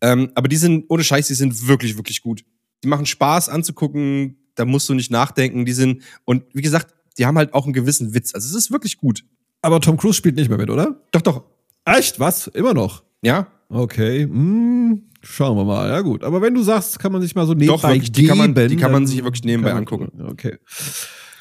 Ähm, 0.00 0.30
aber 0.34 0.48
die 0.48 0.56
sind, 0.56 0.84
ohne 0.88 1.02
Scheiß, 1.02 1.28
die 1.28 1.34
sind 1.34 1.66
wirklich, 1.66 1.96
wirklich 1.96 2.20
gut. 2.22 2.44
Die 2.82 2.88
machen 2.88 3.06
Spaß 3.06 3.48
anzugucken, 3.48 4.36
da 4.54 4.64
musst 4.66 4.88
du 4.88 4.94
nicht 4.94 5.10
nachdenken. 5.10 5.64
Die 5.64 5.72
sind, 5.72 6.02
und 6.26 6.42
wie 6.52 6.60
gesagt, 6.62 6.94
die 7.16 7.24
haben 7.24 7.38
halt 7.38 7.54
auch 7.54 7.64
einen 7.64 7.72
gewissen 7.72 8.12
Witz. 8.14 8.34
Also 8.34 8.48
es 8.48 8.54
ist 8.54 8.70
wirklich 8.70 8.98
gut. 8.98 9.24
Aber 9.62 9.80
Tom 9.80 9.96
Cruise 9.96 10.16
spielt 10.18 10.36
nicht 10.36 10.48
mehr 10.50 10.58
mit, 10.58 10.68
oder? 10.68 11.00
Doch, 11.10 11.22
doch. 11.22 11.44
Echt? 11.86 12.20
Was? 12.20 12.48
Immer 12.48 12.74
noch? 12.74 13.02
Ja, 13.22 13.46
Okay. 13.70 14.24
Hm, 14.24 15.04
schauen 15.22 15.56
wir 15.56 15.64
mal. 15.64 15.88
Ja, 15.88 16.00
gut. 16.02 16.22
Aber 16.22 16.42
wenn 16.42 16.54
du 16.54 16.62
sagst, 16.62 16.98
kann 16.98 17.10
man 17.10 17.22
sich 17.22 17.34
mal 17.34 17.46
so 17.46 17.54
nebenbei 17.54 17.72
Doch, 17.74 17.82
wirklich, 17.82 18.12
die 18.12 18.26
kann 18.26 18.36
man- 18.38 18.54
die 18.54 18.76
kann 18.76 18.92
man 18.92 19.06
sich 19.06 19.24
wirklich 19.24 19.42
nebenbei 19.42 19.70
man 19.70 19.78
angucken. 19.78 20.10
gucken. 20.12 20.28
Okay. 20.30 20.58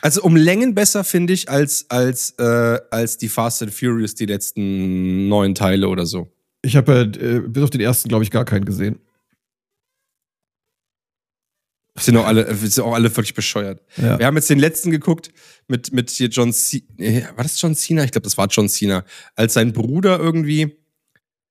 Also 0.03 0.21
um 0.23 0.35
Längen 0.35 0.75
besser, 0.75 1.05
finde 1.05 1.31
ich, 1.31 1.47
als, 1.47 1.89
als, 1.89 2.31
äh, 2.31 2.77
als 2.91 3.17
die 3.17 3.29
Fast 3.29 3.63
and 3.63 3.73
Furious, 3.73 4.15
die 4.15 4.25
letzten 4.25 5.29
neun 5.29 5.55
Teile 5.55 5.87
oder 5.87 6.05
so. 6.05 6.29
Ich 6.61 6.75
habe 6.75 7.09
äh, 7.17 7.39
bis 7.47 7.63
auf 7.63 7.69
den 7.69 7.79
ersten, 7.79 8.09
glaube 8.09 8.25
ich, 8.25 8.29
gar 8.29 8.43
keinen 8.43 8.65
gesehen. 8.65 8.99
Sind 11.97 12.17
auch 12.17 12.25
alle, 12.25 12.53
sind 12.53 12.83
auch 12.83 12.95
alle 12.95 13.15
wirklich 13.15 13.33
bescheuert. 13.33 13.81
Ja. 13.95 14.19
Wir 14.19 14.25
haben 14.25 14.35
jetzt 14.35 14.49
den 14.49 14.59
letzten 14.59 14.91
geguckt 14.91 15.31
mit, 15.69 15.93
mit 15.93 16.09
hier 16.09 16.27
John 16.27 16.51
Cena. 16.51 16.83
War 17.37 17.43
das 17.43 17.61
John 17.61 17.73
Cena? 17.73 18.03
Ich 18.03 18.11
glaube, 18.11 18.25
das 18.25 18.37
war 18.37 18.47
John 18.47 18.67
Cena. 18.67 19.05
Als 19.37 19.53
sein 19.53 19.71
Bruder 19.71 20.19
irgendwie 20.19 20.75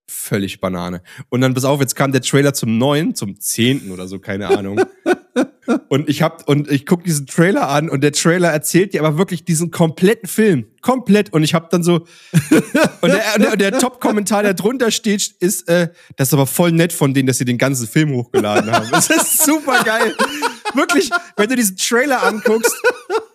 völlig 0.06 0.60
Banane. 0.60 1.02
Und 1.30 1.40
dann, 1.40 1.54
pass 1.54 1.64
auf, 1.64 1.80
jetzt 1.80 1.96
kam 1.96 2.12
der 2.12 2.20
Trailer 2.20 2.52
zum 2.52 2.76
neuen, 2.76 3.14
zum 3.14 3.40
zehnten 3.40 3.92
oder 3.92 4.06
so, 4.08 4.18
keine 4.18 4.48
Ahnung. 4.48 4.78
und 5.88 6.08
ich 6.08 6.22
hab, 6.22 6.48
und 6.48 6.70
ich 6.70 6.86
guck 6.86 7.04
diesen 7.04 7.26
Trailer 7.26 7.68
an 7.68 7.88
und 7.88 8.02
der 8.02 8.12
Trailer 8.12 8.50
erzählt 8.50 8.94
dir 8.94 9.04
aber 9.04 9.18
wirklich 9.18 9.44
diesen 9.44 9.70
kompletten 9.70 10.28
Film. 10.28 10.66
Komplett. 10.80 11.32
Und 11.32 11.42
ich 11.42 11.54
hab 11.54 11.70
dann 11.70 11.82
so, 11.82 12.06
und 13.00 13.12
der, 13.12 13.38
der, 13.38 13.56
der 13.56 13.78
Top-Kommentar, 13.78 14.42
der 14.42 14.54
drunter 14.54 14.90
steht, 14.90 15.34
ist, 15.38 15.68
äh, 15.68 15.88
das 16.16 16.28
ist 16.28 16.34
aber 16.34 16.46
voll 16.46 16.72
nett 16.72 16.92
von 16.92 17.14
denen, 17.14 17.26
dass 17.26 17.38
sie 17.38 17.44
den 17.44 17.58
ganzen 17.58 17.86
Film 17.86 18.12
hochgeladen 18.12 18.70
haben. 18.72 18.88
Das 18.90 19.08
ist 19.10 19.44
super 19.44 19.82
geil. 19.84 20.14
Wirklich, 20.74 21.10
wenn 21.36 21.48
du 21.48 21.56
diesen 21.56 21.76
Trailer 21.76 22.22
anguckst, 22.22 22.74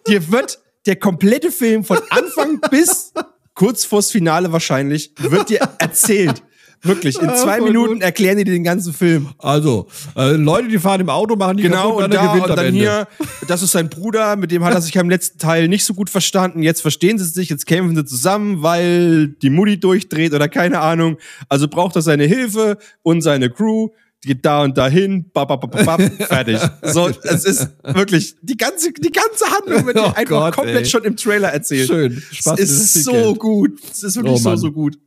dir 0.07 0.31
wird 0.31 0.59
der 0.85 0.97
komplette 0.97 1.51
Film 1.51 1.83
von 1.83 1.99
Anfang 2.09 2.59
bis 2.69 3.13
kurz 3.53 3.85
vors 3.85 4.11
Finale 4.11 4.51
wahrscheinlich, 4.51 5.13
wird 5.17 5.49
dir 5.49 5.59
erzählt. 5.79 6.43
Wirklich, 6.83 7.19
in 7.21 7.29
Ah, 7.29 7.35
zwei 7.35 7.59
Minuten 7.59 7.95
gut. 7.95 8.03
erklären 8.03 8.37
die 8.37 8.43
dir 8.43 8.51
den 8.53 8.63
ganzen 8.63 8.93
Film. 8.93 9.29
Also, 9.39 9.87
äh, 10.15 10.31
Leute, 10.33 10.67
die 10.67 10.77
fahren 10.79 11.01
im 11.01 11.09
Auto, 11.09 11.35
machen 11.35 11.57
die 11.57 11.63
Genau, 11.63 11.89
kaputt, 11.97 12.03
und 12.05 12.13
der 12.13 12.21
da 12.21 12.27
gewinnt 12.33 12.49
und 12.49 12.55
dann 12.57 12.73
hier, 12.73 13.07
das 13.47 13.61
ist 13.63 13.71
sein 13.71 13.89
Bruder, 13.89 14.35
mit 14.35 14.51
dem 14.51 14.63
hat 14.63 14.73
er 14.73 14.81
sich 14.81 14.95
im 14.95 15.09
letzten 15.09 15.39
Teil 15.39 15.67
nicht 15.67 15.85
so 15.85 15.93
gut 15.93 16.09
verstanden. 16.09 16.61
Jetzt 16.63 16.81
verstehen 16.81 17.17
sie 17.17 17.25
sich, 17.25 17.49
jetzt 17.49 17.65
kämpfen 17.65 17.95
sie 17.95 18.05
zusammen, 18.05 18.61
weil 18.61 19.27
die 19.41 19.49
Mutti 19.49 19.79
durchdreht 19.79 20.33
oder 20.33 20.47
keine 20.49 20.79
Ahnung. 20.79 21.17
Also 21.49 21.67
braucht 21.67 21.95
er 21.95 22.01
seine 22.01 22.25
Hilfe 22.25 22.77
und 23.03 23.21
seine 23.21 23.49
Crew. 23.49 23.89
Geht 24.23 24.43
da 24.45 24.63
und 24.63 24.75
dahin, 24.77 25.29
bap, 25.31 25.47
bap, 25.47 25.61
bap, 25.71 25.85
bap, 25.85 26.01
fertig. 26.27 26.59
So, 26.81 27.07
es 27.23 27.45
ist 27.45 27.69
wirklich 27.83 28.35
die 28.41 28.57
ganze, 28.57 28.91
die 28.91 29.11
ganze 29.11 29.45
Handlung 29.45 29.85
wird 29.85 29.97
Oh 29.99 30.11
einfach 30.15 30.25
Gott, 30.25 30.55
komplett 30.55 30.79
ey. 30.83 30.85
schon 30.85 31.03
im 31.03 31.15
Trailer 31.15 31.49
erzählt. 31.49 31.87
Schön. 31.87 32.23
Spaß 32.31 32.59
es 32.59 32.71
ist 32.71 32.95
ist 32.95 33.03
so 33.05 33.11
Geld. 33.11 33.39
gut. 33.39 33.71
Es 33.91 34.01
ist 34.03 34.15
wirklich 34.15 34.33
Oh 34.33 34.37
so, 34.37 34.55
so 34.55 34.71
gut. 34.71 34.97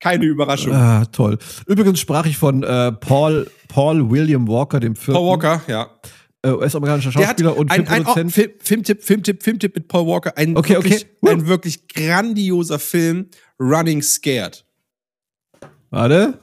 Keine 0.00 0.24
Überraschung. 0.24 0.72
Ah, 0.72 1.04
toll. 1.06 1.38
Übrigens 1.66 2.00
sprach 2.00 2.24
ich 2.26 2.38
von 2.38 2.62
äh, 2.62 2.90
Paul, 2.92 3.50
Paul 3.68 4.10
William 4.10 4.48
Walker, 4.48 4.80
dem 4.80 4.96
vierten 4.96 5.12
Paul 5.12 5.28
Walker, 5.28 5.62
ja. 5.68 5.90
äh, 6.42 6.50
US-amerikanischer 6.52 7.12
Schauspieler 7.12 7.56
und 7.56 7.70
ein, 7.70 7.86
ein 7.86 8.06
oh, 8.06 8.14
Filmproduzent. 8.14 8.32
Film, 8.32 8.50
Filmtipp, 8.60 9.02
Filmtipp, 9.04 9.42
Filmtipp 9.42 9.74
mit 9.74 9.88
Paul 9.88 10.06
Walker. 10.06 10.36
Ein, 10.36 10.56
Okay, 10.56 10.74
wirklich, 10.74 11.06
okay. 11.20 11.34
ein 11.34 11.46
wirklich 11.46 11.86
grandioser 11.88 12.78
Film. 12.78 13.26
Running 13.60 14.00
Scared. 14.00 14.64
Warte. 15.90 16.38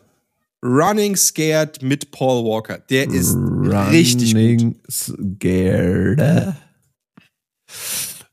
Running 0.63 1.15
Scared 1.15 1.81
mit 1.81 2.11
Paul 2.11 2.45
Walker. 2.45 2.77
Der 2.89 3.09
ist 3.09 3.35
richtig 3.91 4.33
gut. 4.33 4.41
Running 4.41 4.75
Scared. 4.89 6.55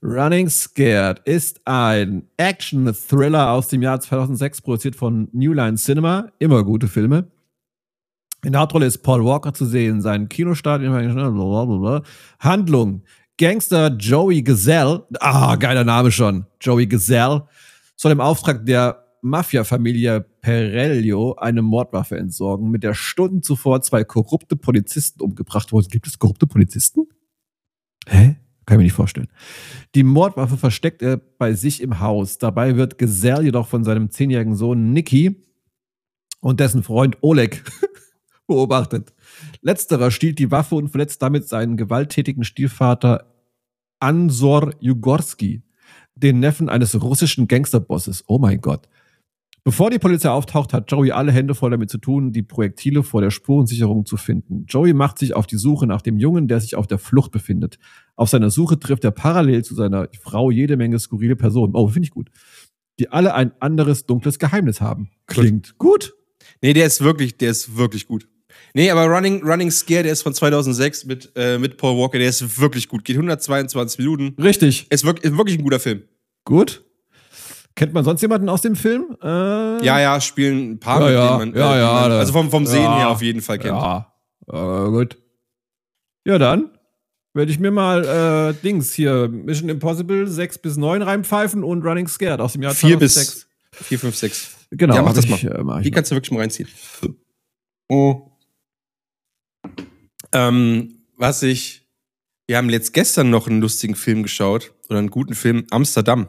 Running 0.05 0.51
Scared 0.51 1.21
ist 1.25 1.67
ein 1.67 2.29
Action-Thriller 2.37 3.53
aus 3.53 3.69
dem 3.69 3.81
Jahr 3.81 3.99
2006, 4.01 4.61
produziert 4.61 4.97
von 4.97 5.29
New 5.33 5.55
Line 5.55 5.77
Cinema. 5.77 6.31
Immer 6.39 6.63
gute 6.63 6.89
Filme. 6.89 7.31
In 8.45 8.53
der 8.53 8.61
Hauptrolle 8.61 8.85
ist 8.85 8.99
Paul 8.99 9.25
Walker 9.25 9.55
zu 9.55 9.65
sehen. 9.65 10.03
Sein 10.03 10.29
Kinostart. 10.29 10.83
Handlung. 12.39 13.03
Gangster 13.39 13.97
Joey 13.97 14.43
Gazelle. 14.43 15.07
Ah, 15.21 15.57
geiler 15.57 15.85
Name 15.85 16.13
schon. 16.13 16.45
Joey 16.61 16.87
Gazelle 16.87 17.49
soll 17.97 18.13
im 18.13 18.21
Auftrag 18.21 18.67
der 18.67 19.07
Mafia-Familie 19.23 20.21
Perello 20.43 21.35
eine 21.37 21.63
Mordwaffe 21.63 22.19
entsorgen, 22.19 22.71
mit 22.71 22.83
der 22.83 22.93
Stunden 22.93 23.43
zuvor 23.43 23.81
zwei 23.81 24.05
korrupte 24.05 24.55
Polizisten 24.55 25.23
umgebracht 25.23 25.73
wurden. 25.73 25.89
Gibt 25.89 26.07
es 26.07 26.19
korrupte 26.19 26.47
Polizisten? 26.47 27.09
Hä? 28.07 28.37
Kann 28.67 28.77
ich 28.77 28.79
mir 28.79 28.85
nicht 28.85 28.95
vorstellen. 28.95 29.29
Die 29.95 30.03
Mordwaffe 30.03 30.57
versteckt 30.57 31.03
er 31.03 31.17
bei 31.17 31.53
sich 31.53 31.83
im 31.83 32.01
Haus. 32.01 32.39
Dabei 32.39 32.77
wird 32.77 32.99
Gazelle 32.99 33.45
jedoch 33.45 33.69
von 33.69 33.85
seinem 33.85 34.11
zehnjährigen 34.11 34.55
Sohn 34.55 34.93
Nicky 34.93 35.45
und 36.41 36.61
dessen 36.61 36.83
Freund 36.83 37.19
Oleg 37.21 37.63
beobachtet. 38.47 39.13
Letzterer 39.61 40.11
stiehlt 40.11 40.39
die 40.39 40.51
Waffe 40.51 40.77
und 40.77 40.89
verletzt 40.89 41.21
damit 41.23 41.49
seinen 41.49 41.77
gewalttätigen 41.77 42.45
Stiefvater 42.45 43.35
Ansor 44.01 44.75
Jugorski, 44.81 45.63
den 46.15 46.41
Neffen 46.41 46.69
eines 46.69 47.01
russischen 47.01 47.49
Gangsterbosses. 47.49 48.25
Oh 48.27 48.39
mein 48.39 48.61
Gott. 48.61 48.89
Bevor 49.67 49.89
die 49.89 49.99
Polizei 49.99 50.29
auftaucht, 50.29 50.75
hat 50.75 50.93
Joey 50.93 51.11
alle 51.13 51.33
Hände 51.33 51.55
voll 51.55 51.71
damit 51.71 51.89
zu 51.89 51.97
tun, 51.97 52.33
die 52.33 52.43
Projektile 52.43 53.03
vor 53.03 53.23
der 53.23 53.31
Spurensicherung 53.31 54.05
zu 54.05 54.19
finden. 54.19 54.67
Joey 54.69 54.93
macht 54.93 55.19
sich 55.19 55.35
auf 55.35 55.47
die 55.47 55.57
Suche 55.57 55.87
nach 55.87 56.03
dem 56.03 56.19
Jungen, 56.19 56.49
der 56.49 56.61
sich 56.61 56.77
auf 56.77 56.87
der 56.87 56.99
Flucht 56.99 57.33
befindet. 57.33 57.79
Auf 58.15 58.29
seiner 58.29 58.51
Suche 58.51 58.79
trifft 58.79 59.05
er 59.05 59.11
parallel 59.11 59.65
zu 59.65 59.75
seiner 59.75 60.11
Frau 60.21 60.51
jede 60.51 60.77
Menge 60.77 60.99
skurrile 60.99 61.35
Personen. 61.35 61.75
Oh, 61.75 61.89
finde 61.89 62.05
ich 62.05 62.11
gut. 62.11 62.31
Die 62.99 63.09
alle 63.09 63.33
ein 63.33 63.53
anderes 63.59 64.05
dunkles 64.05 64.39
Geheimnis 64.39 64.83
haben. 64.83 65.09
Klingt 65.27 65.79
gut. 65.79 66.13
Nee, 66.61 66.75
der 66.75 66.85
ist 66.85 67.03
wirklich, 67.03 67.39
der 67.39 67.51
ist 67.51 67.75
wirklich 67.75 68.07
gut. 68.07 68.29
Nee, 68.75 68.91
aber 68.91 69.07
Running, 69.07 69.43
Running 69.45 69.71
Scare, 69.71 70.03
der 70.03 70.13
ist 70.13 70.23
von 70.23 70.35
2006 70.35 71.07
mit, 71.07 71.33
äh, 71.37 71.59
mit 71.59 71.79
Paul 71.79 71.97
Walker, 71.97 72.19
der 72.19 72.29
ist 72.29 72.61
wirklich 72.61 72.87
gut. 72.87 73.03
Geht 73.03 73.17
122 73.17 73.99
Minuten. 73.99 74.35
Richtig. 74.41 74.87
Ist 74.91 75.07
wirklich, 75.07 75.33
ist 75.33 75.39
wirklich 75.39 75.59
ein 75.59 75.65
guter 75.65 75.81
Film. 75.81 76.03
Gut. 76.45 76.85
Kennt 77.77 77.93
man 77.93 78.05
sonst 78.05 78.23
jemanden 78.23 78.49
aus 78.49 78.63
dem 78.63 78.77
Film? 78.77 79.17
Äh, 79.23 79.27
Ja, 79.85 79.99
ja, 80.01 80.21
spielen 80.21 80.73
ein 80.73 80.81
paar, 80.81 81.01
Ja, 81.01 81.07
mit 81.07 81.15
ja, 81.15 81.39
man, 81.39 81.55
ja, 81.55 81.77
äh, 81.77 81.81
ja, 81.81 81.93
man, 82.09 82.13
also 82.13 82.33
vom, 82.33 82.51
vom 82.51 82.67
Sehen 82.67 82.83
Ja. 82.85 82.99
her 82.99 83.09
auf 83.11 83.21
jeden 83.23 83.41
Fall 83.43 83.59
kennt. 83.59 83.77
Ja, 83.77 84.13
äh, 84.49 84.91
gut. 84.91 85.19
Ja, 86.25 86.39
dann 86.39 86.71
werde 87.35 87.51
ich 87.51 87.59
mir 87.59 87.73
mal 87.73 88.05
äh, 88.05 88.63
Dings 88.63 88.95
hier 88.95 89.29
Mission 89.29 89.69
Impossible 89.69 90.29
6 90.29 90.59
bis 90.59 90.77
9 90.77 91.03
reinpfeifen 91.03 91.65
und 91.65 91.83
Running 91.85 92.07
Scared 92.07 92.41
aus 92.41 92.53
dem 92.53 92.63
Jahr 92.63 92.75
4 92.75 92.97
bis 92.97 93.15
2006. 93.15 93.49
4, 93.89 93.99
5, 93.99 94.17
6. 94.17 94.57
Genau, 94.71 94.95
Ja, 94.95 95.03
mach 95.03 95.13
das 95.15 95.29
mal. 95.29 95.39
Äh, 95.45 95.65
mach 95.65 95.79
ich 95.79 95.83
Die 95.85 95.91
mal. 95.91 95.95
kannst 95.97 96.11
du 96.13 96.15
wirklich 96.15 96.31
mal 96.31 96.41
reinziehen. 96.41 96.69
Oh. 97.89 98.31
Ähm, 100.33 100.99
was 101.17 101.43
ich. 101.43 101.83
Wir 102.47 102.59
haben 102.59 102.69
jetzt 102.69 102.93
gestern 102.93 103.31
noch 103.31 103.49
einen 103.49 103.61
lustigen 103.61 103.95
Film 103.95 104.23
geschaut. 104.23 104.73
Oder 104.91 104.99
einen 104.99 105.11
guten 105.11 105.35
Film, 105.35 105.67
Amsterdam. 105.71 106.29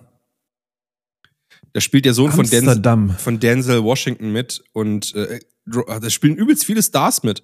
Da 1.75 1.81
spielt 1.81 2.05
der 2.05 2.13
Sohn 2.13 2.31
von 2.31 2.49
Denzel, 2.49 2.81
von 3.17 3.37
Denzel 3.41 3.83
Washington 3.83 4.31
mit. 4.31 4.63
Und 4.71 5.13
äh, 5.13 5.41
da 5.65 6.09
spielen 6.09 6.37
übelst 6.37 6.63
viele 6.63 6.81
Stars 6.81 7.21
mit. 7.23 7.43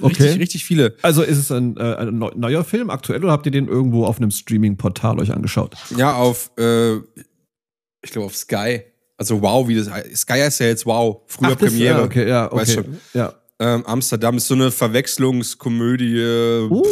Okay. 0.00 0.22
Richtig, 0.24 0.40
richtig 0.40 0.64
viele. 0.64 0.96
Also 1.02 1.22
ist 1.22 1.38
es 1.38 1.52
ein, 1.52 1.76
äh, 1.76 1.94
ein 1.94 2.18
neu- 2.18 2.32
neuer 2.34 2.64
Film 2.64 2.90
aktuell 2.90 3.22
oder 3.22 3.30
habt 3.32 3.46
ihr 3.46 3.52
den 3.52 3.68
irgendwo 3.68 4.04
auf 4.04 4.16
einem 4.16 4.32
Streaming-Portal 4.32 5.20
euch 5.20 5.32
angeschaut? 5.32 5.76
Ja, 5.96 6.14
auf, 6.14 6.50
äh, 6.58 6.96
ich 6.96 8.10
glaube 8.10 8.26
auf 8.26 8.34
Sky. 8.36 8.82
Also 9.16 9.42
Wow, 9.42 9.68
wie 9.68 9.76
das. 9.76 9.86
Sky 10.18 10.40
heißt 10.40 10.58
ja 10.58 10.66
jetzt 10.66 10.84
Wow. 10.84 11.22
Früher 11.28 11.50
Ach, 11.50 11.54
das- 11.54 11.70
Premiere. 11.70 11.98
Ja, 11.98 12.04
okay, 12.04 12.28
ja, 12.28 12.50
Weißt 12.50 12.78
okay. 12.78 12.84
schon. 12.88 13.00
Ja. 13.14 13.34
Ähm, 13.60 13.86
Amsterdam 13.86 14.38
ist 14.38 14.48
so 14.48 14.54
eine 14.54 14.72
Verwechslungskomödie. 14.72 16.66
Uh, 16.68 16.84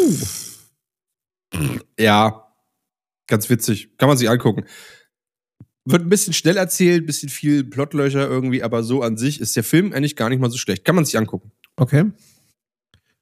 Ja, 1.98 2.46
ganz 3.26 3.50
witzig. 3.50 3.96
Kann 3.98 4.08
man 4.08 4.16
sich 4.18 4.30
angucken. 4.30 4.64
Wird 5.88 6.02
ein 6.02 6.08
bisschen 6.08 6.32
schnell 6.32 6.56
erzählt, 6.56 7.04
ein 7.04 7.06
bisschen 7.06 7.28
viel 7.28 7.64
Plotlöcher 7.64 8.28
irgendwie, 8.28 8.62
aber 8.62 8.82
so 8.82 9.02
an 9.02 9.16
sich 9.16 9.40
ist 9.40 9.54
der 9.54 9.62
Film 9.64 9.92
eigentlich 9.92 10.16
gar 10.16 10.28
nicht 10.28 10.40
mal 10.40 10.50
so 10.50 10.58
schlecht. 10.58 10.84
Kann 10.84 10.96
man 10.96 11.04
sich 11.04 11.16
angucken. 11.16 11.52
okay. 11.76 12.04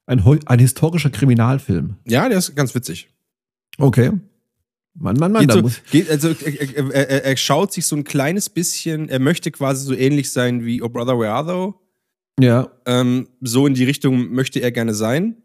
Ein, 0.07 0.23
ein 0.45 0.59
historischer 0.59 1.09
Kriminalfilm. 1.09 1.95
Ja, 2.05 2.29
der 2.29 2.37
ist 2.37 2.55
ganz 2.55 2.75
witzig. 2.75 3.09
Okay. 3.79 4.11
Mann, 4.93 5.17
Mann, 5.17 5.31
Mann, 5.31 5.47
Geht 5.47 5.51
so, 5.51 5.61
muss. 5.61 5.81
geht, 5.91 6.09
also, 6.09 6.29
er, 6.29 6.75
er, 6.77 6.93
er, 6.93 7.25
er 7.25 7.37
schaut 7.37 7.73
sich 7.73 7.85
so 7.85 7.95
ein 7.95 8.03
kleines 8.03 8.49
bisschen, 8.49 9.09
er 9.09 9.19
möchte 9.19 9.51
quasi 9.51 9.85
so 9.85 9.93
ähnlich 9.93 10.31
sein 10.31 10.63
wie 10.63 10.81
Oh 10.81 10.89
Brother 10.89 11.19
Where 11.19 11.31
Are 11.31 11.45
Thou? 11.45 11.81
Ja. 12.39 12.71
Ähm, 12.85 13.27
so 13.41 13.67
in 13.67 13.73
die 13.73 13.83
Richtung 13.83 14.31
möchte 14.31 14.59
er 14.59 14.71
gerne 14.71 14.93
sein. 14.93 15.41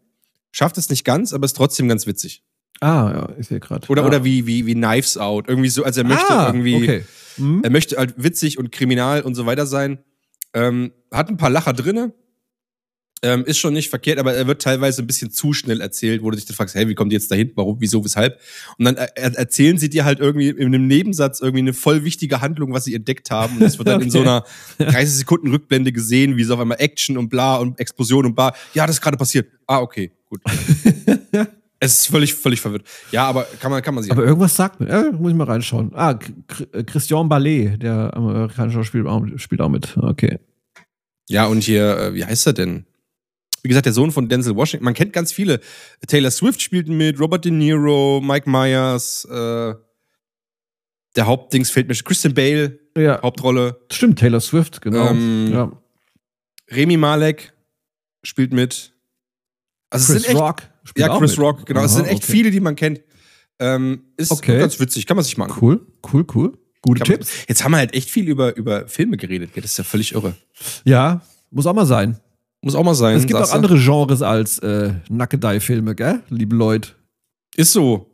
Schafft 0.51 0.77
es 0.77 0.89
nicht 0.89 1.05
ganz, 1.05 1.33
aber 1.33 1.45
ist 1.45 1.57
trotzdem 1.57 1.87
ganz 1.87 2.05
witzig. 2.07 2.43
Ah, 2.81 3.11
ja, 3.13 3.29
ich 3.39 3.47
sehe 3.47 3.59
gerade. 3.59 3.87
Oder, 3.89 4.03
ah. 4.03 4.07
oder 4.07 4.23
wie, 4.25 4.47
wie, 4.47 4.65
wie 4.65 4.73
Knives 4.73 5.17
Out. 5.17 5.47
Irgendwie 5.47 5.69
so, 5.69 5.83
also 5.83 6.01
er 6.01 6.07
möchte 6.07 6.29
ah, 6.33 6.47
irgendwie. 6.47 6.75
Okay. 6.75 7.03
Hm? 7.37 7.61
Er 7.63 7.69
möchte 7.69 7.95
halt 7.95 8.15
witzig 8.17 8.57
und 8.57 8.71
kriminal 8.71 9.21
und 9.21 9.35
so 9.35 9.45
weiter 9.45 9.65
sein. 9.65 9.99
Ähm, 10.53 10.91
hat 11.11 11.29
ein 11.29 11.37
paar 11.37 11.51
Lacher 11.51 11.73
drinne. 11.73 12.13
Ähm, 13.23 13.45
ist 13.45 13.59
schon 13.59 13.73
nicht 13.73 13.91
verkehrt, 13.91 14.17
aber 14.17 14.33
er 14.33 14.47
wird 14.47 14.63
teilweise 14.63 15.03
ein 15.03 15.05
bisschen 15.05 15.29
zu 15.29 15.53
schnell 15.53 15.79
erzählt, 15.79 16.23
wo 16.23 16.31
du 16.31 16.37
dich 16.37 16.47
dann 16.47 16.55
fragst, 16.55 16.73
hey, 16.73 16.87
wie 16.87 16.95
kommt 16.95 17.11
ihr 17.13 17.19
jetzt 17.19 17.29
dahin? 17.29 17.51
Warum, 17.53 17.79
wieso, 17.79 18.03
weshalb? 18.03 18.39
Und 18.79 18.85
dann 18.85 18.95
er 18.95 19.15
er- 19.15 19.37
erzählen 19.37 19.77
sie 19.77 19.89
dir 19.91 20.05
halt 20.05 20.19
irgendwie 20.19 20.49
in 20.49 20.65
einem 20.65 20.87
Nebensatz 20.87 21.39
irgendwie 21.39 21.59
eine 21.59 21.73
voll 21.73 22.03
wichtige 22.03 22.41
Handlung, 22.41 22.73
was 22.73 22.85
sie 22.85 22.95
entdeckt 22.95 23.29
haben. 23.29 23.57
Und 23.57 23.61
das 23.61 23.77
wird 23.77 23.89
dann 23.89 24.01
in 24.01 24.09
so 24.09 24.21
einer 24.21 24.43
30 24.79 25.17
Sekunden 25.17 25.51
Rückblende 25.51 25.91
gesehen, 25.91 26.35
wie 26.35 26.41
es 26.41 26.49
auf 26.49 26.59
einmal 26.59 26.77
Action 26.79 27.15
und 27.15 27.29
bla 27.29 27.57
und 27.57 27.79
Explosion 27.79 28.25
und 28.25 28.33
bla. 28.33 28.55
Ja, 28.73 28.87
das 28.87 28.95
ist 28.95 29.01
gerade 29.01 29.17
passiert. 29.17 29.51
Ah, 29.67 29.81
okay, 29.81 30.11
gut. 30.27 30.41
es 31.83 31.97
ist 31.97 32.07
völlig, 32.11 32.35
völlig 32.35 32.61
verwirrt. 32.61 32.83
Ja, 33.11 33.25
aber 33.27 33.43
kann 33.59 33.71
man, 33.71 33.81
kann 33.81 33.95
man 33.95 34.03
sich 34.03 34.11
Aber 34.11 34.23
irgendwas 34.23 34.55
sagt 34.55 34.79
mir. 34.79 34.87
Ja, 34.87 35.11
muss 35.11 35.31
ich 35.31 35.37
mal 35.37 35.45
reinschauen. 35.45 35.91
Ah, 35.95 36.11
äh, 36.73 36.83
Christian 36.83 37.27
Ballet, 37.27 37.77
der 37.81 38.15
amerikanische 38.15 38.77
Schauspieler, 38.77 39.27
spielt 39.37 39.61
auch 39.61 39.69
mit. 39.69 39.97
Okay. 39.97 40.37
Ja, 41.27 41.47
und 41.47 41.63
hier, 41.63 41.97
äh, 41.97 42.13
wie 42.13 42.23
heißt 42.23 42.45
er 42.45 42.53
denn? 42.53 42.85
Wie 43.63 43.69
gesagt, 43.69 43.87
der 43.87 43.93
Sohn 43.93 44.11
von 44.11 44.29
Denzel 44.29 44.55
Washington. 44.55 44.85
Man 44.85 44.93
kennt 44.93 45.11
ganz 45.11 45.31
viele. 45.31 45.59
Taylor 46.05 46.29
Swift 46.29 46.61
spielt 46.61 46.87
mit, 46.87 47.19
Robert 47.19 47.45
De 47.45 47.51
Niro, 47.51 48.21
Mike 48.23 48.47
Myers, 48.47 49.25
äh, 49.25 49.73
der 51.15 51.25
Hauptdings 51.25 51.71
fehlt 51.71 51.87
mir. 51.87 51.95
Christian 51.95 52.35
Bale, 52.35 52.79
Ja. 52.95 53.19
Hauptrolle. 53.23 53.81
Stimmt, 53.91 54.19
Taylor 54.19 54.39
Swift, 54.39 54.81
genau. 54.81 55.09
Ähm, 55.09 55.49
ja. 55.51 55.71
Remy 56.71 56.97
Malek 56.97 57.53
spielt 58.23 58.53
mit. 58.53 58.93
Also 59.89 60.03
es 60.03 60.11
Chris 60.11 60.23
sind 60.23 60.31
echt, 60.31 60.39
Rock. 60.39 60.61
Spielt 60.83 61.07
Ja, 61.07 61.17
Chris. 61.17 61.37
Rock, 61.39 61.65
genau. 61.65 61.83
es 61.83 61.91
Aha, 61.91 61.97
sind 61.97 62.05
echt 62.07 62.23
okay. 62.23 62.31
viele, 62.31 62.51
die 62.51 62.59
man 62.59 62.75
kennt. 62.75 63.01
Ähm, 63.59 64.03
ist 64.17 64.31
Okay. 64.31 64.57
ganz 64.59 64.79
witzig, 64.79 65.05
kann 65.05 65.15
man 65.17 65.23
sich 65.23 65.37
mal 65.37 65.45
angucken. 65.45 65.61
Cool, 65.61 65.87
cool, 66.13 66.25
cool. 66.35 66.57
Gute 66.81 66.99
man- 66.99 67.05
Tipps. 67.05 67.29
Jetzt 67.47 67.63
haben 67.63 67.71
wir 67.71 67.77
halt 67.77 67.93
echt 67.93 68.09
viel 68.09 68.27
über, 68.27 68.55
über 68.57 68.87
Filme 68.87 69.17
geredet. 69.17 69.51
Das 69.55 69.65
ist 69.65 69.77
ja 69.77 69.83
völlig 69.83 70.13
irre. 70.13 70.35
Ja, 70.83 71.21
muss 71.51 71.67
auch 71.67 71.73
mal 71.75 71.85
sein. 71.85 72.19
Muss 72.61 72.73
auch 72.75 72.83
mal 72.83 72.95
sein. 72.95 73.17
Es 73.17 73.25
gibt 73.27 73.39
auch 73.39 73.51
andere 73.51 73.77
Genres 73.77 74.21
als 74.21 74.59
äh, 74.59 74.93
Nackedei-Filme, 75.09 75.93
gell, 75.95 76.21
liebe 76.29 76.55
Leute. 76.55 76.89
Ist 77.55 77.73
so. 77.73 78.07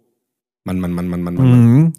Mann, 0.65 0.80
Mann, 0.80 0.91
Mann, 0.91 1.07
Mann, 1.07 1.22
Mann, 1.22 1.36
Mann. 1.36 1.49
Mann. 1.49 1.74
Mhm. 1.82 1.93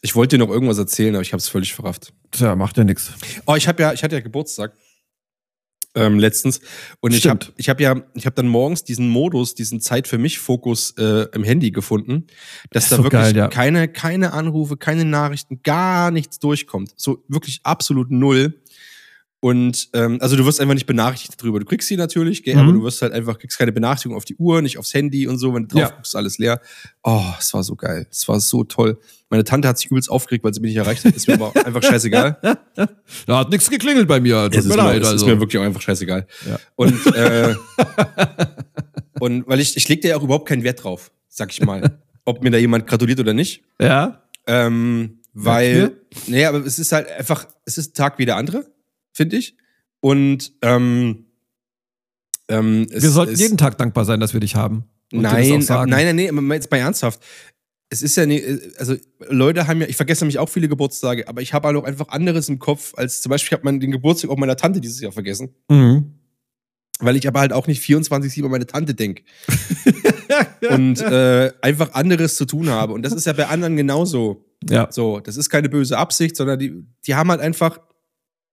Ich 0.00 0.14
wollte 0.14 0.36
dir 0.36 0.44
noch 0.44 0.50
irgendwas 0.52 0.78
erzählen, 0.78 1.14
aber 1.14 1.22
ich 1.22 1.32
habe 1.32 1.38
es 1.40 1.48
völlig 1.48 1.72
verrafft. 1.74 2.12
Tja, 2.30 2.54
macht 2.54 2.76
ja 2.76 2.84
nichts. 2.84 3.10
Oh, 3.46 3.54
ich 3.56 3.66
habe 3.66 3.82
ja, 3.82 3.92
ich 3.92 4.02
hatte 4.02 4.14
ja 4.16 4.20
Geburtstag 4.20 4.72
ähm, 5.94 6.18
letztens 6.18 6.60
und 7.00 7.14
ich 7.14 7.26
habe, 7.26 7.46
ich 7.56 7.68
habe 7.68 7.82
ja, 7.82 8.02
ich 8.14 8.26
habe 8.26 8.34
dann 8.34 8.48
morgens 8.48 8.84
diesen 8.84 9.08
Modus, 9.08 9.54
diesen 9.54 9.80
Zeit 9.80 10.06
für 10.06 10.18
mich 10.18 10.38
Fokus 10.38 10.94
äh, 10.98 11.26
im 11.32 11.44
Handy 11.44 11.70
gefunden, 11.70 12.26
dass 12.70 12.84
ist 12.84 12.92
da 12.92 12.96
so 12.96 13.04
wirklich 13.04 13.22
geil, 13.22 13.36
ja. 13.36 13.48
keine, 13.48 13.88
keine 13.88 14.32
Anrufe, 14.32 14.76
keine 14.76 15.04
Nachrichten, 15.04 15.62
gar 15.62 16.10
nichts 16.10 16.38
durchkommt. 16.38 16.92
So 16.96 17.24
wirklich 17.28 17.60
absolut 17.62 18.10
null. 18.10 18.60
Und 19.40 19.90
ähm, 19.92 20.18
also 20.20 20.34
du 20.34 20.44
wirst 20.44 20.60
einfach 20.60 20.74
nicht 20.74 20.86
benachrichtigt 20.86 21.40
darüber. 21.40 21.60
Du 21.60 21.64
kriegst 21.64 21.86
sie 21.86 21.96
natürlich, 21.96 22.42
gell, 22.42 22.54
Mhm. 22.56 22.60
aber 22.60 22.72
du 22.72 22.82
wirst 22.82 23.02
halt 23.02 23.12
einfach, 23.12 23.38
kriegst 23.38 23.56
keine 23.56 23.70
Benachrichtigung 23.70 24.16
auf 24.16 24.24
die 24.24 24.34
Uhr, 24.34 24.62
nicht 24.62 24.78
aufs 24.78 24.92
Handy 24.94 25.28
und 25.28 25.38
so. 25.38 25.54
Wenn 25.54 25.68
du 25.68 25.68
drauf 25.76 25.80
Ja. 25.80 25.88
guckst, 25.90 26.10
ist 26.12 26.16
alles 26.16 26.38
leer. 26.38 26.60
Oh, 27.04 27.22
es 27.38 27.54
war 27.54 27.62
so 27.62 27.76
geil. 27.76 28.08
Es 28.10 28.26
war 28.26 28.40
so 28.40 28.64
toll. 28.64 28.98
Meine 29.30 29.44
Tante 29.44 29.68
hat 29.68 29.78
sich 29.78 29.90
übelst 29.92 30.10
aufgeregt, 30.10 30.42
weil 30.42 30.52
sie 30.54 30.60
mich 30.60 30.70
nicht 30.70 30.78
erreicht 30.78 31.04
hat. 31.04 31.14
Ist 31.14 31.28
mir 31.28 31.34
aber 31.34 31.52
einfach 31.64 31.82
scheißegal. 31.84 32.36
Da 33.26 33.38
hat 33.38 33.50
nichts 33.50 33.70
geklingelt 33.70 34.06
bei 34.08 34.20
mir. 34.20 34.44
Tut 34.44 34.56
Es 34.56 34.64
ist, 34.64 34.70
mir 34.70 34.76
leid. 34.76 35.02
Also. 35.04 35.14
ist 35.14 35.24
mir 35.26 35.38
wirklich 35.40 35.60
auch 35.60 35.64
einfach 35.64 35.80
scheißegal. 35.82 36.26
Ja. 36.48 36.58
Und, 36.76 37.06
äh, 37.14 37.54
und 39.20 39.46
weil 39.48 39.60
ich, 39.60 39.76
ich 39.76 39.88
leg 39.88 40.00
da 40.02 40.08
ja 40.08 40.16
auch 40.16 40.22
überhaupt 40.22 40.48
keinen 40.48 40.62
Wert 40.64 40.82
drauf, 40.82 41.10
sag 41.28 41.50
ich 41.50 41.62
mal. 41.62 41.98
Ob 42.24 42.42
mir 42.42 42.50
da 42.50 42.58
jemand 42.58 42.86
gratuliert 42.86 43.20
oder 43.20 43.34
nicht. 43.34 43.62
ja, 43.80 44.22
Ähm, 44.46 45.20
weil, 45.32 45.92
nee, 46.26 46.44
aber 46.44 46.58
es 46.66 46.78
ist 46.78 46.90
halt 46.92 47.08
einfach, 47.10 47.46
es 47.64 47.78
ist 47.78 47.92
ein 47.92 47.94
Tag 47.94 48.18
wie 48.18 48.26
der 48.26 48.36
andere, 48.36 48.66
finde 49.18 49.36
ich. 49.36 49.54
Und 50.00 50.52
ähm, 50.62 51.26
ähm, 52.48 52.86
es, 52.90 53.02
wir 53.02 53.10
sollten 53.10 53.34
es, 53.34 53.40
jeden 53.40 53.58
Tag 53.58 53.76
dankbar 53.76 54.06
sein, 54.06 54.20
dass 54.20 54.32
wir 54.32 54.40
dich 54.40 54.54
haben. 54.54 54.84
Nein, 55.12 55.64
nein, 55.68 55.88
nein, 55.88 56.16
nein, 56.16 56.50
jetzt 56.52 56.70
mal 56.70 56.78
ernsthaft. 56.78 57.20
Es 57.90 58.02
ist 58.02 58.16
ja 58.16 58.26
nie, 58.26 58.42
also 58.78 58.96
Leute 59.28 59.66
haben 59.66 59.80
ja, 59.80 59.88
ich 59.88 59.96
vergesse 59.96 60.22
nämlich 60.24 60.38
auch 60.38 60.48
viele 60.48 60.68
Geburtstage, 60.68 61.26
aber 61.26 61.40
ich 61.40 61.54
habe 61.54 61.68
halt 61.68 61.76
auch 61.76 61.84
einfach 61.84 62.08
anderes 62.08 62.48
im 62.48 62.58
Kopf, 62.58 62.92
als 62.96 63.22
zum 63.22 63.30
Beispiel, 63.30 63.56
ich 63.58 63.64
habe 63.64 63.78
den 63.78 63.90
Geburtstag 63.90 64.30
auch 64.30 64.36
meiner 64.36 64.56
Tante 64.56 64.80
dieses 64.80 65.00
Jahr 65.00 65.12
vergessen, 65.12 65.54
Mhm. 65.70 66.12
weil 67.00 67.16
ich 67.16 67.26
aber 67.26 67.40
halt 67.40 67.54
auch 67.54 67.66
nicht 67.66 67.82
24-7 67.82 68.44
an 68.44 68.50
meine 68.50 68.66
Tante 68.66 68.94
denke. 68.94 69.22
und 70.70 71.00
äh, 71.00 71.50
einfach 71.62 71.94
anderes 71.94 72.36
zu 72.36 72.44
tun 72.44 72.68
habe. 72.68 72.92
Und 72.92 73.02
das 73.02 73.14
ist 73.14 73.26
ja 73.26 73.32
bei 73.32 73.46
anderen 73.46 73.76
genauso. 73.76 74.44
Ja. 74.68 74.88
So, 74.90 75.20
das 75.20 75.38
ist 75.38 75.48
keine 75.48 75.70
böse 75.70 75.96
Absicht, 75.96 76.36
sondern 76.36 76.58
die, 76.58 76.84
die 77.06 77.14
haben 77.14 77.30
halt 77.30 77.40
einfach 77.40 77.80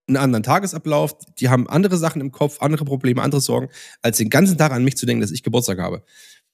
einen 0.08 0.18
anderen 0.18 0.44
Tagesablauf, 0.44 1.18
die 1.40 1.50
haben 1.50 1.68
andere 1.68 1.98
Sachen 1.98 2.22
im 2.22 2.32
Kopf, 2.32 2.58
andere 2.62 2.86
Probleme, 2.86 3.22
andere 3.22 3.42
Sorgen, 3.42 3.70
als 4.02 4.18
den 4.18 4.30
ganzen 4.30 4.58
Tag 4.58 4.72
an 4.72 4.84
mich 4.84 4.98
zu 4.98 5.06
denken, 5.06 5.22
dass 5.22 5.32
ich 5.32 5.42
Geburtstag 5.44 5.80
habe. 5.80 6.04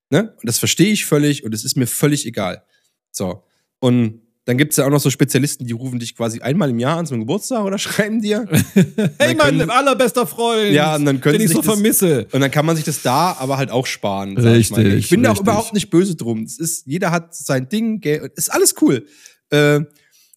Ne? 0.10 0.34
Und 0.39 0.45
das 0.47 0.58
verstehe 0.60 0.91
ich 0.91 1.06
völlig 1.06 1.43
und 1.43 1.54
es 1.54 1.64
ist 1.66 1.76
mir 1.78 1.88
völlig 1.88 2.26
egal. 2.26 2.64
So. 3.12 3.43
Und 3.80 4.22
dann 4.45 4.58
gibt 4.58 4.72
es 4.72 4.78
ja 4.78 4.86
auch 4.86 4.89
noch 4.89 4.99
so 4.99 5.10
Spezialisten, 5.10 5.66
die 5.68 5.74
rufen 5.74 5.99
dich 5.99 6.16
quasi 6.16 6.41
einmal 6.41 6.70
im 6.70 6.80
Jahr 6.80 6.97
an 6.97 7.06
zum 7.06 7.20
Geburtstag 7.20 7.64
oder 7.64 7.78
schreiben 7.78 8.22
dir. 8.22 8.47
Hey, 9.20 9.36
mein 9.36 9.38
können- 9.38 9.70
allerbester 9.70 10.26
Freund. 10.26 10.72
Ja, 10.72 10.95
und 10.95 11.06
dann 11.06 11.20
können 11.22 11.38
den 11.38 11.45
ich 11.45 11.52
so 11.54 11.62
das- 11.62 11.66
vermisse. 11.74 12.28
Und 12.32 12.41
dann 12.41 12.52
kann 12.52 12.66
man 12.66 12.76
sich 12.76 12.86
das 12.86 13.02
da 13.02 13.34
aber 13.38 13.58
halt 13.58 13.70
auch 13.70 13.86
sparen. 13.86 14.36
sag 14.38 14.56
ich. 14.56 14.72
Richtig, 14.76 14.93
ich 14.95 15.10
bin 15.10 15.24
da 15.24 15.30
auch 15.30 15.34
richtig. 15.34 15.43
überhaupt 15.47 15.74
nicht 15.74 15.89
böse 15.89 16.16
drum. 16.16 16.43
Es 16.43 16.58
ist, 16.58 16.88
jeder 16.88 17.12
hat 17.12 17.36
sein 17.36 17.68
Ding, 17.70 18.02
ist 18.02 18.49
alles 18.52 18.76
cool. 18.82 19.06
Äh, 19.49 19.82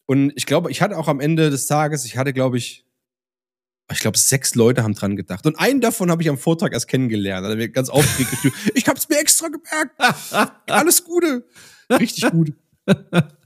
und 0.07 0.33
ich 0.37 0.45
glaube, 0.47 0.71
ich 0.71 0.83
hatte 0.83 0.99
auch 0.99 1.09
am 1.09 1.21
Ende 1.21 1.49
des 1.51 1.67
Tages, 1.67 2.05
ich 2.05 2.17
hatte, 2.19 2.33
glaube 2.35 2.59
ich, 2.59 2.85
ich 3.93 4.01
glaube, 4.01 4.17
sechs 4.17 4.55
Leute 4.55 4.83
haben 4.83 4.95
dran 4.95 5.17
gedacht. 5.17 5.47
Und 5.47 5.59
einen 5.59 5.81
davon 5.81 6.11
habe 6.11 6.23
ich 6.23 6.29
am 6.29 6.39
Vortag 6.39 6.73
erst 6.73 6.89
kennengelernt. 6.89 7.45
Da 7.45 7.49
hat 7.51 7.57
er 7.57 7.59
mir 7.59 7.69
ganz 7.69 7.91
aufgeregt 7.91 8.31
geschrieben, 8.31 8.55
ich 8.75 8.89
habe 8.89 8.99
es 8.99 9.09
mir 9.09 9.19
extra 9.19 9.49
gemerkt. 9.49 9.95
Alles 10.71 11.05
Gute. 11.05 11.45
Richtig 11.91 12.31
gut. 12.31 12.53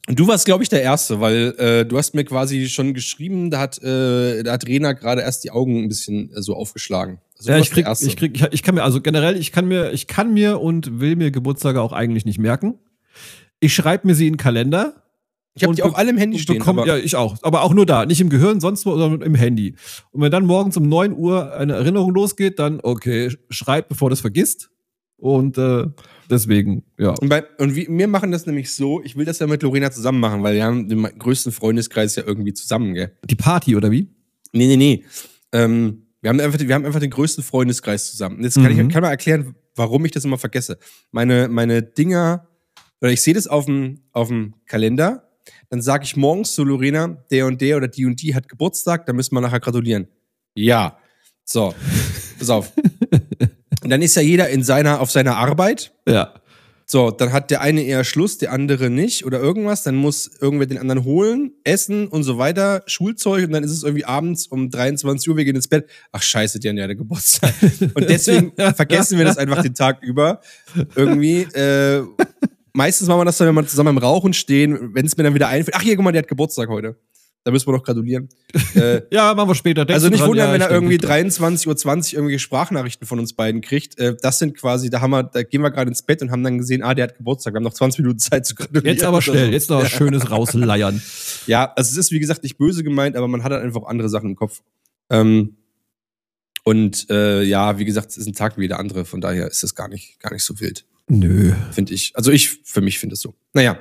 Und 0.09 0.19
du 0.19 0.27
warst, 0.27 0.47
glaube 0.47 0.63
ich, 0.63 0.71
der 0.71 0.83
Erste, 0.83 1.21
weil 1.21 1.55
äh, 1.59 1.85
du 1.85 1.99
hast 1.99 2.15
mir 2.15 2.25
quasi 2.25 2.69
schon 2.69 2.95
geschrieben, 2.95 3.51
da 3.51 3.61
hat, 3.61 3.83
äh, 3.83 4.43
da 4.43 4.53
hat 4.53 4.67
Rena 4.67 4.93
gerade 4.93 5.21
erst 5.21 5.45
die 5.45 5.51
Augen 5.51 5.85
ein 5.85 5.89
bisschen 5.89 6.33
äh, 6.33 6.41
so 6.41 6.55
aufgeschlagen. 6.55 7.19
Also, 7.37 7.51
Ja, 7.51 7.59
ich 7.59 7.71
krieg, 7.71 7.87
ich 8.01 8.17
krieg, 8.17 8.35
ich, 8.35 8.47
ich 8.53 8.63
kann 8.63 8.75
mir, 8.75 8.85
also 8.85 9.03
generell, 9.03 9.37
ich 9.37 9.53
kann 9.53 9.69
mir, 9.69 9.93
ich 9.93 10.07
kann 10.07 10.33
mir 10.33 10.61
und 10.61 11.01
will 11.01 11.15
mir 11.17 11.31
Geburtstage 11.31 11.83
auch 11.83 11.93
eigentlich 11.93 12.25
nicht 12.25 12.39
merken. 12.39 12.79
Ich 13.61 13.75
schreibe 13.75 14.07
mir 14.07 14.15
sie 14.15 14.29
in 14.29 14.35
den 14.35 14.39
Kalender. 14.39 15.03
Ich 15.59 15.65
habe 15.65 15.75
die 15.75 15.83
auch 15.83 15.95
alle 15.95 16.11
im 16.11 16.17
Handy 16.19 16.39
stehen. 16.39 16.61
bekomm- 16.63 16.87
ja, 16.87 16.97
ich 16.97 17.15
auch. 17.17 17.37
Aber 17.43 17.63
auch 17.63 17.75
nur 17.75 17.87
da. 17.87 18.07
Nicht 18.07 18.21
im 18.21 18.29
Gehirn, 18.31 18.61
sonst 18.61 18.87
wo, 18.87 18.97
sondern 18.97 19.23
im 19.23 19.35
Handy. 19.35 19.75
Und 20.13 20.23
wenn 20.23 20.31
dann 20.31 20.47
morgens 20.47 20.77
um 20.77 20.89
9 20.89 21.13
Uhr 21.15 21.53
eine 21.55 21.75
Erinnerung 21.75 22.13
losgeht, 22.15 22.59
dann, 22.59 22.81
okay, 22.83 23.31
schreib, 23.51 23.89
bevor 23.89 24.11
du 24.11 24.15
es 24.15 24.21
vergisst. 24.21 24.71
Und 25.17 25.59
äh, 25.59 25.85
deswegen, 26.31 26.85
ja. 26.97 27.11
und, 27.21 27.29
bei, 27.29 27.45
und 27.59 27.75
wir, 27.75 27.87
wir 27.89 28.07
machen 28.09 28.31
das 28.31 28.47
nämlich 28.47 28.73
so, 28.73 29.03
ich 29.03 29.17
will 29.17 29.25
das 29.25 29.41
ja 29.41 29.49
mit 29.49 29.63
Lorena 29.65 29.91
zusammen 29.91 30.21
machen, 30.21 30.45
weil 30.45 30.55
wir 30.55 30.65
haben 30.65 30.89
den 30.89 31.03
größten 31.03 31.51
Freundeskreis 31.51 32.15
ja 32.15 32.23
irgendwie 32.25 32.53
zusammen, 32.55 32.95
gell? 32.95 33.13
Die 33.29 33.35
Party, 33.35 33.75
oder 33.75 33.91
wie? 33.91 34.09
Nee, 34.53 34.69
nee, 34.69 34.77
nee. 34.77 35.05
Ähm, 35.53 36.03
wir, 36.21 36.31
haben 36.31 36.39
einfach, 36.39 36.61
wir 36.61 36.73
haben 36.75 36.85
einfach 36.85 37.01
den 37.01 37.11
größten 37.11 37.43
Freundeskreis 37.43 38.11
zusammen. 38.13 38.43
Jetzt 38.45 38.55
kann 38.55 38.73
Mhm. 38.73 38.89
ich 38.89 38.89
kann 38.95 39.03
mal 39.03 39.11
erklären, 39.11 39.57
warum 39.75 40.05
ich 40.05 40.13
das 40.13 40.25
immer 40.25 40.39
vergesse. 40.39 40.79
Meine, 41.11 41.49
meine 41.49 41.83
Dinger, 41.83 42.47
oder 43.01 43.11
ich 43.11 43.21
sehe 43.21 43.35
das 43.35 43.47
auf 43.49 43.67
dem, 43.67 44.01
auf 44.13 44.29
dem 44.29 44.55
Kalender, 44.67 45.28
dann 45.71 45.83
sage 45.83 46.05
ich 46.05 46.17
morgens 46.17 46.55
zu 46.55 46.65
Lorena, 46.65 47.25
der 47.31 47.47
und 47.47 47.61
der 47.61 47.77
oder 47.77 47.89
die 47.89 48.07
und 48.07 48.21
die 48.23 48.35
hat 48.35 48.49
Geburtstag, 48.49 49.07
da 49.07 49.13
müssen 49.13 49.35
wir 49.35 49.41
nachher 49.41 49.61
gratulieren. 49.61 50.09
Ja. 50.55 50.99
So, 51.45 51.75
pass 52.39 52.51
auf. 52.51 52.73
Und 53.83 53.91
dann 53.91 54.03
ist 54.03 54.17
ja 54.17 54.23
jeder 54.23 54.49
in 54.49 54.63
seiner, 54.63 55.01
auf 55.01 55.11
seiner 55.11 55.37
Arbeit. 55.37 55.93
Ja. 56.07 56.35
So, 56.91 57.11
dann 57.11 57.33
hat 57.33 57.51
der 57.51 57.61
eine 57.61 57.83
eher 57.83 58.03
Schluss, 58.03 58.39
der 58.39 58.51
andere 58.51 58.89
nicht 58.89 59.27
oder 59.27 59.39
irgendwas. 59.39 59.83
Dann 59.83 59.95
muss 59.95 60.31
irgendwer 60.41 60.67
den 60.67 60.79
anderen 60.79 61.05
holen, 61.05 61.53
essen 61.63 62.09
und 62.09 62.23
so 62.23 62.39
weiter, 62.39 62.83
Schulzeug 62.87 63.45
und 63.45 63.53
dann 63.53 63.63
ist 63.63 63.73
es 63.73 63.83
irgendwie 63.83 64.07
abends 64.07 64.47
um 64.47 64.71
23 64.71 65.29
Uhr, 65.29 65.37
wir 65.37 65.45
gehen 65.45 65.55
ins 65.55 65.69
Bett. 65.69 65.87
Ach 66.13 66.23
scheiße, 66.23 66.59
die 66.61 66.69
haben 66.71 66.79
ja 66.79 66.87
der 66.87 66.97
Geburtstag. 66.97 67.53
Und 67.95 68.09
deswegen 68.09 68.53
vergessen 68.75 69.19
wir 69.19 69.27
das 69.27 69.37
einfach 69.37 69.61
den 69.61 69.75
Tag 69.75 70.03
über. 70.03 70.41
Irgendwie, 70.95 71.43
äh, 71.43 72.05
meistens 72.79 73.09
machen 73.09 73.21
wir 73.21 73.25
das 73.27 73.37
dann, 73.37 73.49
wenn 73.49 73.55
wir 73.57 73.67
zusammen 73.67 73.91
im 73.91 73.99
Rauchen 73.99 74.33
stehen, 74.33 74.95
wenn 74.95 75.05
es 75.05 75.17
mir 75.17 75.25
dann 75.25 75.35
wieder 75.35 75.49
einfällt. 75.49 75.77
Ach 75.77 75.83
hier, 75.83 75.97
guck 75.97 76.05
mal, 76.05 76.13
der 76.13 76.23
hat 76.23 76.29
Geburtstag 76.29 76.69
heute. 76.69 76.97
Da 77.45 77.51
müssen 77.51 77.67
wir 77.67 77.73
noch 77.73 77.83
gratulieren. 77.83 78.29
äh, 78.75 79.03
Ja, 79.11 79.35
machen 79.35 79.51
wir 79.51 79.55
später. 79.55 79.85
Denkst 79.85 79.95
also 79.95 80.09
nicht 80.09 80.21
dran? 80.21 80.31
wundern, 80.31 80.49
Ja, 80.49 80.53
wenn 80.53 80.61
er 80.61 80.71
irgendwie 80.71 80.95
nicht 80.95 81.05
dran. 81.05 81.29
23.20 81.29 81.67
Uhr 81.67 82.13
irgendwelche 82.15 82.39
Sprachnachrichten 82.39 83.07
von 83.07 83.19
uns 83.19 83.33
beiden 83.33 83.61
kriegt. 83.61 83.99
Äh, 83.99 84.17
das 84.21 84.39
sind 84.39 84.57
quasi, 84.57 84.91
da 84.91 85.01
haben 85.01 85.11
wir, 85.11 85.25
da 85.25 85.43
gehen 85.43 85.61
wir 85.63 85.71
gerade 85.71 85.89
ins 85.89 86.03
Bett 86.03 86.23
und 86.23 86.31
haben 86.31 86.43
dann 86.43 86.59
gesehen, 86.59 86.83
ah, 86.83 86.95
der 86.95 87.05
hat 87.05 87.17
Geburtstag. 87.17 87.55
Wir 87.55 87.57
haben 87.57 87.65
noch 87.65 87.75
20 87.75 88.01
Minuten 88.01 88.19
Zeit 88.19 88.47
zu 88.47 88.55
gratulieren. 88.55 88.87
Jetzt 88.87 89.05
aber 89.05 89.23
schnell, 89.23 89.53
jetzt 89.53 89.71
noch 89.71 89.83
was 89.83 89.91
Schönes 89.91 90.31
rausleiern. 90.31 91.03
Ja, 91.47 91.73
also 91.75 91.91
es 91.91 91.97
ist 91.97 92.13
wie 92.13 92.21
gesagt 92.21 92.43
nicht 92.43 92.59
böse 92.59 92.85
gemeint, 92.85 93.17
aber 93.17 93.27
man 93.27 93.43
hat 93.43 93.53
halt 93.53 93.63
einfach 93.63 93.85
andere 93.87 94.09
Sachen 94.11 94.31
im 94.31 94.37
Kopf. 94.37 94.61
Ähm, 95.09 95.57
und 96.65 97.09
äh, 97.09 97.43
ja, 97.45 97.79
wie 97.79 97.87
gesagt, 97.87 98.11
es 98.11 98.19
ist 98.19 98.27
ein 98.27 98.35
Tag 98.35 98.59
wie 98.59 98.63
jeder 98.63 98.79
andere, 98.79 99.07
von 99.07 99.23
daher 99.23 99.47
ist 99.49 99.65
es 99.65 99.75
gar 99.75 99.89
nicht, 99.89 100.21
gar 100.21 100.33
nicht 100.35 100.45
so 100.45 100.61
wild, 100.61 100.85
Nö. 101.09 101.53
finde 101.73 101.95
ich. 101.95 102.13
Also 102.15 102.31
ich, 102.31 102.61
für 102.65 102.81
mich 102.81 102.99
finde 102.99 103.15
es 103.15 103.21
so. 103.21 103.35
Naja. 103.55 103.79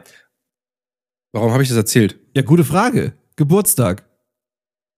Warum 1.33 1.51
habe 1.51 1.61
ich 1.63 1.69
das 1.69 1.77
erzählt? 1.77 2.17
Ja, 2.35 2.41
gute 2.41 2.63
Frage. 2.63 3.13
Geburtstag. 3.35 4.05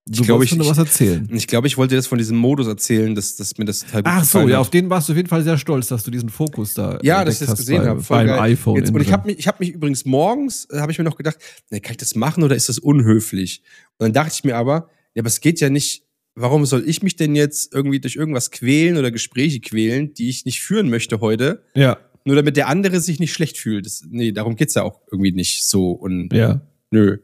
Du 0.06 0.22
Ich 0.22 0.28
glaube, 0.28 0.44
ich- 0.44 0.58
was 0.58 0.78
erzählen. 0.78 1.30
Ich 1.32 1.46
glaube, 1.46 1.68
ich 1.68 1.78
wollte 1.78 1.96
das 1.96 2.08
von 2.08 2.18
diesem 2.18 2.38
Modus 2.38 2.66
erzählen, 2.68 3.14
dass, 3.14 3.36
dass 3.36 3.58
mir 3.60 3.66
das 3.66 3.82
total 3.82 4.02
gut 4.04 4.12
Ach 4.12 4.24
so, 4.24 4.40
ja, 4.48 4.56
hat. 4.56 4.62
auf 4.62 4.70
den 4.72 4.90
warst 4.90 5.08
du 5.08 5.14
auf 5.14 5.18
jeden 5.18 5.30
Fall 5.30 5.44
sehr 5.44 5.58
stolz, 5.58 5.88
dass 5.88 6.04
du 6.04 6.10
diesen 6.10 6.30
Fokus 6.30 6.74
da 6.74 6.98
Ja, 7.04 7.24
dass 7.24 7.42
ich 7.42 7.48
das 7.48 7.58
gesehen 7.60 7.86
habe. 7.86 8.02
Beim 8.08 8.26
geil. 8.28 8.40
iPhone. 8.40 8.78
Jetzt, 8.78 8.92
und 8.92 9.02
ich 9.02 9.12
habe 9.12 9.28
mich, 9.28 9.38
ich 9.38 9.48
hab 9.48 9.60
mich 9.60 9.70
übrigens 9.70 10.06
morgens, 10.06 10.66
äh, 10.72 10.80
habe 10.80 10.92
ich 10.92 10.98
mir 10.98 11.04
noch 11.04 11.18
gedacht, 11.18 11.38
ne, 11.70 11.80
kann 11.80 11.92
ich 11.92 11.98
das 11.98 12.16
machen 12.16 12.42
oder 12.44 12.56
ist 12.56 12.70
das 12.70 12.80
unhöflich? 12.80 13.62
Und 13.98 14.06
dann 14.06 14.14
dachte 14.14 14.34
ich 14.36 14.44
mir 14.44 14.56
aber, 14.56 14.90
ja, 15.14 15.22
aber 15.22 15.28
es 15.28 15.42
geht 15.42 15.60
ja 15.60 15.70
nicht, 15.70 16.04
warum 16.34 16.66
soll 16.66 16.88
ich 16.90 17.04
mich 17.04 17.16
denn 17.16 17.36
jetzt 17.36 17.72
irgendwie 17.74 18.00
durch 18.00 18.16
irgendwas 18.16 18.50
quälen 18.50 18.98
oder 18.98 19.12
Gespräche 19.12 19.60
quälen, 19.60 20.14
die 20.16 20.30
ich 20.30 20.44
nicht 20.46 20.62
führen 20.62 20.90
möchte 20.90 21.20
heute, 21.20 21.64
Ja, 21.76 22.00
nur 22.26 22.36
damit 22.36 22.58
der 22.58 22.68
andere 22.68 23.00
sich 23.00 23.20
nicht 23.20 23.34
schlecht 23.34 23.58
fühlt. 23.58 23.86
Das, 23.86 24.04
nee, 24.10 24.32
darum 24.32 24.56
geht's 24.56 24.76
ja 24.76 24.84
auch 24.84 25.02
irgendwie 25.12 25.32
nicht 25.32 25.66
so 25.68 25.92
und 25.92 26.34
ja, 26.34 26.62
nö. 26.92 27.18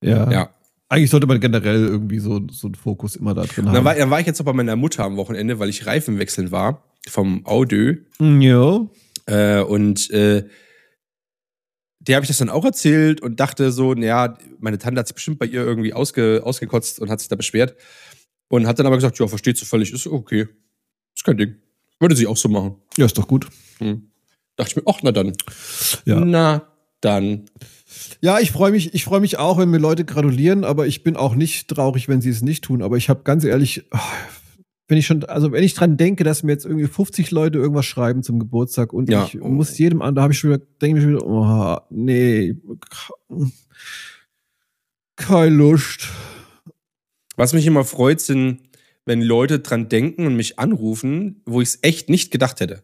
ja. 0.00 0.30
Ja. 0.30 0.50
Eigentlich 0.88 1.10
sollte 1.10 1.26
man 1.26 1.40
generell 1.40 1.84
irgendwie 1.84 2.20
so, 2.20 2.46
so 2.50 2.68
einen 2.68 2.76
Fokus 2.76 3.16
immer 3.16 3.34
da 3.34 3.42
drin 3.42 3.64
Und 3.64 3.66
dann 3.66 3.76
haben. 3.78 3.84
war, 3.86 3.94
dann 3.96 4.10
war 4.10 4.20
ich 4.20 4.26
jetzt 4.26 4.38
noch 4.38 4.46
bei 4.46 4.52
meiner 4.52 4.76
Mutter 4.76 5.02
am 5.04 5.16
Wochenende, 5.16 5.58
weil 5.58 5.68
ich 5.68 5.84
Reifen 5.84 6.20
wechseln 6.20 6.52
war 6.52 6.84
vom 7.08 7.44
Audi. 7.44 7.98
ja. 8.20 8.86
Äh, 9.26 9.62
und 9.62 10.08
äh, 10.10 10.44
der 11.98 12.14
habe 12.14 12.22
ich 12.24 12.28
das 12.28 12.38
dann 12.38 12.50
auch 12.50 12.64
erzählt 12.64 13.20
und 13.20 13.40
dachte 13.40 13.72
so, 13.72 13.94
naja, 13.94 14.38
meine 14.60 14.78
Tante 14.78 15.00
hat 15.00 15.08
sich 15.08 15.14
bestimmt 15.16 15.40
bei 15.40 15.46
ihr 15.46 15.62
irgendwie 15.62 15.92
ausge, 15.92 16.42
ausgekotzt 16.44 17.00
und 17.00 17.10
hat 17.10 17.18
sich 17.18 17.28
da 17.28 17.34
beschwert. 17.34 17.74
Und 18.48 18.68
hat 18.68 18.78
dann 18.78 18.86
aber 18.86 18.94
gesagt, 18.94 19.18
ja, 19.18 19.26
versteht 19.26 19.58
sie 19.58 19.64
völlig, 19.64 19.92
ist 19.92 20.06
okay. 20.06 20.46
Ist 21.16 21.24
kein 21.24 21.36
Ding. 21.36 21.56
Würde 21.98 22.14
sie 22.14 22.28
auch 22.28 22.36
so 22.36 22.48
machen. 22.48 22.76
ja, 22.96 23.06
ist 23.06 23.18
doch 23.18 23.26
gut. 23.26 23.48
Hm. 23.78 24.08
Dachte 24.56 24.70
ich 24.70 24.76
mir, 24.76 24.82
ach, 24.86 25.00
na 25.02 25.12
dann. 25.12 25.32
Ja. 26.04 26.20
Na 26.20 26.66
dann. 27.00 27.44
Ja, 28.20 28.38
ich 28.40 28.50
freue 28.52 28.72
mich, 28.72 28.94
ich 28.94 29.04
freue 29.04 29.20
mich 29.20 29.38
auch, 29.38 29.58
wenn 29.58 29.70
mir 29.70 29.78
Leute 29.78 30.04
gratulieren, 30.04 30.64
aber 30.64 30.86
ich 30.86 31.02
bin 31.02 31.16
auch 31.16 31.34
nicht 31.34 31.68
traurig, 31.68 32.08
wenn 32.08 32.20
sie 32.20 32.30
es 32.30 32.42
nicht 32.42 32.64
tun. 32.64 32.82
Aber 32.82 32.96
ich 32.96 33.08
habe 33.08 33.22
ganz 33.22 33.44
ehrlich, 33.44 33.84
ah, 33.90 34.00
wenn 34.88 34.98
ich 34.98 35.06
schon, 35.06 35.24
also 35.24 35.52
wenn 35.52 35.62
ich 35.64 35.74
dran 35.74 35.96
denke, 35.96 36.24
dass 36.24 36.42
mir 36.42 36.52
jetzt 36.52 36.64
irgendwie 36.64 36.86
50 36.86 37.30
Leute 37.30 37.58
irgendwas 37.58 37.86
schreiben 37.86 38.22
zum 38.22 38.38
Geburtstag 38.38 38.92
und 38.92 39.10
Ja. 39.10 39.24
ich 39.26 39.34
muss 39.40 39.76
jedem 39.78 40.00
an, 40.02 40.14
da 40.14 40.22
habe 40.22 40.32
ich 40.32 40.38
schon 40.38 40.50
wieder, 40.50 40.62
denke 40.80 41.00
ich 41.00 41.06
mir 41.06 41.16
wieder, 41.16 41.26
oh, 41.26 41.78
nee, 41.90 42.56
keine 45.16 45.54
Lust. 45.54 46.08
Was 47.36 47.52
mich 47.52 47.66
immer 47.66 47.84
freut, 47.84 48.20
sind, 48.20 48.60
wenn 49.04 49.22
Leute 49.22 49.60
dran 49.60 49.88
denken 49.88 50.26
und 50.26 50.36
mich 50.36 50.58
anrufen, 50.58 51.42
wo 51.46 51.60
ich 51.60 51.68
es 51.68 51.78
echt 51.82 52.08
nicht 52.08 52.30
gedacht 52.30 52.60
hätte. 52.60 52.82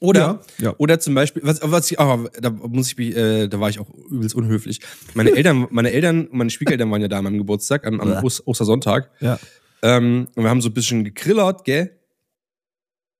Oder, 0.00 0.40
Ja, 0.58 0.64
ja. 0.70 0.74
oder 0.78 0.98
zum 0.98 1.14
Beispiel, 1.14 1.42
was, 1.44 1.60
was 1.62 1.90
ich, 1.90 2.00
oh, 2.00 2.26
da 2.40 2.50
muss 2.50 2.88
ich 2.88 2.96
mich, 2.96 3.14
äh, 3.14 3.48
da 3.48 3.60
war 3.60 3.68
ich 3.68 3.78
auch 3.78 3.88
übelst 4.10 4.34
unhöflich. 4.34 4.80
Meine 5.14 5.30
Eltern, 5.36 5.66
meine 5.70 5.92
Eltern, 5.92 6.26
meine 6.32 6.48
Schwiegereltern 6.50 6.90
waren 6.90 7.02
ja 7.02 7.08
da 7.08 7.18
an 7.18 7.24
meinem 7.24 7.38
Geburtstag, 7.38 7.86
am, 7.86 8.00
am 8.00 8.12
Ost- 8.24 8.46
Ostersonntag. 8.46 9.10
Ja. 9.20 9.38
Ähm, 9.82 10.28
und 10.34 10.42
wir 10.42 10.48
haben 10.50 10.60
so 10.62 10.68
ein 10.70 10.74
bisschen 10.74 11.04
gegrillert, 11.04 11.64
gell? 11.64 11.90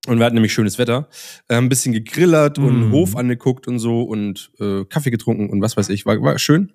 Und 0.07 0.19
wir 0.19 0.25
hatten 0.25 0.35
nämlich 0.35 0.55
schönes 0.55 0.79
Wetter. 0.79 1.09
Äh, 1.49 1.57
ein 1.57 1.69
bisschen 1.69 1.93
gegrillert 1.93 2.59
und 2.59 2.65
Mm. 2.65 2.83
einen 2.85 2.93
Hof 2.93 3.15
angeguckt 3.17 3.69
und 3.69 3.79
so 3.79 4.03
und 4.03 4.51
äh, 4.59 4.85
Kaffee 4.87 5.11
getrunken 5.11 5.51
und 5.51 5.61
was 5.61 5.77
weiß 5.77 5.91
ich. 5.91 6.07
War, 6.07 6.21
war 6.23 6.39
schön. 6.39 6.73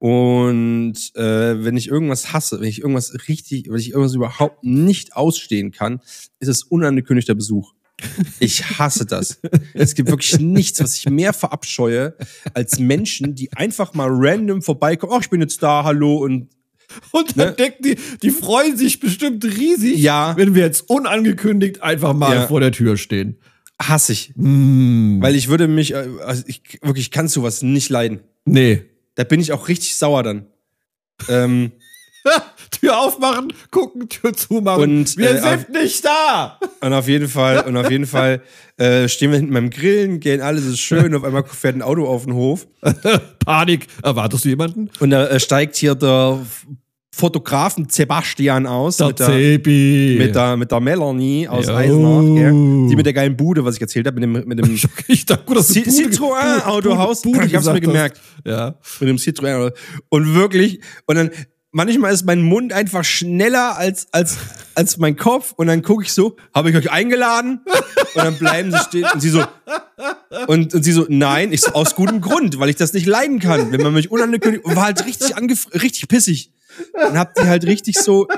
Und 0.00 0.94
äh, 1.16 1.64
wenn 1.64 1.76
ich 1.76 1.88
irgendwas 1.88 2.32
hasse, 2.32 2.60
wenn 2.60 2.68
ich 2.68 2.80
irgendwas 2.80 3.12
richtig, 3.28 3.68
wenn 3.68 3.78
ich 3.78 3.90
irgendwas 3.90 4.14
überhaupt 4.14 4.62
nicht 4.64 5.14
ausstehen 5.16 5.70
kann, 5.72 6.00
ist 6.38 6.48
es 6.48 6.62
unangekündigter 6.62 7.34
Besuch. 7.34 7.74
Ich 8.38 8.78
hasse 8.78 9.06
das. 9.06 9.40
Es 9.74 9.94
gibt 9.94 10.08
wirklich 10.08 10.38
nichts, 10.38 10.80
was 10.80 10.96
ich 10.96 11.08
mehr 11.10 11.32
verabscheue, 11.32 12.14
als 12.54 12.78
Menschen, 12.78 13.34
die 13.34 13.52
einfach 13.54 13.94
mal 13.94 14.08
random 14.10 14.62
vorbeikommen. 14.62 15.12
Ach, 15.16 15.20
ich 15.22 15.30
bin 15.30 15.40
jetzt 15.40 15.62
da, 15.62 15.84
hallo 15.84 16.18
und 16.18 16.48
Und 17.12 17.36
dann 17.36 17.48
Ne? 17.50 17.54
denken 17.54 17.82
die, 17.82 17.96
die 18.22 18.30
freuen 18.30 18.76
sich 18.78 18.98
bestimmt 18.98 19.44
riesig, 19.44 19.98
Ja. 19.98 20.34
wenn 20.38 20.54
wir 20.54 20.62
jetzt 20.64 20.88
unangekündigt 20.88 21.82
einfach 21.82 22.14
mal 22.14 22.34
Ja. 22.34 22.46
vor 22.46 22.60
der 22.60 22.72
Tür 22.72 22.96
stehen. 22.96 23.38
hasse 23.80 24.12
ich. 24.12 24.32
Mm, 24.36 25.20
Weil 25.22 25.36
ich 25.36 25.48
würde 25.48 25.68
mich, 25.68 25.92
äh, 25.94 26.08
also 26.24 26.42
ich 26.46 26.62
wirklich 26.82 27.10
kann 27.12 27.28
sowas 27.28 27.62
nicht 27.62 27.90
leiden. 27.90 28.20
nee. 28.44 28.82
Da 29.16 29.24
bin 29.24 29.38
ich 29.40 29.52
auch 29.52 29.66
richtig 29.68 29.96
sauer 29.96 30.22
dann. 30.22 30.46
Ähm, 31.28 31.72
Tür 32.70 32.98
aufmachen, 32.98 33.52
gucken, 33.70 34.08
Tür 34.08 34.32
zumachen. 34.34 34.82
Und, 34.82 35.16
wir 35.16 35.30
äh, 35.30 35.40
sind 35.40 35.70
nicht 35.70 36.04
da. 36.04 36.58
und 36.80 36.92
auf 36.92 37.08
jeden 37.08 37.28
Fall, 37.28 37.60
und 37.66 37.76
auf 37.76 37.90
jeden 37.90 38.06
Fall 38.06 38.42
äh, 38.76 39.08
stehen 39.08 39.30
wir 39.30 39.38
hinten 39.38 39.54
beim 39.54 39.70
Grillen, 39.70 40.20
gehen 40.20 40.40
alles 40.40 40.64
ist 40.64 40.80
schön, 40.80 41.14
auf 41.14 41.24
einmal 41.24 41.44
fährt 41.44 41.76
ein 41.76 41.82
Auto 41.82 42.06
auf 42.06 42.24
den 42.24 42.34
Hof 42.34 42.66
Panik. 43.44 43.86
Erwartest 44.02 44.44
du 44.44 44.48
jemanden? 44.50 44.90
und 45.00 45.10
da 45.10 45.26
äh, 45.28 45.40
steigt 45.40 45.76
hier 45.76 45.94
der 45.94 46.38
Fotografen 47.14 47.88
Sebastian 47.88 48.66
aus 48.66 48.98
Der 48.98 49.08
mit 49.08 49.18
der, 49.18 49.26
Zepi. 49.26 50.16
mit 50.20 50.34
der 50.36 50.56
mit 50.56 50.70
der 50.70 50.78
Melanie 50.80 51.48
aus 51.48 51.66
Jo. 51.66 51.74
Eisenach, 51.74 52.34
gell? 52.36 52.52
die 52.88 52.94
mit 52.96 53.06
der 53.06 53.12
geilen 53.12 53.36
Bude, 53.36 53.64
was 53.64 53.74
ich 53.74 53.80
erzählt 53.80 54.06
habe, 54.06 54.20
mit 54.20 54.22
dem 54.24 54.46
mit 54.46 54.58
dem 54.58 54.78
ich 55.08 55.26
dachte, 55.26 55.42
gut, 55.44 55.56
dass 55.56 55.66
Bude- 55.74 55.80
Citroën 55.90 56.18
Bude- 56.18 56.66
Autohaus. 56.66 57.22
Bude 57.22 57.44
Ich 57.46 57.54
hab's 57.56 57.66
mir 57.66 57.80
gemerkt. 57.80 58.20
Ja. 58.44 58.76
mit 59.00 59.08
dem 59.08 59.16
Citroën 59.16 59.72
und 60.10 60.34
wirklich 60.34 60.80
und 61.06 61.16
dann 61.16 61.30
manchmal 61.72 62.12
ist 62.12 62.24
mein 62.24 62.42
Mund 62.42 62.72
einfach 62.72 63.04
schneller 63.04 63.76
als 63.76 64.08
als 64.12 64.36
als 64.74 64.96
mein 64.98 65.16
Kopf 65.16 65.52
und 65.56 65.66
dann 65.66 65.82
gucke 65.82 66.04
ich 66.04 66.12
so, 66.12 66.36
habe 66.54 66.70
ich 66.70 66.76
euch 66.76 66.90
eingeladen? 66.90 67.60
Und 68.14 68.24
dann 68.24 68.38
bleiben 68.38 68.70
sie 68.70 68.78
stehen 68.78 69.06
und 69.12 69.20
sie 69.20 69.30
so 69.30 69.44
und, 70.46 70.74
und 70.74 70.82
sie 70.82 70.92
so 70.92 71.06
nein, 71.08 71.52
ich 71.52 71.60
so 71.62 71.72
aus 71.72 71.94
gutem 71.94 72.20
Grund, 72.20 72.58
weil 72.58 72.68
ich 72.68 72.76
das 72.76 72.92
nicht 72.92 73.06
leiden 73.06 73.38
kann, 73.38 73.72
wenn 73.72 73.82
man 73.82 73.92
mich 73.92 74.10
unangekündigt 74.10 74.64
und 74.64 74.76
war 74.76 74.84
halt 74.84 75.04
richtig 75.06 75.36
angef 75.36 75.68
richtig 75.74 76.08
pissig 76.08 76.52
und 76.94 77.18
hab 77.18 77.34
die 77.34 77.46
halt 77.46 77.64
richtig 77.66 77.98
so 77.98 78.28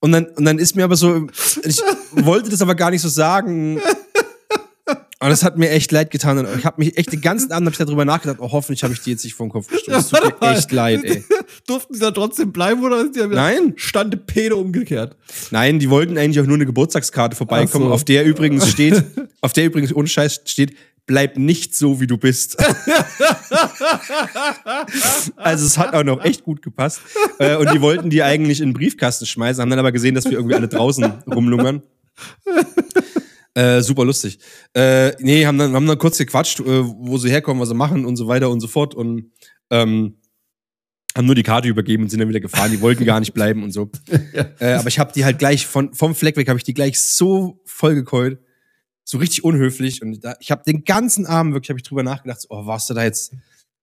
und 0.00 0.12
dann 0.12 0.26
und 0.26 0.44
dann 0.44 0.58
ist 0.58 0.76
mir 0.76 0.84
aber 0.84 0.96
so 0.96 1.26
ich 1.64 1.80
wollte 2.12 2.50
das 2.50 2.62
aber 2.62 2.74
gar 2.74 2.90
nicht 2.90 3.02
so 3.02 3.08
sagen. 3.08 3.80
Und 5.18 5.30
das 5.30 5.42
hat 5.42 5.56
mir 5.56 5.70
echt 5.70 5.92
leid 5.92 6.10
getan. 6.10 6.36
Und 6.38 6.46
ich 6.58 6.66
habe 6.66 6.76
mich 6.78 6.98
echt 6.98 7.10
den 7.10 7.22
ganzen 7.22 7.50
Abend 7.50 7.66
hab 7.66 7.72
ich 7.72 7.78
darüber 7.78 8.04
nachgedacht, 8.04 8.36
oh, 8.38 8.52
hoffentlich 8.52 8.82
habe 8.82 8.92
ich 8.92 9.00
die 9.00 9.12
jetzt 9.12 9.24
nicht 9.24 9.34
vor 9.34 9.46
den 9.46 9.52
Kopf 9.52 9.68
gestoßen. 9.68 9.94
Es 9.94 10.08
tut 10.10 10.40
mir 10.40 10.50
echt 10.56 10.70
leid, 10.72 11.04
ey. 11.04 11.24
Durften 11.66 11.94
sie 11.94 12.00
da 12.00 12.10
trotzdem 12.10 12.52
bleiben 12.52 12.84
oder 12.84 13.00
ist 13.00 13.14
die 13.14 13.20
ja 13.20 13.30
wieder 13.30 13.40
Nein. 13.40 13.72
Stande 13.76 14.18
Pede 14.18 14.56
umgekehrt? 14.56 15.16
Nein, 15.50 15.78
die 15.78 15.88
wollten 15.88 16.18
eigentlich 16.18 16.38
auch 16.40 16.46
nur 16.46 16.56
eine 16.56 16.66
Geburtstagskarte 16.66 17.34
vorbeikommen, 17.34 17.86
so. 17.86 17.92
auf 17.92 18.04
der 18.04 18.26
übrigens 18.26 18.68
steht, 18.68 19.04
auf 19.40 19.54
der 19.54 19.64
übrigens 19.64 19.94
ohne 19.94 20.06
Scheiß 20.06 20.42
steht, 20.44 20.76
bleib 21.06 21.38
nicht 21.38 21.74
so, 21.74 21.98
wie 21.98 22.06
du 22.06 22.18
bist. 22.18 22.58
also 25.36 25.64
es 25.64 25.78
hat 25.78 25.94
auch 25.94 26.04
noch 26.04 26.22
echt 26.24 26.44
gut 26.44 26.60
gepasst. 26.60 27.00
Äh, 27.38 27.56
Und 27.56 27.72
die 27.72 27.80
wollten 27.80 28.10
die 28.10 28.22
eigentlich 28.22 28.60
in 28.60 28.68
den 28.70 28.74
Briefkasten 28.74 29.24
schmeißen, 29.24 29.62
haben 29.62 29.70
dann 29.70 29.78
aber 29.78 29.92
gesehen, 29.92 30.14
dass 30.14 30.24
wir 30.24 30.32
irgendwie 30.32 30.56
alle 30.56 30.68
draußen 30.68 31.04
rumlungern. 31.26 31.82
Äh, 33.56 33.80
super 33.80 34.04
lustig. 34.04 34.38
Äh, 34.74 35.12
nee, 35.20 35.46
haben 35.46 35.56
dann, 35.56 35.72
haben 35.72 35.86
dann 35.86 35.96
kurz 35.96 36.18
gequatscht, 36.18 36.60
äh, 36.60 36.84
wo 36.84 37.16
sie 37.16 37.30
herkommen, 37.30 37.58
was 37.58 37.70
sie 37.70 37.74
machen 37.74 38.04
und 38.04 38.16
so 38.16 38.28
weiter 38.28 38.50
und 38.50 38.60
so 38.60 38.68
fort. 38.68 38.94
Und 38.94 39.32
ähm, 39.70 40.18
haben 41.16 41.24
nur 41.24 41.34
die 41.34 41.42
Karte 41.42 41.66
übergeben 41.66 42.02
und 42.02 42.10
sind 42.10 42.20
dann 42.20 42.28
wieder 42.28 42.40
gefahren. 42.40 42.70
Die 42.70 42.82
wollten 42.82 43.06
gar 43.06 43.18
nicht 43.18 43.32
bleiben 43.32 43.62
und 43.62 43.72
so. 43.72 43.90
Äh, 44.58 44.74
aber 44.74 44.88
ich 44.88 44.98
habe 44.98 45.12
die 45.14 45.24
halt 45.24 45.38
gleich 45.38 45.66
von, 45.66 45.94
vom 45.94 46.14
Fleck 46.14 46.36
weg, 46.36 46.48
habe 46.48 46.58
ich 46.58 46.64
die 46.64 46.74
gleich 46.74 47.00
so 47.00 47.62
vollgekeult. 47.64 48.40
So 49.04 49.16
richtig 49.16 49.42
unhöflich. 49.42 50.02
Und 50.02 50.22
da, 50.22 50.34
ich 50.40 50.50
habe 50.50 50.62
den 50.66 50.84
ganzen 50.84 51.24
Abend 51.24 51.54
wirklich 51.54 51.70
hab 51.70 51.76
ich 51.78 51.82
drüber 51.82 52.02
nachgedacht, 52.02 52.42
so, 52.42 52.48
oh, 52.50 52.66
warst 52.66 52.90
du 52.90 52.94
da 52.94 53.04
jetzt? 53.04 53.32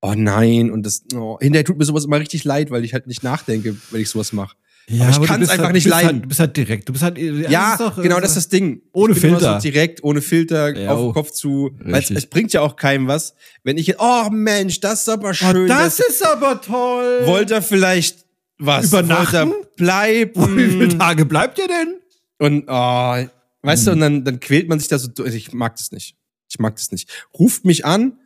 Oh 0.01 0.13
nein. 0.15 0.69
Und 0.69 0.85
das, 0.85 1.03
oh, 1.15 1.39
hinterher 1.39 1.65
tut 1.65 1.79
mir 1.79 1.85
sowas 1.85 2.05
immer 2.05 2.19
richtig 2.19 2.43
leid, 2.43 2.69
weil 2.69 2.83
ich 2.83 2.93
halt 2.93 3.07
nicht 3.07 3.23
nachdenke, 3.23 3.75
wenn 3.89 4.01
ich 4.01 4.09
sowas 4.09 4.33
mache. 4.33 4.55
Ja, 4.87 5.07
Aber 5.07 5.21
ich 5.23 5.27
kann's 5.27 5.39
bist 5.39 5.51
einfach 5.51 5.65
halt, 5.65 5.73
nicht 5.73 5.83
bist 5.85 5.95
leiden. 5.95 6.07
Halt, 6.11 6.23
du 6.23 6.27
bist 6.27 6.39
halt 6.41 6.57
direkt. 6.57 6.89
Du 6.89 6.93
bist 6.93 7.03
halt. 7.03 7.17
Ja, 7.17 7.73
ist 7.73 7.79
doch- 7.79 8.01
genau, 8.01 8.19
das 8.19 8.31
ist 8.31 8.35
das 8.35 8.49
Ding. 8.49 8.81
Ohne 8.91 9.15
Filter. 9.15 9.55
So 9.55 9.59
direkt, 9.61 10.03
ohne 10.03 10.21
Filter, 10.21 10.77
Ja, 10.77 10.91
auf 10.91 10.99
oh. 10.99 11.03
den 11.05 11.13
Kopf 11.13 11.31
zu. 11.31 11.71
Weil 11.79 12.01
es, 12.03 12.11
es 12.11 12.25
bringt 12.25 12.51
ja 12.51 12.61
auch 12.61 12.75
keinem 12.75 13.07
was. 13.07 13.33
Wenn 13.63 13.77
ich 13.77 13.87
jetzt, 13.87 13.99
oh 14.01 14.29
Mensch, 14.29 14.81
das 14.81 15.01
ist 15.03 15.09
aber 15.09 15.29
Oh, 15.29 15.33
schön. 15.33 15.67
das 15.67 15.99
ist 15.99 16.25
aber 16.25 16.59
toll. 16.61 17.21
wollte 17.25 17.53
er 17.55 17.61
vielleicht 17.61 18.25
was? 18.57 18.87
Übernachten? 18.87 19.51
Wollte 19.51 19.67
er 19.71 19.75
bleiben? 19.77 20.57
Wie 20.57 20.67
viele 20.69 20.97
Tage 20.97 21.25
bleibt 21.25 21.59
ihr 21.59 21.67
denn? 21.67 21.95
Und, 22.39 22.65
oh, 22.67 23.25
weißt 23.61 23.87
du, 23.87 23.91
und 23.91 24.01
dann, 24.01 24.25
dann 24.25 24.39
quält 24.41 24.67
man 24.67 24.79
sich 24.79 24.89
da 24.89 24.99
so 24.99 25.07
durch. 25.07 25.33
Ich 25.33 25.53
mag 25.53 25.77
das 25.77 25.91
nicht. 25.93 26.17
Ich 26.49 26.59
mag 26.59 26.75
das 26.75 26.91
nicht. 26.91 27.09
Ruft 27.39 27.63
mich 27.63 27.85
an, 27.85 28.17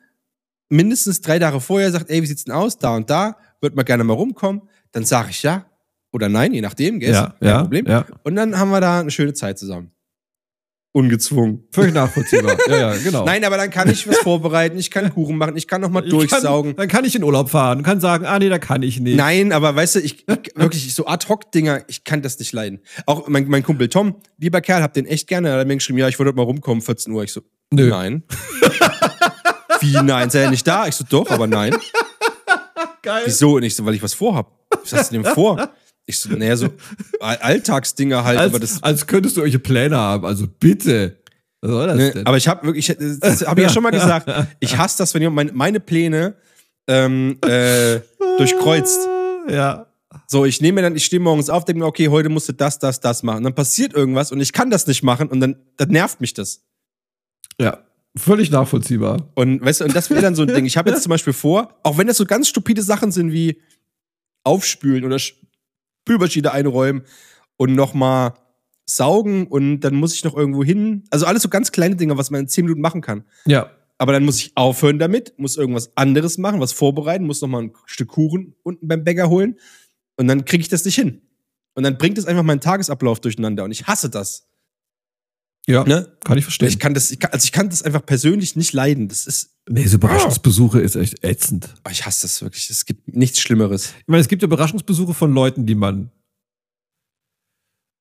mindestens 0.69 1.21
drei 1.21 1.37
Tage 1.39 1.61
vorher, 1.61 1.91
sagt, 1.91 2.09
ey, 2.09 2.21
wie 2.21 2.25
sieht's 2.27 2.45
denn 2.45 2.53
aus? 2.55 2.77
Da 2.79 2.95
und 2.95 3.09
da, 3.09 3.37
wird 3.61 3.75
mal 3.75 3.83
gerne 3.83 4.03
mal 4.03 4.13
rumkommen. 4.13 4.63
Dann 4.91 5.05
sage 5.05 5.29
ich 5.29 5.43
ja 5.43 5.65
oder 6.11 6.29
nein, 6.29 6.53
je 6.53 6.61
nachdem, 6.61 6.99
gell? 6.99 7.13
Ja, 7.13 7.25
Ist 7.25 7.39
kein 7.39 7.49
ja, 7.49 7.61
Problem. 7.61 7.85
ja. 7.87 8.05
Und 8.23 8.35
dann 8.35 8.57
haben 8.57 8.69
wir 8.69 8.81
da 8.81 8.99
eine 8.99 9.11
schöne 9.11 9.33
Zeit 9.33 9.59
zusammen. 9.59 9.91
Ungezwungen. 10.93 11.67
Völlig 11.71 11.93
nachvollziehbar. 11.93 12.57
ja, 12.67 12.77
ja, 12.93 12.97
genau. 12.97 13.23
Nein, 13.23 13.43
aber 13.43 13.57
dann 13.57 13.69
kann 13.69 13.87
ich 13.87 14.07
was 14.07 14.17
vorbereiten, 14.17 14.79
ich 14.79 14.89
kann 14.89 15.09
Kuchen 15.13 15.37
machen, 15.37 15.55
ich 15.55 15.67
kann 15.67 15.79
noch 15.81 15.91
mal 15.91 16.03
Ich 16.03 16.09
durchsaugen. 16.09 16.71
Kann, 16.71 16.77
dann 16.77 16.87
kann 16.87 17.05
ich 17.05 17.15
in 17.15 17.23
Urlaub 17.23 17.51
fahren 17.51 17.79
und 17.79 17.83
kann 17.83 17.99
sagen, 17.99 18.25
ah 18.25 18.39
nee, 18.39 18.49
da 18.49 18.57
kann 18.57 18.81
ich 18.81 18.99
nicht. 18.99 19.15
Nein, 19.15 19.51
aber 19.51 19.75
weißt 19.75 19.95
du, 19.95 19.99
ich, 19.99 20.27
ich 20.27 20.27
wirklich 20.55 20.95
so 20.95 21.05
Ad-Hoc-Dinger, 21.05 21.83
ich 21.87 22.03
kann 22.03 22.23
das 22.23 22.39
nicht 22.39 22.51
leiden. 22.51 22.79
Auch 23.05 23.27
mein, 23.27 23.47
mein 23.47 23.61
Kumpel 23.61 23.89
Tom, 23.89 24.15
lieber 24.39 24.61
Kerl, 24.61 24.81
hab 24.81 24.93
den 24.93 25.05
echt 25.05 25.27
gerne. 25.27 25.49
Er 25.49 25.59
hat 25.59 25.67
mir 25.67 25.75
geschrieben, 25.75 25.99
ja, 25.99 26.07
ich 26.07 26.17
wollte 26.17 26.33
mal 26.33 26.43
rumkommen, 26.43 26.81
14 26.81 27.13
Uhr. 27.13 27.23
Ich 27.23 27.31
so, 27.31 27.41
Nö. 27.71 27.89
nein. 27.89 28.23
Wie, 29.81 29.93
nein? 30.01 30.31
Sei 30.31 30.39
er 30.39 30.49
nicht 30.49 30.65
da? 30.65 30.87
Ich 30.87 30.95
so, 30.95 31.05
doch, 31.07 31.29
aber 31.29 31.45
nein. 31.45 31.75
Geil. 33.03 33.23
Wieso? 33.25 33.55
Und 33.57 33.63
ich 33.63 33.75
so, 33.75 33.85
weil 33.85 33.93
ich 33.93 34.01
was 34.01 34.15
vorhab. 34.15 34.51
Was 34.81 34.93
hast 34.93 35.11
du 35.11 35.21
denn 35.21 35.33
vor? 35.33 35.69
Ich 36.09 36.19
so, 36.19 36.29
naja, 36.29 36.55
so 36.55 36.69
All- 37.19 37.37
Alltagsdinger 37.37 38.23
halt, 38.23 38.39
aber 38.39 38.59
das. 38.59 38.75
Als, 38.75 38.83
als 38.83 39.07
könntest 39.07 39.35
du 39.37 39.41
irgendwelche 39.41 39.59
Pläne 39.59 39.97
haben. 39.97 40.25
Also 40.25 40.47
bitte. 40.47 41.17
Was 41.61 41.69
soll 41.71 41.87
das 41.87 41.97
Ne, 41.97 42.11
denn? 42.13 42.25
aber 42.25 42.37
ich 42.37 42.47
habe 42.47 42.65
wirklich, 42.65 42.87
das 43.19 43.45
habe 43.45 43.59
ich 43.61 43.67
ja 43.67 43.73
schon 43.73 43.83
mal 43.83 43.91
gesagt, 43.91 44.31
ich 44.59 44.77
hasse 44.77 44.97
das, 44.99 45.13
wenn 45.13 45.21
jemand 45.21 45.35
meine, 45.35 45.51
meine 45.53 45.79
Pläne 45.79 46.35
ähm, 46.87 47.37
äh, 47.45 47.99
durchkreuzt. 48.37 48.99
ja. 49.49 49.83
So, 50.27 50.45
ich 50.45 50.61
nehme 50.61 50.75
mir 50.75 50.81
dann, 50.83 50.95
ich 50.95 51.05
stehe 51.05 51.19
morgens 51.19 51.49
auf, 51.49 51.63
denke 51.65 51.79
mir, 51.81 51.85
okay, 51.85 52.07
heute 52.07 52.29
musst 52.29 52.49
du 52.49 52.53
das, 52.53 52.79
das, 52.79 52.99
das 52.99 53.21
machen. 53.23 53.37
Und 53.39 53.43
dann 53.43 53.55
passiert 53.55 53.93
irgendwas 53.93 54.31
und 54.31 54.39
ich 54.41 54.51
kann 54.51 54.69
das 54.71 54.87
nicht 54.87 55.03
machen 55.03 55.27
und 55.27 55.39
dann, 55.41 55.57
dann 55.77 55.89
nervt 55.89 56.21
mich 56.21 56.33
das. 56.33 56.63
Ja. 57.59 57.79
Völlig 58.15 58.49
nachvollziehbar. 58.49 59.29
Und 59.35 59.61
weißt 59.63 59.81
du, 59.81 59.85
und 59.85 59.95
das 59.95 60.09
wäre 60.09 60.21
dann 60.21 60.33
so 60.33 60.41
ein 60.41 60.47
Ding. 60.47 60.65
Ich 60.65 60.75
habe 60.75 60.89
jetzt 60.89 61.03
zum 61.03 61.11
Beispiel 61.11 61.33
vor, 61.33 61.77
auch 61.83 61.97
wenn 61.99 62.07
das 62.07 62.17
so 62.17 62.25
ganz 62.25 62.47
stupide 62.47 62.81
Sachen 62.81 63.11
sind 63.11 63.31
wie 63.31 63.61
aufspülen 64.43 65.03
oder 65.05 65.17
Spülmaschine 66.07 66.51
einräumen 66.53 67.03
und 67.57 67.75
nochmal 67.75 68.33
saugen 68.85 69.47
und 69.47 69.81
dann 69.81 69.95
muss 69.95 70.15
ich 70.15 70.23
noch 70.23 70.35
irgendwo 70.35 70.63
hin. 70.63 71.03
Also 71.09 71.25
alles 71.25 71.43
so 71.43 71.49
ganz 71.49 71.73
kleine 71.73 71.97
Dinge, 71.97 72.17
was 72.17 72.31
man 72.31 72.41
in 72.41 72.47
zehn 72.47 72.63
Minuten 72.63 72.79
machen 72.79 73.01
kann. 73.01 73.25
Ja. 73.45 73.71
Aber 73.97 74.13
dann 74.13 74.23
muss 74.23 74.37
ich 74.37 74.53
aufhören 74.55 74.99
damit, 74.99 75.37
muss 75.37 75.57
irgendwas 75.57 75.91
anderes 75.97 76.37
machen, 76.37 76.61
was 76.61 76.71
vorbereiten, 76.71 77.25
muss 77.25 77.41
nochmal 77.41 77.63
ein 77.63 77.73
Stück 77.85 78.09
Kuchen 78.09 78.55
unten 78.63 78.87
beim 78.87 79.03
Bäcker 79.03 79.29
holen 79.29 79.59
und 80.15 80.27
dann 80.27 80.45
kriege 80.45 80.61
ich 80.61 80.69
das 80.69 80.85
nicht 80.85 80.95
hin. 80.95 81.21
Und 81.73 81.83
dann 81.83 81.97
bringt 81.97 82.17
es 82.17 82.25
einfach 82.25 82.43
meinen 82.43 82.61
Tagesablauf 82.61 83.19
durcheinander 83.19 83.65
und 83.65 83.71
ich 83.71 83.85
hasse 83.85 84.09
das. 84.09 84.46
Ja, 85.69 85.83
Ne? 85.83 86.07
kann 86.23 86.37
ich 86.37 86.45
verstehen. 86.45 86.69
Ich 86.69 86.79
kann 86.79 86.93
das, 86.93 87.11
ich 87.11 87.19
kann, 87.19 87.31
also 87.31 87.43
ich 87.43 87.51
kann 87.51 87.69
das 87.69 87.83
einfach 87.83 88.05
persönlich 88.05 88.55
nicht 88.55 88.71
leiden. 88.73 89.09
Das 89.09 89.27
ist, 89.27 89.49
nee, 89.69 89.85
so 89.85 89.95
Überraschungsbesuche 89.97 90.79
ist 90.79 90.95
echt 90.95 91.23
ätzend. 91.25 91.73
oh, 91.85 91.89
ich 91.91 92.05
hasse 92.05 92.21
das 92.23 92.41
wirklich. 92.41 92.69
Es 92.69 92.85
gibt 92.85 93.13
nichts 93.13 93.39
Schlimmeres. 93.41 93.93
Ich 93.99 94.07
meine, 94.07 94.21
es 94.21 94.29
gibt 94.29 94.41
ja 94.41 94.47
Überraschungsbesuche 94.47 95.13
von 95.13 95.33
Leuten, 95.33 95.65
die 95.65 95.75
man, 95.75 96.09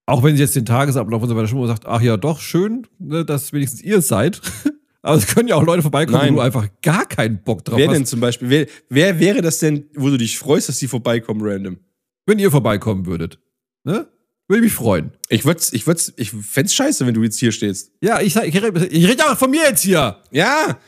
auch 0.06 0.22
wenn 0.22 0.36
sie 0.36 0.42
jetzt 0.42 0.54
den 0.54 0.64
Tagesablauf 0.64 1.22
und 1.22 1.28
so 1.28 1.36
weiter 1.36 1.48
schon 1.48 1.58
mal 1.58 1.66
sagt, 1.66 1.86
ach 1.86 2.00
ja, 2.00 2.16
doch, 2.16 2.40
schön, 2.40 2.86
ne, 2.98 3.24
dass 3.24 3.52
wenigstens 3.52 3.82
ihr 3.82 3.98
es 3.98 4.08
seid. 4.08 4.40
Aber 5.02 5.16
es 5.16 5.26
können 5.26 5.48
ja 5.48 5.54
auch 5.56 5.64
Leute 5.64 5.82
vorbeikommen, 5.82 6.18
Nein. 6.18 6.32
wo 6.32 6.36
du 6.36 6.42
einfach 6.42 6.68
gar 6.82 7.06
keinen 7.06 7.42
Bock 7.42 7.64
drauf 7.64 7.78
wer 7.78 7.88
hast. 7.88 7.94
denn 7.94 8.06
zum 8.06 8.18
Beispiel, 8.20 8.48
wer, 8.48 8.66
wer 8.88 9.20
wäre 9.20 9.40
das 9.40 9.58
denn, 9.58 9.88
wo 9.94 10.08
du 10.08 10.16
dich 10.18 10.36
freust, 10.38 10.68
dass 10.68 10.78
die 10.78 10.88
vorbeikommen 10.88 11.40
random? 11.42 11.78
Wenn 12.26 12.38
ihr 12.40 12.50
vorbeikommen 12.50 13.06
würdet. 13.06 13.38
Ne? 13.84 14.08
Würde 14.48 14.62
mich 14.62 14.72
freuen. 14.72 15.12
Ich 15.28 15.44
würd's, 15.44 15.72
ich 15.72 15.86
würd's, 15.86 16.12
ich 16.16 16.30
fänd's 16.30 16.74
scheiße, 16.74 17.06
wenn 17.06 17.14
du 17.14 17.22
jetzt 17.22 17.38
hier 17.38 17.50
stehst. 17.52 17.92
Ja, 18.00 18.20
ich, 18.20 18.36
ich, 18.36 18.62
rede- 18.62 18.86
ich 18.86 19.08
rede 19.08 19.24
auch 19.30 19.36
von 19.36 19.50
mir 19.50 19.62
jetzt 19.62 19.82
hier. 19.82 20.18
Ja! 20.30 20.78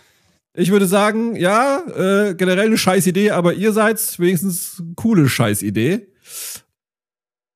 Ich 0.54 0.70
würde 0.70 0.86
sagen, 0.86 1.36
ja, 1.36 1.78
äh, 1.86 2.34
generell 2.34 2.66
eine 2.66 2.78
scheiß 2.78 3.06
Idee, 3.06 3.30
aber 3.30 3.54
ihr 3.54 3.72
seid 3.72 4.18
wenigstens 4.18 4.80
eine 4.80 4.94
coole 4.96 5.28
Scheißidee. 5.28 6.08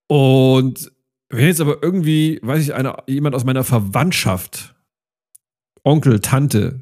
Und 0.09 0.93
wenn 1.29 1.47
jetzt 1.47 1.61
aber 1.61 1.83
irgendwie, 1.83 2.39
weiß 2.43 2.63
ich, 2.63 2.75
einer, 2.75 3.03
jemand 3.09 3.35
aus 3.35 3.45
meiner 3.45 3.65
Verwandtschaft, 3.65 4.75
Onkel, 5.83 6.21
Tante, 6.21 6.81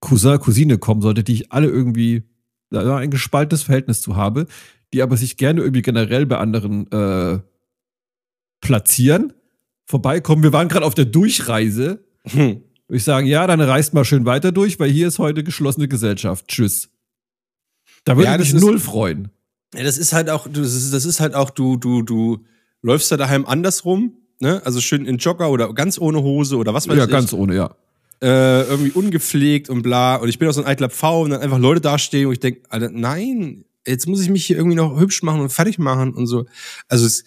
Cousin, 0.00 0.38
Cousine 0.40 0.78
kommen 0.78 1.00
sollte, 1.00 1.24
die 1.24 1.34
ich 1.34 1.52
alle 1.52 1.68
irgendwie 1.68 2.24
da 2.70 2.96
ein 2.96 3.10
gespaltenes 3.10 3.62
Verhältnis 3.62 4.02
zu 4.02 4.16
habe, 4.16 4.46
die 4.92 5.02
aber 5.02 5.16
sich 5.16 5.36
gerne 5.36 5.60
irgendwie 5.60 5.82
generell 5.82 6.26
bei 6.26 6.38
anderen 6.38 6.90
äh, 6.90 7.40
platzieren, 8.60 9.32
vorbeikommen. 9.86 10.42
Wir 10.42 10.52
waren 10.52 10.68
gerade 10.68 10.84
auf 10.86 10.94
der 10.94 11.04
Durchreise. 11.06 12.04
Hm. 12.24 12.62
Würde 12.88 12.96
ich 12.96 13.04
sagen, 13.04 13.26
ja, 13.26 13.46
dann 13.46 13.60
reist 13.60 13.94
mal 13.94 14.04
schön 14.04 14.24
weiter 14.26 14.52
durch, 14.52 14.78
weil 14.80 14.90
hier 14.90 15.08
ist 15.08 15.18
heute 15.18 15.44
geschlossene 15.44 15.88
Gesellschaft. 15.88 16.48
Tschüss. 16.48 16.88
Da 18.04 18.16
würde 18.16 18.26
Ja, 18.30 18.34
ich 18.40 18.52
mich 18.52 18.60
null 18.62 18.78
freuen. 18.78 19.28
Ja, 19.74 19.84
das 19.84 19.98
ist 19.98 20.12
halt 20.12 20.28
auch, 20.30 20.48
du- 20.48 20.62
das 20.62 20.74
ist, 20.74 20.92
das 20.92 21.04
ist 21.04 21.20
halt 21.20 21.34
auch, 21.34 21.50
du, 21.50 21.76
du, 21.76 22.02
du 22.02 22.44
läufst 22.82 23.12
da 23.12 23.16
daheim 23.16 23.46
andersrum, 23.46 24.14
ne? 24.40 24.60
Also 24.64 24.80
schön 24.80 25.04
in 25.06 25.18
Jogger 25.18 25.50
oder 25.50 25.72
ganz 25.74 25.98
ohne 25.98 26.22
Hose 26.22 26.56
oder 26.56 26.74
was 26.74 26.88
weiß 26.88 26.96
Ja, 26.96 27.04
ich. 27.04 27.10
ganz 27.10 27.32
ohne, 27.32 27.54
ja. 27.54 27.74
äh, 28.22 28.62
irgendwie 28.62 28.90
ungepflegt 28.90 29.70
und 29.70 29.82
bla. 29.82 30.16
Und 30.16 30.28
ich 30.28 30.38
bin 30.38 30.48
auch 30.48 30.52
so 30.52 30.62
ein 30.62 30.66
eitler 30.66 30.90
Pfau 30.90 31.22
und 31.22 31.30
dann 31.30 31.40
einfach 31.40 31.58
Leute 31.58 31.80
dastehen 31.80 32.26
und 32.26 32.32
ich 32.32 32.40
denk, 32.40 32.58
Alter, 32.68 32.90
nein, 32.90 33.64
jetzt 33.86 34.08
muss 34.08 34.20
ich 34.20 34.30
mich 34.30 34.44
hier 34.44 34.56
irgendwie 34.56 34.76
noch 34.76 34.98
hübsch 34.98 35.22
machen 35.22 35.40
und 35.40 35.50
fertig 35.52 35.78
machen 35.78 36.12
und 36.14 36.26
so. 36.26 36.46
Also 36.88 37.06
es, 37.06 37.22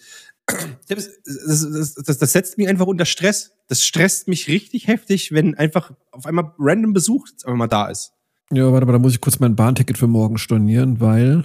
das, 0.88 1.10
das, 1.24 1.94
das, 1.94 2.18
das 2.18 2.32
setzt 2.32 2.58
mich 2.58 2.68
einfach 2.68 2.86
unter 2.86 3.04
Stress. 3.06 3.52
Das 3.68 3.82
stresst 3.82 4.28
mich 4.28 4.48
richtig 4.48 4.86
heftig, 4.86 5.32
wenn 5.32 5.54
einfach 5.54 5.92
auf 6.10 6.26
einmal 6.26 6.52
random 6.58 6.92
Besuch 6.92 7.26
mal 7.46 7.66
da 7.66 7.86
ist. 7.88 8.12
Ja, 8.52 8.70
warte 8.72 8.86
mal, 8.86 8.92
da 8.92 8.98
muss 8.98 9.14
ich 9.14 9.20
kurz 9.20 9.40
mein 9.40 9.56
Bahnticket 9.56 9.96
für 9.96 10.06
morgen 10.06 10.38
stornieren, 10.38 11.00
weil 11.00 11.44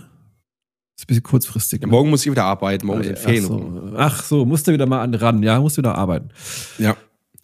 ist 0.99 1.05
ein 1.05 1.07
bisschen 1.07 1.23
kurzfristig. 1.23 1.81
Ja, 1.81 1.87
morgen 1.87 2.09
muss 2.09 2.25
ich 2.25 2.31
wieder 2.31 2.43
arbeiten, 2.43 2.85
morgen 2.85 3.03
sind 3.03 3.17
Ach 3.17 3.21
Ferien. 3.21 3.45
so. 3.45 3.93
Ach 3.95 4.21
so, 4.21 4.45
musst 4.45 4.67
du 4.67 4.73
wieder 4.73 4.85
mal 4.85 5.01
an 5.01 5.13
ran. 5.13 5.41
Ja, 5.43 5.59
musst 5.61 5.77
du 5.77 5.81
wieder 5.81 5.95
arbeiten. 5.95 6.29
Ja. 6.77 6.97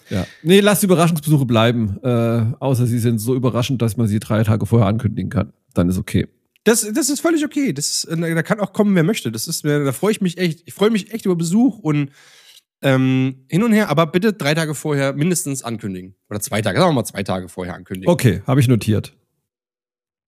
Ja. 0.10 0.28
Nee, 0.44 0.60
lass 0.60 0.82
die 0.82 0.86
Überraschungsbesuche 0.86 1.46
bleiben. 1.46 1.98
Äh, 2.04 2.46
außer 2.60 2.86
sie 2.86 3.00
sind 3.00 3.18
so 3.20 3.34
überraschend, 3.34 3.82
dass 3.82 3.98
man 3.98 4.08
sie 4.08 4.20
drei 4.20 4.44
Tage 4.44 4.66
vorher 4.66 4.88
ankündigen 4.88 5.30
kann. 5.30 5.54
Dann 5.74 5.90
ist 5.90 5.98
okay. 5.98 6.28
Das, 6.66 6.82
das 6.94 7.10
ist 7.10 7.22
völlig 7.22 7.46
okay. 7.46 7.72
Das, 7.72 8.04
ist- 8.04 8.08
da 8.10 8.44
kann 8.44 8.60
auch 8.60 8.74
kommen, 8.74 8.94
wer 8.96 9.04
möchte. 9.04 9.32
Das 9.32 9.48
ist, 9.48 9.64
da 9.64 9.92
freue 9.94 10.12
ich 10.12 10.20
mich 10.22 10.38
echt. 10.38 10.64
Ich 10.66 10.74
freue 10.74 10.90
mich 10.90 11.14
echt 11.14 11.26
über 11.26 11.36
Besuch 11.36 11.80
und 11.80 12.12
ähm, 12.82 13.46
hin 13.50 13.64
und 13.64 13.72
her, 13.72 13.90
aber 13.90 14.06
bitte 14.08 14.34
drei 14.34 14.54
Tage 14.54 14.76
vorher 14.76 15.14
mindestens 15.14 15.64
ankündigen. 15.64 16.16
Oder 16.30 16.40
zwei 16.42 16.62
Tage, 16.62 16.78
sagen 16.80 16.90
wir 16.90 16.94
mal 16.96 17.06
zwei 17.06 17.24
Tage 17.24 17.48
vorher 17.50 17.74
ankündigen. 17.76 18.12
Okay, 18.12 18.42
habe 18.46 18.60
ich 18.60 18.68
notiert. 18.68 19.16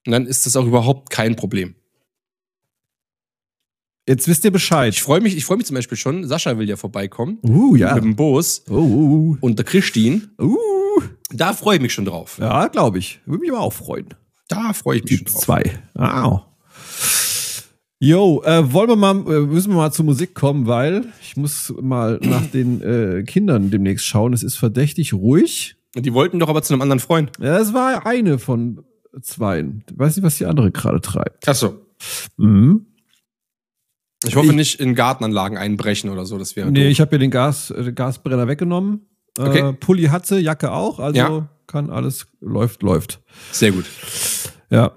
Und 0.06 0.12
dann 0.14 0.26
ist 0.26 0.46
das 0.46 0.56
auch 0.56 0.66
überhaupt 0.66 1.10
kein 1.10 1.36
Problem. 1.36 1.76
Jetzt 4.08 4.28
wisst 4.30 4.46
ihr 4.46 4.52
Bescheid. 4.52 4.94
Ich 4.94 5.02
freue 5.02 5.20
mich, 5.20 5.36
ich 5.36 5.44
freue 5.44 5.58
mich 5.58 5.66
zum 5.68 5.76
Beispiel 5.76 5.98
schon. 5.98 6.26
Sascha 6.26 6.58
will 6.58 6.70
ja 6.70 6.78
vorbeikommen. 6.78 7.40
Uh, 7.44 7.76
ja. 7.76 7.94
Mit 7.96 8.04
dem 8.06 8.16
Boos 8.16 8.64
Uh, 8.70 8.76
uh, 8.76 9.38
und 9.42 9.58
der 9.60 9.66
Christine. 9.66 10.30
uh. 10.40 10.46
uh. 10.56 11.02
Da 11.32 11.52
freue 11.54 11.76
ich 11.76 11.82
mich 11.82 11.94
schon 11.94 12.06
drauf. 12.06 12.38
Ja, 12.40 12.68
glaube 12.68 13.00
ich. 13.00 13.20
Würde 13.26 13.42
mich 13.42 13.52
aber 13.52 13.60
auch 13.60 13.74
freuen. 13.74 14.08
Da 14.48 14.74
freue 14.74 14.98
ich 14.98 15.04
mich 15.04 15.18
schon 15.18 15.26
drauf. 15.26 15.42
zwei. 15.42 15.64
Wow. 15.94 16.42
Jo, 18.00 18.44
äh, 18.46 18.72
wollen 18.72 18.90
wir 18.90 18.96
mal, 18.96 19.16
äh, 19.28 19.40
müssen 19.48 19.72
wir 19.72 19.78
mal 19.78 19.92
zur 19.92 20.06
Musik 20.06 20.36
kommen, 20.36 20.68
weil 20.68 21.06
ich 21.22 21.36
muss 21.36 21.74
mal 21.82 22.20
nach 22.22 22.46
den 22.54 22.82
äh, 22.82 23.24
Kindern 23.24 23.72
demnächst 23.72 24.06
schauen. 24.06 24.34
Es 24.34 24.44
ist 24.44 24.56
verdächtig 24.58 25.14
ruhig. 25.14 25.76
Die 25.96 26.14
wollten 26.14 26.38
doch 26.38 26.48
aber 26.50 26.62
zu 26.62 26.74
einem 26.74 26.82
anderen 26.84 27.00
Freund. 27.00 27.32
Ja, 27.40 27.58
es 27.58 27.74
war 27.74 28.06
eine 28.06 28.38
von 28.38 28.84
zweien. 29.22 29.84
Ich 29.90 29.98
weiß 29.98 30.16
nicht, 30.16 30.24
was 30.26 30.38
die 30.38 30.46
andere 30.46 30.72
gerade 30.72 31.02
treibt. 31.02 31.48
Achso. 31.48 31.74
Mhm. 32.38 32.86
Ich 34.26 34.36
hoffe 34.36 34.50
Ich- 34.50 34.56
nicht 34.56 34.80
in 34.80 34.94
Gartenanlagen 34.94 35.58
einbrechen 35.58 36.12
oder 36.12 36.26
so. 36.26 36.38
Das 36.38 36.56
wäre 36.56 36.72
Nee, 36.72 36.84
doof. 36.84 36.92
ich 36.92 37.02
habe 37.02 37.16
ihr 37.16 37.20
den 37.20 37.32
Gas, 37.32 37.72
äh, 37.72 37.84
den 37.84 37.96
Gasbrenner 37.96 38.48
weggenommen. 38.48 39.08
Äh, 39.38 39.42
Okay. 39.42 39.74
Pulli 39.80 40.04
hat 40.06 40.26
sie, 40.26 40.40
Jacke 40.40 40.72
auch. 40.72 41.00
Also 41.00 41.18
Ja. 41.18 41.48
kann 41.68 41.90
alles, 41.90 42.28
läuft, 42.42 42.82
läuft. 42.84 43.22
Sehr 43.52 43.72
gut. 43.72 43.86
Ja. 44.70 44.92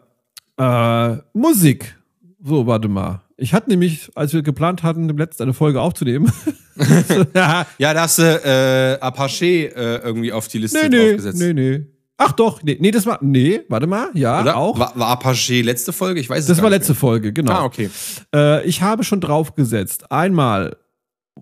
Äh, 0.59 1.19
Musik. 1.33 1.97
So, 2.43 2.67
warte 2.67 2.89
mal. 2.89 3.23
Ich 3.37 3.55
hatte 3.55 3.71
nämlich, 3.71 4.11
als 4.15 4.33
wir 4.35 4.43
geplant 4.43 4.83
hatten, 4.83 5.09
im 5.09 5.17
letzten 5.17 5.45
eine 5.45 5.55
Folge 5.55 5.81
aufzunehmen. 5.81 6.31
ja, 7.35 7.65
da 7.79 8.01
hast 8.03 8.19
du 8.19 8.23
äh, 8.23 8.99
Apache 9.01 9.45
äh, 9.75 9.97
irgendwie 10.05 10.33
auf 10.33 10.49
die 10.49 10.59
Liste 10.59 10.79
nee, 10.83 10.89
nee, 10.89 11.07
draufgesetzt. 11.09 11.39
nee, 11.39 11.53
nee. 11.53 11.87
Ach 12.19 12.33
doch, 12.33 12.63
nee, 12.63 12.77
nee, 12.79 12.91
das 12.91 13.07
war, 13.07 13.19
nee, 13.23 13.63
warte 13.71 13.87
mal, 13.87 14.11
ja, 14.13 14.43
Oder? 14.43 14.57
auch. 14.57 14.79
War, 14.79 14.93
war 14.95 15.09
Apache 15.09 15.63
letzte 15.63 15.95
Folge? 15.95 16.21
Ich 16.21 16.29
weiß 16.29 16.41
es 16.41 16.47
das 16.49 16.59
gar 16.59 16.65
war 16.65 16.71
nicht 16.71 16.81
letzte 16.81 16.95
Folge, 16.95 17.33
genau. 17.33 17.53
mehr. 17.53 17.61
Ah, 17.61 17.65
okay. 17.65 17.91
Äh, 18.35 18.67
ich 18.67 18.83
habe 18.83 19.05
schon 19.05 19.23
draufgesetzt. 19.23 20.13
Einmal 20.13 20.77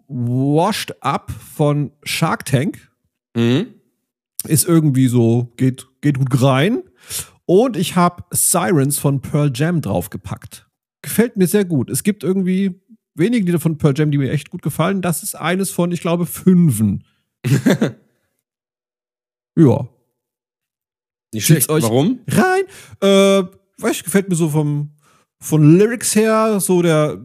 Washed 0.06 1.02
Up 1.02 1.32
von 1.56 1.90
Shark 2.04 2.44
Tank. 2.44 2.87
Mhm. 3.38 3.66
Ist 4.46 4.66
irgendwie 4.68 5.08
so, 5.08 5.52
geht, 5.56 5.86
geht 6.00 6.18
gut 6.18 6.42
rein. 6.42 6.82
Und 7.46 7.76
ich 7.76 7.96
habe 7.96 8.24
Sirens 8.30 8.98
von 8.98 9.20
Pearl 9.20 9.50
Jam 9.54 9.80
draufgepackt. 9.80 10.68
Gefällt 11.02 11.36
mir 11.36 11.46
sehr 11.46 11.64
gut. 11.64 11.88
Es 11.90 12.02
gibt 12.02 12.22
irgendwie 12.24 12.80
wenige 13.14 13.46
Lieder 13.46 13.60
von 13.60 13.78
Pearl 13.78 13.94
Jam, 13.96 14.10
die 14.10 14.18
mir 14.18 14.30
echt 14.30 14.50
gut 14.50 14.62
gefallen. 14.62 15.02
Das 15.02 15.22
ist 15.22 15.34
eines 15.34 15.70
von, 15.70 15.90
ich 15.92 16.00
glaube, 16.00 16.26
fünfen. 16.26 17.04
ja. 19.56 19.88
Nicht 21.34 21.46
schlecht. 21.46 21.68
euch- 21.70 21.82
Warum? 21.84 22.20
Rein. 22.28 22.62
Äh, 23.00 23.44
weiß 23.78 23.92
ich, 23.96 24.04
gefällt 24.04 24.28
mir 24.28 24.34
so 24.36 24.48
vom, 24.48 24.90
von 25.40 25.78
Lyrics 25.78 26.14
her, 26.14 26.58
so 26.60 26.80
der, 26.82 27.22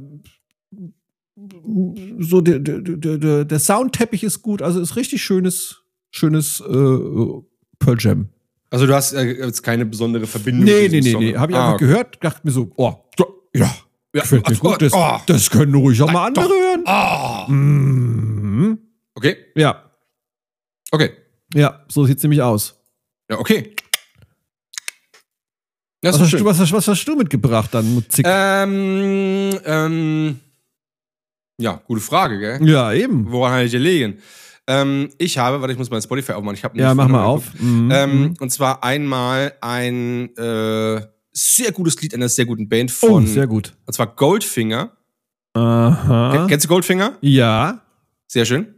so 2.20 2.41
der, 2.41 2.59
der, 2.59 2.80
der, 3.18 3.45
der 3.45 3.59
Soundteppich 3.59 4.24
ist 4.24 4.41
gut. 4.41 4.61
Also 4.61 4.82
ist 4.82 4.95
richtig 4.95 5.24
schönes, 5.24 5.82
schönes 6.14 6.61
äh, 6.61 6.64
Pearl 7.80 7.97
Jam. 7.99 8.30
Also 8.70 8.88
du 8.88 8.95
hast 8.95 9.14
äh, 9.14 9.24
jetzt 9.45 9.61
keine 9.61 9.86
besondere 9.86 10.26
Verbindung. 10.28 10.64
Nee, 10.66 10.86
zu 10.88 10.95
nee, 10.95 11.01
diesem 11.01 11.03
nee, 11.03 11.11
Song. 11.11 11.24
nee. 11.24 11.38
Habe 11.38 11.51
ich 11.51 11.57
Ah, 11.57 11.61
einfach 11.64 11.76
okay. 11.76 11.86
gehört, 11.86 12.24
dachte 12.24 12.41
mir 12.43 12.51
so, 12.51 12.72
oh, 12.78 12.93
ja, 13.53 13.74
ja 14.16 14.24
mir 14.32 14.41
oh, 14.47 14.53
gut. 14.59 14.82
Das, 14.82 14.93
oh. 14.93 15.18
das 15.28 15.49
können 15.49 15.76
ruhig 15.76 16.01
auch 16.01 16.11
mal 16.11 16.28
andere 16.28 16.45
doch. 16.47 16.51
hören. 16.55 16.84
Ah. 16.86 17.45
Mhm. 17.49 18.78
Okay, 19.16 19.38
Ja, 19.55 19.84
okay. 20.91 21.11
ja, 21.53 21.84
so 21.88 22.03
sieht's 22.05 22.24
nämlich 22.24 22.41
aus. 22.41 22.76
Ja, 23.30 23.38
okay. 23.39 23.76
Das 26.01 26.16
Was 26.16 26.22
hast, 26.24 26.30
schön. 26.32 26.39
du, 26.39 26.45
was, 26.45 26.59
hast, 26.59 26.74
was 26.74 26.88
hast 26.88 27.05
du 27.05 27.16
mitgebracht 27.16 27.70
dann, 27.74 27.93
Musik? 27.93 28.26
Ähm, 28.28 29.57
ähm, 29.64 30.39
ja, 31.59 31.82
gute 31.86 32.01
Frage, 32.01 32.39
gell? 32.39 32.68
ja, 32.70 32.91
eben. 32.91 33.32
Woran 33.32 33.53
hatte 33.53 33.66
ich 33.66 33.72
gelegen? 33.72 34.18
Ähm, 34.68 35.09
ich 35.18 35.38
habe, 35.38 35.59
warte, 35.59 35.74
ich 35.74 35.78
muss 35.78 35.89
mein 35.89 36.01
Spotify 36.01 36.34
aufmachen. 36.34 36.55
Ich 36.55 36.64
habe 36.64 36.78
Ja, 36.80 36.93
mach 36.93 37.07
mal 37.07 37.24
auf. 37.24 37.51
Mhm. 37.59 37.91
Ähm, 37.91 38.34
und 38.39 38.49
zwar 38.51 38.84
einmal 38.84 39.53
ein 39.61 40.36
äh, 40.38 41.01
sehr 41.32 41.72
gutes 41.72 42.01
Lied 42.01 42.14
einer 42.14 42.30
sehr 42.30 42.45
guten 42.45 42.70
Band 42.70 42.91
oh, 43.01 43.07
von, 43.07 43.28
sehr 43.28 43.47
gut. 43.47 43.74
und 43.86 43.93
zwar 43.93 44.07
Goldfinger. 44.16 44.95
Aha. 45.53 46.47
Kennst 46.47 46.66
du 46.66 46.70
Goldfinger? 46.70 47.18
Ja. 47.22 47.82
Sehr 48.28 48.45
schön. 48.45 48.76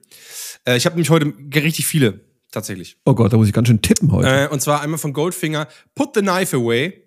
Äh, 0.66 0.78
ich 0.78 0.86
habe 0.86 0.96
nämlich 0.96 1.10
heute 1.10 1.34
richtig 1.54 1.86
viele 1.86 2.22
Tatsächlich. 2.56 2.96
Oh 3.04 3.14
Gott, 3.14 3.34
da 3.34 3.38
muss 3.38 3.48
ich 3.48 3.54
ganz 3.54 3.68
schön 3.68 3.82
tippen 3.82 4.14
heute. 4.14 4.30
Äh, 4.30 4.48
und 4.48 4.62
zwar 4.62 4.80
einmal 4.80 4.98
von 4.98 5.12
Goldfinger, 5.12 5.68
Put 5.94 6.16
the 6.16 6.22
Knife 6.22 6.56
Away. 6.56 7.06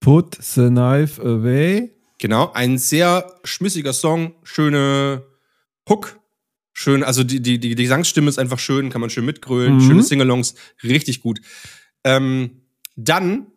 Put 0.00 0.38
the 0.40 0.68
knife 0.68 1.20
away. 1.20 1.92
Genau, 2.16 2.50
ein 2.54 2.78
sehr 2.78 3.30
schmissiger 3.44 3.92
Song, 3.92 4.32
schöne 4.42 5.22
Hook. 5.86 6.18
Schön, 6.82 7.02
also 7.04 7.24
die, 7.24 7.42
die, 7.42 7.58
die 7.58 7.74
Gesangsstimme 7.74 8.30
ist 8.30 8.38
einfach 8.38 8.58
schön, 8.58 8.88
kann 8.88 9.02
man 9.02 9.10
schön 9.10 9.26
mitgrölen, 9.26 9.74
Mhm. 9.74 9.80
schöne 9.82 10.02
Singalongs, 10.02 10.54
richtig 10.82 11.20
gut. 11.20 11.38
Ähm, 12.04 12.62
dann, 12.96 13.48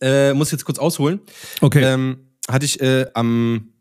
äh, 0.00 0.32
muss 0.32 0.46
ich 0.48 0.52
jetzt 0.52 0.64
kurz 0.64 0.78
ausholen, 0.78 1.18
Okay. 1.60 1.82
ähm, 1.82 2.28
hatte 2.48 2.66
ich 2.66 2.80
äh, 2.80 3.06
am 3.14 3.72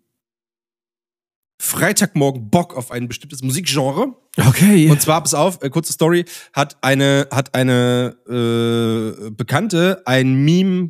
Freitagmorgen 1.59 2.49
Bock 2.49 2.75
auf 2.75 2.89
ein 2.89 3.07
bestimmtes 3.07 3.43
Musikgenre. 3.43 4.15
okay. 4.47 4.89
Und 4.89 4.99
zwar, 4.99 5.21
pass 5.21 5.35
auf, 5.35 5.61
äh, 5.61 5.69
kurze 5.69 5.93
Story, 5.93 6.25
hat 6.53 6.75
eine, 6.81 7.27
hat 7.31 7.53
eine 7.53 8.15
äh, 8.27 9.29
Bekannte 9.29 10.01
ein 10.07 10.43
Meme 10.43 10.89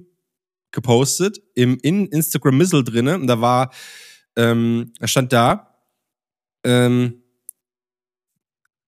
gepostet 0.71 1.41
im 1.55 1.77
in 1.81 2.07
Instagram 2.07 2.57
Mizzle 2.57 2.85
drinne 2.85 3.15
und 3.15 3.27
da 3.27 3.41
war, 3.41 3.73
ähm, 4.37 4.93
da 4.99 5.07
stand 5.07 5.33
da, 5.33 5.66
ähm, 6.67 7.23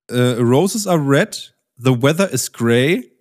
äh, 0.07 0.37
Roses 0.39 0.85
are 0.87 0.99
red, 0.99 1.55
the 1.77 1.91
weather 2.01 2.29
is 2.31 2.51
grey, 2.51 3.11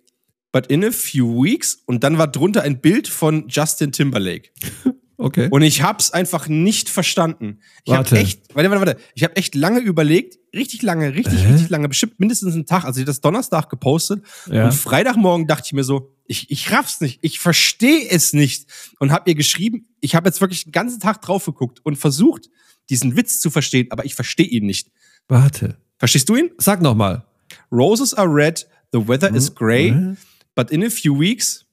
but 0.51 0.67
in 0.67 0.83
a 0.83 0.91
few 0.91 1.43
weeks 1.43 1.81
und 1.85 2.03
dann 2.03 2.17
war 2.17 2.27
drunter 2.27 2.63
ein 2.63 2.81
Bild 2.81 3.07
von 3.07 3.47
Justin 3.47 3.91
Timberlake. 3.91 4.49
okay. 5.17 5.47
Und 5.51 5.61
ich 5.61 5.81
hab's 5.83 6.11
einfach 6.11 6.47
nicht 6.47 6.89
verstanden. 6.89 7.59
Ich 7.85 7.93
Warte. 7.93 8.11
habe 8.15 8.21
echt, 8.21 8.55
warte, 8.55 8.69
warte, 8.71 8.85
warte. 8.85 9.01
Ich 9.13 9.23
habe 9.23 9.35
echt 9.35 9.55
lange 9.55 9.79
überlegt, 9.79 10.39
richtig 10.53 10.81
lange, 10.81 11.13
richtig, 11.13 11.39
Hä? 11.43 11.51
richtig 11.51 11.69
lange, 11.69 11.87
bestimmt 11.87 12.19
mindestens 12.19 12.55
einen 12.55 12.65
Tag. 12.65 12.83
Also 12.85 12.99
ich 12.99 13.03
hab 13.03 13.07
das 13.07 13.21
Donnerstag 13.21 13.69
gepostet 13.69 14.23
Ja. 14.51 14.65
und 14.65 14.73
Freitagmorgen 14.73 15.45
dachte 15.47 15.63
ich 15.67 15.73
mir 15.73 15.83
so, 15.83 16.15
ich, 16.25 16.49
ich 16.51 16.71
raff's 16.71 17.01
nicht, 17.01 17.19
ich 17.21 17.39
verstehe 17.39 18.09
es 18.09 18.33
nicht 18.33 18.65
und 18.99 19.11
habe 19.11 19.29
ihr 19.29 19.35
geschrieben, 19.35 19.87
ich 19.99 20.15
habe 20.15 20.27
jetzt 20.27 20.41
wirklich 20.41 20.63
den 20.63 20.71
ganzen 20.71 20.99
Tag 20.99 21.21
drauf 21.21 21.45
geguckt 21.45 21.79
und 21.83 21.95
versucht, 21.95 22.49
diesen 22.89 23.15
Witz 23.15 23.39
zu 23.39 23.49
verstehen, 23.49 23.87
aber 23.91 24.05
ich 24.05 24.15
verstehe 24.15 24.47
ihn 24.47 24.65
nicht. 24.65 24.91
Warte. 25.27 25.77
Verstehst 25.97 26.27
du 26.29 26.35
ihn? 26.35 26.51
Sag 26.57 26.81
noch 26.81 26.95
mal. 26.95 27.25
Roses 27.71 28.13
are 28.13 28.27
red, 28.33 28.67
the 28.93 29.07
weather 29.07 29.33
is 29.33 29.53
grey, 29.53 29.91
Hä? 29.91 30.15
but 30.55 30.71
in 30.71 30.83
a 30.83 30.89
few 30.89 31.17
weeks, 31.19 31.65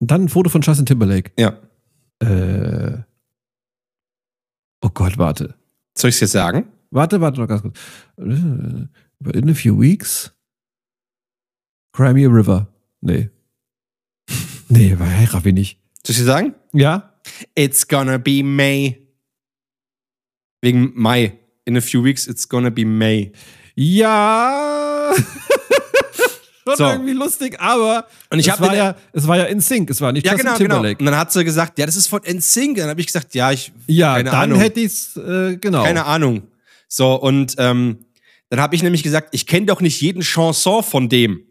Und 0.00 0.10
dann 0.10 0.24
ein 0.24 0.28
Foto 0.28 0.48
von 0.50 0.62
Justin 0.62 0.86
Timberlake. 0.86 1.30
ja, 1.38 1.58
Äh. 2.22 2.98
Oh 4.82 4.88
Gott, 4.92 5.18
warte. 5.18 5.54
soll 5.96 6.08
ich's 6.10 6.20
jetzt 6.20 6.32
sagen? 6.32 6.70
Warte, 6.90 7.20
warte 7.20 7.40
noch 7.40 7.48
ganz 7.48 7.62
kurz. 7.62 7.78
Äh, 8.18 8.86
But 9.20 9.36
in 9.36 9.50
a 9.50 9.54
few 9.54 9.78
weeks. 9.78 10.32
Crimea 11.92 12.28
River. 12.28 12.68
Nee. 13.00 13.28
Nee, 14.72 14.96
war 14.98 15.08
ich 15.22 15.52
nicht. 15.52 15.78
Soll 16.06 16.10
ich's 16.12 16.18
dir 16.20 16.24
sagen? 16.24 16.54
Ja? 16.72 17.12
It's 17.54 17.86
gonna 17.86 18.18
be 18.18 18.42
May. 18.44 18.99
Wegen 20.62 20.92
Mai. 20.94 21.38
In 21.64 21.76
a 21.76 21.80
few 21.80 22.02
weeks, 22.02 22.26
it's 22.26 22.48
gonna 22.48 22.70
be 22.70 22.84
May. 22.84 23.32
Ja. 23.74 25.12
Schon 26.66 26.76
So. 26.76 26.84
irgendwie 26.84 27.12
lustig, 27.14 27.58
aber 27.58 28.06
Und 28.30 28.38
ich 28.38 28.46
es, 28.48 28.60
war 28.60 28.74
ja, 28.76 28.94
es 29.12 29.26
war 29.26 29.36
ja 29.38 29.44
in 29.44 29.60
Sync, 29.60 29.90
es 29.90 30.00
war 30.00 30.12
nicht 30.12 30.24
Ja, 30.26 30.34
genau, 30.34 30.56
genau. 30.56 30.74
Timberlake. 30.76 30.98
Und 31.00 31.06
dann 31.06 31.16
hat 31.16 31.32
sie 31.32 31.42
gesagt, 31.44 31.78
ja, 31.78 31.86
das 31.86 31.96
ist 31.96 32.06
von 32.06 32.20
NSYNC. 32.22 32.76
Dann 32.76 32.88
habe 32.90 33.00
ich 33.00 33.06
gesagt, 33.06 33.34
ja, 33.34 33.50
ich, 33.50 33.72
Ja, 33.86 34.16
keine 34.16 34.30
dann 34.30 34.40
Ahnung. 34.40 34.58
hätte 34.60 34.80
ich's 34.80 35.16
äh, 35.16 35.56
genau. 35.56 35.82
keine 35.82 36.04
Ahnung. 36.04 36.42
So, 36.86 37.14
und 37.14 37.54
ähm, 37.58 38.04
dann 38.50 38.60
habe 38.60 38.74
ich 38.76 38.82
nämlich 38.82 39.02
gesagt, 39.02 39.28
ich 39.32 39.46
kenne 39.46 39.66
doch 39.66 39.80
nicht 39.80 40.00
jeden 40.00 40.22
Chanson 40.22 40.82
von 40.82 41.08
dem. 41.08 41.42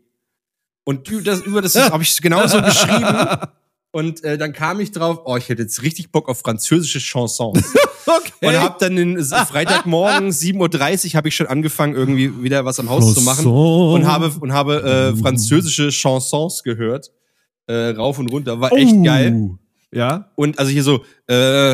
Und 0.85 1.09
über 1.09 1.21
das, 1.23 1.41
über 1.41 1.61
das 1.61 1.75
habe 1.91 2.03
ich 2.03 2.21
genauso 2.21 2.61
geschrieben. 2.61 3.05
Und 3.91 4.23
äh, 4.23 4.37
dann 4.37 4.53
kam 4.53 4.79
ich 4.79 4.91
drauf, 4.91 5.21
oh, 5.25 5.35
ich 5.37 5.49
hätte 5.49 5.63
jetzt 5.63 5.81
richtig 5.81 6.11
Bock 6.11 6.29
auf 6.29 6.39
französische 6.39 6.99
Chansons. 6.99 7.73
Okay. 8.09 8.47
Und 8.47 8.59
hab 8.59 8.79
dann 8.79 8.95
den 8.95 9.23
Freitagmorgen 9.23 10.29
7.30 10.31 11.09
Uhr 11.09 11.13
habe 11.13 11.27
ich 11.27 11.35
schon 11.35 11.45
angefangen, 11.45 11.93
irgendwie 11.93 12.41
wieder 12.41 12.65
was 12.65 12.79
am 12.79 12.89
Haus 12.89 13.13
zu 13.13 13.21
machen. 13.21 13.43
Chanson. 13.43 13.93
Und 13.93 14.07
habe, 14.07 14.31
und 14.39 14.51
habe 14.51 14.81
äh, 15.15 15.15
französische 15.15 15.89
Chansons 15.91 16.63
gehört. 16.63 17.11
Äh, 17.67 17.89
rauf 17.89 18.17
und 18.17 18.31
runter. 18.31 18.59
War 18.59 18.71
echt 18.71 18.95
Oh. 18.95 19.03
geil. 19.03 19.51
Ja, 19.91 20.31
Und 20.35 20.57
also 20.57 20.71
hier 20.71 20.81
so, 20.83 21.03
äh, 21.27 21.73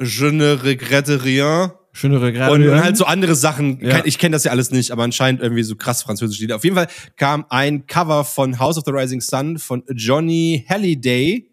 Je 0.00 0.32
ne 0.32 0.64
regrette 0.64 1.22
rien. 1.22 1.70
schönere 1.92 2.32
Gerade. 2.32 2.54
Und, 2.54 2.66
und 2.68 2.80
halt 2.82 2.96
so 2.96 3.04
andere 3.04 3.36
Sachen. 3.36 3.78
Ja. 3.80 4.04
Ich 4.04 4.18
kenne 4.18 4.32
das 4.32 4.42
ja 4.44 4.50
alles 4.50 4.72
nicht, 4.72 4.90
aber 4.90 5.04
anscheinend 5.04 5.42
irgendwie 5.42 5.62
so 5.62 5.76
krass 5.76 6.02
französische 6.02 6.42
Lieder. 6.42 6.56
Auf 6.56 6.64
jeden 6.64 6.74
Fall 6.74 6.88
kam 7.16 7.44
ein 7.50 7.86
Cover 7.86 8.24
von 8.24 8.58
House 8.58 8.78
of 8.78 8.84
the 8.84 8.90
Rising 8.90 9.20
Sun 9.20 9.58
von 9.58 9.84
Johnny 9.92 10.64
Halliday. 10.68 11.47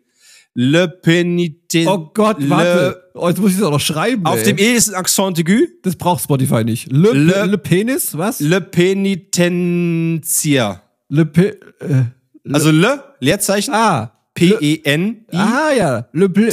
Le 0.58 0.86
Pénitent. 0.88 1.86
Oh 1.88 2.10
Gott, 2.14 2.38
warte. 2.48 3.02
Oh, 3.14 3.28
jetzt 3.28 3.40
muss 3.40 3.52
ich 3.52 3.58
es 3.58 3.64
auch 3.64 3.72
noch 3.72 3.80
schreiben. 3.82 4.26
Auf 4.26 4.38
ey. 4.40 4.44
dem 4.46 4.58
E 4.58 4.74
ist 4.74 4.88
ein 4.90 4.96
Accent 4.96 5.38
aigu. 5.38 5.66
Das 5.84 5.96
braucht 5.98 6.24
Spotify 6.24 6.64
nicht. 6.64 6.90
Le, 6.92 7.12
Le- 7.12 7.46
le, 7.46 7.58
Penis, 7.58 8.18
was? 8.18 8.40
Le 8.40 8.62
Penitentiaire. 8.62 10.82
Le 11.10 11.26
Pe 11.26 11.60
äh, 11.82 12.06
Also 12.54 12.72
Le, 12.72 13.04
Leerzeichen, 13.20 13.74
Ah. 13.74 14.14
P-E-N-I-T. 14.34 15.38
Ah 15.38 15.72
ja. 15.78 16.08
Le 16.14 16.30
Pe 16.30 16.50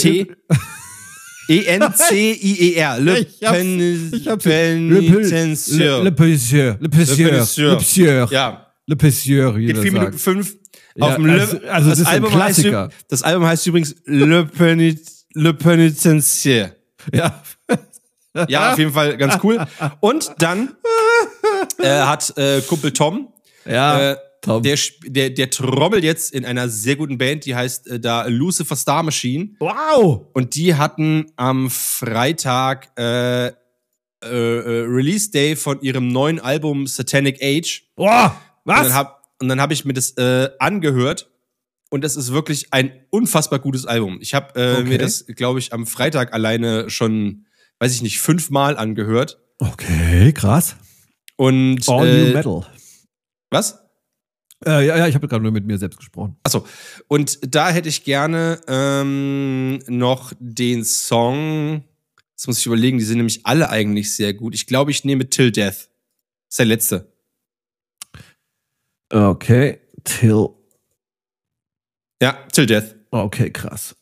E-N-C-I-E-R. 1.49 3.01
Le 3.01 3.25
Pen- 3.41 4.11
hab's- 4.13 4.13
Le 4.13 4.37
Pe- 4.37 5.13
Penitentiaire. 5.13 5.99
Le, 5.99 6.05
le 6.05 6.11
Pessieur. 6.15 6.77
Le. 6.81 6.81
Le 6.81 6.89
Pessieur. 7.77 8.31
Ja. 8.33 8.67
Le 8.89 8.97
Pessieur, 8.97 9.57
wie 9.57 9.67
jeder 9.67 9.83
4 9.83 9.93
Minuten 9.93 10.13
sagt. 10.13 10.21
5 10.23 10.57
Ja, 10.97 11.07
auf 11.07 11.15
dem 11.17 11.27
Le, 11.27 11.41
also- 11.41 11.59
also 11.69 11.91
das 11.91 11.99
ist 12.01 12.07
ein 12.07 12.23
heißt, 12.35 12.65
das 13.09 13.23
Album 13.23 13.47
heißt 13.47 13.67
übrigens 13.67 13.95
Le, 14.05 14.45
Penit, 14.47 15.01
Le 15.35 15.55
Penitentiaire. 15.55 16.77
Ja. 17.13 17.43
Ja, 18.49 18.73
auf 18.73 18.79
jeden 18.79 18.93
Fall 18.93 19.17
ganz 19.19 19.39
cool. 19.43 19.63
Und 20.01 20.33
dann 20.39 20.75
äh, 21.79 21.89
hat 22.01 22.33
äh, 22.39 22.63
Kumpel 22.63 22.93
Tom, 22.93 23.29
Ja. 23.67 24.13
äh, 24.13 24.17
Tom. 24.41 24.63
der, 24.63 24.79
der, 25.05 25.31
der 25.31 25.51
trommelt 25.51 26.03
jetzt 26.03 26.33
in 26.33 26.45
einer 26.47 26.69
sehr 26.69 26.97
guten 26.97 27.19
Band, 27.19 27.45
die 27.45 27.55
heißt 27.55 27.89
äh, 27.89 28.01
da 28.01 28.25
Lucifer 28.27 28.75
Star 28.77 29.03
Machine. 29.03 29.51
wow. 29.61 30.23
Und 30.33 30.55
die 30.55 30.75
hatten 30.75 31.27
am 31.37 31.69
Freitag 31.71 32.89
äh, 32.99 33.49
äh, 33.49 33.53
äh, 34.23 34.85
Release 34.87 35.31
Day 35.31 35.55
von 35.57 35.81
ihrem 35.83 36.09
neuen 36.09 36.41
Album 36.41 36.87
Satanic 36.87 37.39
Age. 37.43 37.83
Boah. 37.97 38.35
Und 38.65 38.73
Was? 38.73 38.83
dann 38.83 38.95
hab, 38.95 39.22
und 39.43 39.49
dann 39.49 39.61
hab 39.61 39.71
ich 39.73 39.85
mir 39.85 39.93
das 39.93 40.13
äh, 40.17 40.49
angehört. 40.59 41.29
Und 41.91 42.03
das 42.05 42.17
ist 42.17 42.33
wirklich 42.33 42.73
ein 42.73 43.05
unfassbar 43.11 43.59
gutes 43.59 43.85
Album. 43.85 44.17
Ich 44.23 44.33
habe 44.33 44.59
äh, 44.59 44.77
Okay. 44.79 44.89
mir 44.89 44.97
das, 44.99 45.27
glaube 45.27 45.59
ich, 45.59 45.75
am 45.75 45.87
Freitag 45.87 46.33
alleine 46.33 46.89
schon, 46.89 47.45
weiß 47.81 47.95
ich 47.95 48.01
nicht, 48.01 48.19
fünfmal 48.21 48.79
angehört. 48.79 49.39
okay, 49.59 50.33
krass. 50.33 50.77
Und 51.37 51.87
All 51.89 52.07
äh, 52.09 52.25
New 52.29 52.33
Metal. 52.35 52.67
was? 53.51 53.79
Äh, 54.65 54.87
ja, 54.87 54.97
ja, 54.97 55.07
ich 55.09 55.15
habe 55.17 55.29
gerade 55.29 55.43
nur 55.43 55.53
mit 55.53 55.67
mir 55.67 55.77
selbst 55.77 55.99
gesprochen. 55.99 56.37
Achso. 56.45 56.65
Und 57.09 57.39
da 57.55 57.69
hätte 57.71 57.89
ich 57.91 58.05
gerne 58.05 58.61
ähm, 58.69 59.81
noch 59.89 60.33
den 60.39 60.85
Song. 60.85 61.85
Das 62.37 62.47
muss 62.47 62.59
ich 62.59 62.67
überlegen, 62.67 62.97
die 62.99 63.05
sind 63.05 63.19
nämlich 63.19 63.45
alle 63.45 63.69
eigentlich 63.71 64.15
sehr 64.15 64.33
gut. 64.35 64.55
Ich 64.55 64.67
glaube, 64.67 64.93
ich 64.93 65.05
nehme 65.05 65.29
Till 65.29 65.51
Death. 65.53 65.75
Das 65.75 66.51
ist 66.51 66.59
der 66.59 66.67
letzte. 66.67 67.12
Okay. 69.13 69.79
Till. 70.05 70.49
Ja, 72.23 72.39
Till 72.53 72.67
Death. 72.67 72.95
Okay, 73.11 73.51
krass. 73.51 73.95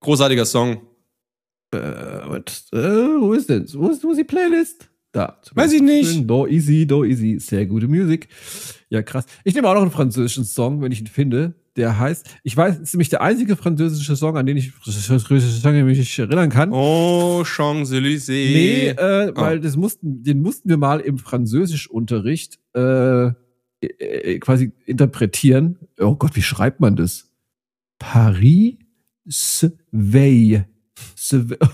Großartiger 0.00 0.44
Song. 0.46 0.82
Äh, 1.72 1.78
what, 2.28 2.62
äh, 2.72 2.76
wo 2.78 3.32
ist 3.32 3.48
denn? 3.50 3.66
Wo 3.74 3.88
ist, 3.88 4.04
wo 4.04 4.10
ist 4.12 4.18
die 4.18 4.24
Playlist? 4.24 4.88
Da. 5.12 5.40
Weiß 5.54 5.72
ich 5.72 5.82
nicht. 5.82 6.28
Do 6.28 6.46
Easy, 6.46 6.86
Do 6.86 7.04
Easy. 7.04 7.38
Sehr 7.40 7.66
gute 7.66 7.88
Musik. 7.88 8.28
Ja, 8.90 9.02
krass. 9.02 9.24
Ich 9.44 9.54
nehme 9.54 9.68
auch 9.68 9.74
noch 9.74 9.82
einen 9.82 9.90
französischen 9.90 10.44
Song, 10.44 10.82
wenn 10.82 10.92
ich 10.92 11.00
ihn 11.00 11.06
finde. 11.06 11.54
Der 11.76 11.98
heißt, 11.98 12.26
ich 12.44 12.56
weiß, 12.56 12.76
es 12.76 12.80
ist 12.82 12.94
nämlich 12.94 13.08
der 13.08 13.20
einzige 13.22 13.56
französische 13.56 14.14
Song, 14.14 14.36
an 14.36 14.46
den 14.46 14.56
ich 14.56 14.72
mich 14.86 16.18
erinnern 16.18 16.48
kann. 16.50 16.70
Oh, 16.72 17.42
Champs-Élysées. 17.44 18.26
Nee, 18.28 18.88
äh, 18.90 19.32
Oh. 19.34 19.40
weil 19.40 19.58
das 19.60 19.76
mussten, 19.76 20.22
den 20.22 20.40
mussten 20.40 20.68
wir 20.68 20.76
mal 20.76 21.00
im 21.00 21.18
Französischunterricht 21.18 22.60
äh, 22.74 23.32
äh, 23.86 24.38
quasi 24.38 24.72
interpretieren. 24.86 25.78
Oh 25.98 26.16
Gott, 26.16 26.34
wie 26.36 26.42
schreibt 26.42 26.80
man 26.80 26.96
das? 26.96 27.30
Paris 27.98 28.74
Sveille. 29.28 30.68
Sve- 31.16 31.58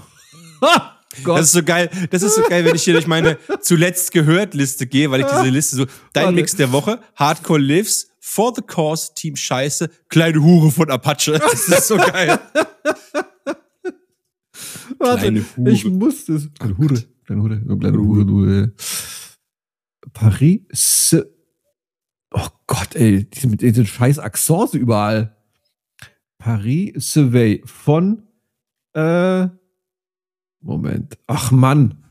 Gott. 1.25 1.39
Das 1.41 1.47
ist 1.47 1.53
so 1.53 1.63
geil. 1.65 1.91
Das 2.11 2.23
ist 2.23 2.37
so 2.37 2.43
geil, 2.43 2.65
wenn 2.65 2.77
ich 2.77 2.85
hier 2.85 2.93
durch 2.95 3.09
meine 3.09 3.37
zuletzt 3.63 4.13
gehört 4.13 4.55
Liste 4.55 4.87
gehe, 4.87 5.11
weil 5.11 5.21
ich 5.23 5.27
diese 5.27 5.49
Liste 5.49 5.77
so 5.77 5.87
dein 6.13 6.27
Warte. 6.27 6.37
Mix 6.37 6.55
der 6.55 6.71
Woche, 6.71 7.01
Hardcore 7.17 7.59
Lives, 7.61 8.11
For 8.21 8.53
the 8.55 8.63
Cause, 8.63 9.13
Team 9.15 9.35
Scheiße, 9.35 9.91
kleine 10.09 10.41
Hure 10.41 10.71
von 10.71 10.89
Apache. 10.91 11.33
Das 11.41 11.69
ist 11.69 11.89
so 11.89 11.97
geil. 11.97 12.39
Warte, 14.99 15.21
kleine 15.23 15.45
Hure. 15.57 15.71
Ich 15.73 15.85
muss 15.85 16.27
das. 16.27 16.49
Kleine 16.59 16.79
Hure. 16.79 17.03
Kleine 17.25 17.43
Hure. 17.43 17.61
Kleine 17.79 17.99
Hure. 17.99 18.25
du, 18.27 18.45
äh. 18.47 18.69
Paris 20.13 21.17
Oh 22.33 22.49
Gott, 22.67 22.95
ey, 22.95 23.29
diese, 23.29 23.49
mit 23.49 23.63
diesen 23.63 23.87
scheiß 23.87 24.19
Accents 24.19 24.75
überall. 24.75 25.37
Paris 26.39 27.13
Survey 27.13 27.63
von 27.65 28.27
äh, 28.95 29.49
Moment. 30.61 31.19
Ach 31.27 31.51
Mann. 31.51 32.05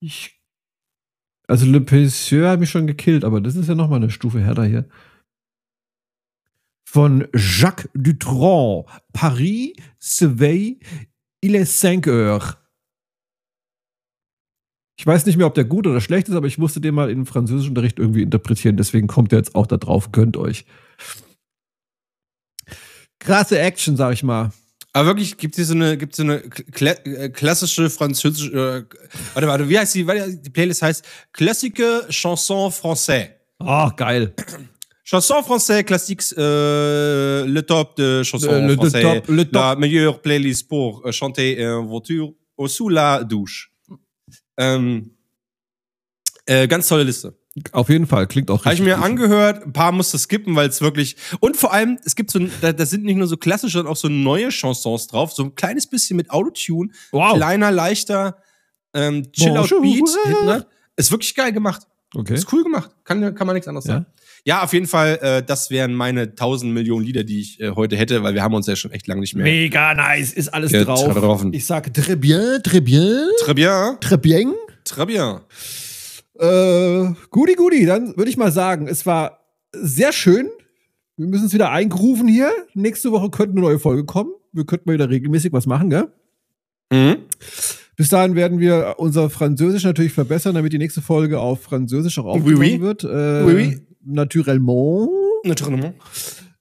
Ich 0.00 0.42
also 1.48 1.66
Le 1.66 1.80
Pêcheur 1.80 2.48
hat 2.48 2.60
mich 2.60 2.70
schon 2.70 2.86
gekillt, 2.86 3.24
aber 3.24 3.40
das 3.40 3.56
ist 3.56 3.68
ja 3.68 3.74
nochmal 3.74 3.98
eine 3.98 4.10
Stufe 4.10 4.40
härter 4.40 4.64
hier. 4.64 4.88
Von 6.88 7.28
Jacques 7.34 7.90
Dutron. 7.94 8.84
Paris, 9.12 9.74
Survey, 9.98 10.78
il 11.42 11.54
est 11.54 11.70
5 11.78 12.06
heures. 12.06 12.56
Ich 15.02 15.06
weiß 15.06 15.26
nicht 15.26 15.36
mehr, 15.36 15.48
ob 15.48 15.54
der 15.54 15.64
gut 15.64 15.88
oder 15.88 16.00
schlecht 16.00 16.28
ist, 16.28 16.36
aber 16.36 16.46
ich 16.46 16.58
musste 16.58 16.80
den 16.80 16.94
mal 16.94 17.10
in 17.10 17.26
Französischunterricht 17.26 17.98
irgendwie 17.98 18.22
interpretieren, 18.22 18.76
deswegen 18.76 19.08
kommt 19.08 19.32
er 19.32 19.38
jetzt 19.38 19.56
auch 19.56 19.66
da 19.66 19.76
drauf. 19.76 20.12
Gönnt 20.12 20.36
euch. 20.36 20.64
Krasse 23.18 23.58
Action, 23.58 23.96
sag 23.96 24.12
ich 24.12 24.22
mal. 24.22 24.52
Aber 24.92 25.08
wirklich, 25.08 25.36
gibt 25.38 25.58
es 25.58 25.66
so 25.66 25.74
eine, 25.74 25.98
gibt's 25.98 26.18
so 26.18 26.22
eine 26.22 26.38
kla 26.42 26.92
äh, 27.02 27.30
klassische 27.30 27.90
französische, 27.90 28.52
äh, 28.52 28.96
warte, 29.34 29.48
warte, 29.48 29.68
wie 29.68 29.76
heißt 29.76 29.92
die, 29.96 30.06
die 30.40 30.50
Playlist 30.50 30.82
heißt 30.82 31.04
Classique 31.32 31.82
Chanson 32.08 32.70
Français. 32.70 33.30
Ah, 33.58 33.88
oh, 33.88 33.96
geil. 33.96 34.32
Chanson 35.02 35.42
français 35.42 35.82
classiques, 35.82 36.32
euh, 36.38 37.44
le 37.44 37.62
top 37.62 37.96
de 37.96 38.22
chansons 38.22 38.68
le, 38.68 38.76
français, 38.76 39.02
le 39.02 39.14
top, 39.14 39.28
le 39.28 39.44
top. 39.46 39.54
la 39.54 39.74
meilleure 39.74 40.22
playlist 40.22 40.68
pour 40.68 41.04
euh, 41.04 41.10
chanter 41.10 41.66
en 41.66 41.84
voiture 41.84 42.32
ou 42.56 42.68
sous 42.68 42.88
la 42.88 43.24
douche. 43.24 43.71
Ähm, 44.56 45.16
äh, 46.46 46.66
ganz 46.68 46.88
tolle 46.88 47.04
Liste. 47.04 47.36
Auf 47.72 47.90
jeden 47.90 48.06
Fall, 48.06 48.26
klingt 48.26 48.50
auch 48.50 48.64
richtig. 48.64 48.80
Habe 48.80 48.90
ich 48.90 48.96
mir 48.96 49.04
angehört, 49.04 49.62
ein 49.62 49.74
paar 49.74 49.92
musste 49.92 50.18
skippen, 50.18 50.56
weil 50.56 50.68
es 50.68 50.80
wirklich. 50.80 51.16
Und 51.40 51.56
vor 51.56 51.72
allem, 51.72 51.98
es 52.04 52.14
gibt 52.14 52.30
so, 52.30 52.40
da, 52.62 52.72
da 52.72 52.86
sind 52.86 53.04
nicht 53.04 53.16
nur 53.16 53.26
so 53.26 53.36
klassische, 53.36 53.74
sondern 53.74 53.92
auch 53.92 53.96
so 53.96 54.08
neue 54.08 54.48
Chansons 54.50 55.06
drauf, 55.08 55.32
so 55.32 55.44
ein 55.44 55.54
kleines 55.54 55.86
bisschen 55.86 56.16
mit 56.16 56.30
Autotune. 56.30 56.90
Wow. 57.10 57.34
Kleiner, 57.34 57.70
leichter, 57.70 58.38
ähm, 58.94 59.30
Chill-Out-Beat. 59.32 60.64
Ist 60.96 61.10
wirklich 61.10 61.34
geil 61.34 61.52
gemacht. 61.52 61.86
Okay. 62.14 62.34
Ist 62.34 62.50
cool 62.52 62.62
gemacht. 62.62 62.90
Kann, 63.04 63.34
kann 63.34 63.46
man 63.46 63.54
nichts 63.54 63.68
anderes 63.68 63.86
ja. 63.86 63.94
sagen. 63.94 64.06
Ja, 64.44 64.64
auf 64.64 64.72
jeden 64.72 64.86
Fall, 64.86 65.18
äh, 65.22 65.42
das 65.42 65.70
wären 65.70 65.94
meine 65.94 66.22
1000 66.22 66.72
Millionen 66.72 67.04
Lieder, 67.04 67.22
die 67.22 67.40
ich 67.40 67.60
äh, 67.60 67.70
heute 67.70 67.96
hätte, 67.96 68.24
weil 68.24 68.34
wir 68.34 68.42
haben 68.42 68.54
uns 68.54 68.66
ja 68.66 68.74
schon 68.74 68.90
echt 68.90 69.06
lange 69.06 69.20
nicht 69.20 69.36
mehr. 69.36 69.44
Mega 69.44 69.94
nice, 69.94 70.32
ist 70.32 70.48
alles 70.52 70.72
getroffen. 70.72 71.14
drauf. 71.14 71.44
Ich 71.52 71.64
sage 71.64 71.92
très 71.92 72.16
bien, 72.16 72.60
très 72.62 72.80
bien. 72.80 73.28
Très 73.44 73.54
bien. 73.54 73.98
Très 74.00 74.16
bien. 74.16 74.52
Très 74.84 75.06
bien. 75.06 75.40
Äh, 76.40 77.14
guti, 77.30 77.54
guti, 77.54 77.86
dann 77.86 78.16
würde 78.16 78.30
ich 78.30 78.36
mal 78.36 78.50
sagen, 78.50 78.88
es 78.88 79.06
war 79.06 79.38
sehr 79.72 80.12
schön. 80.12 80.48
Wir 81.16 81.28
müssen 81.28 81.46
es 81.46 81.54
wieder 81.54 81.70
eingrufen 81.70 82.26
hier. 82.26 82.50
Nächste 82.74 83.12
Woche 83.12 83.30
könnte 83.30 83.52
eine 83.52 83.60
neue 83.60 83.78
Folge 83.78 84.04
kommen. 84.04 84.32
Wir 84.52 84.64
könnten 84.64 84.88
mal 84.88 84.94
wieder 84.94 85.08
regelmäßig 85.08 85.52
was 85.52 85.66
machen, 85.66 85.88
gell? 85.90 86.08
Mhm. 86.90 87.16
Bis 87.94 88.08
dahin 88.08 88.34
werden 88.34 88.58
wir 88.58 88.94
unser 88.96 89.30
Französisch 89.30 89.84
natürlich 89.84 90.12
verbessern, 90.12 90.54
damit 90.56 90.72
die 90.72 90.78
nächste 90.78 91.00
Folge 91.00 91.38
auf 91.38 91.62
Französisch 91.62 92.18
auch 92.18 92.24
aufgenommen 92.24 92.58
oui, 92.58 92.74
oui. 92.74 92.80
wird. 92.80 93.04
Äh, 93.04 93.44
oui, 93.44 93.54
oui. 93.54 93.86
Naturellement. 94.04 95.08
Naturellement. 95.44 95.94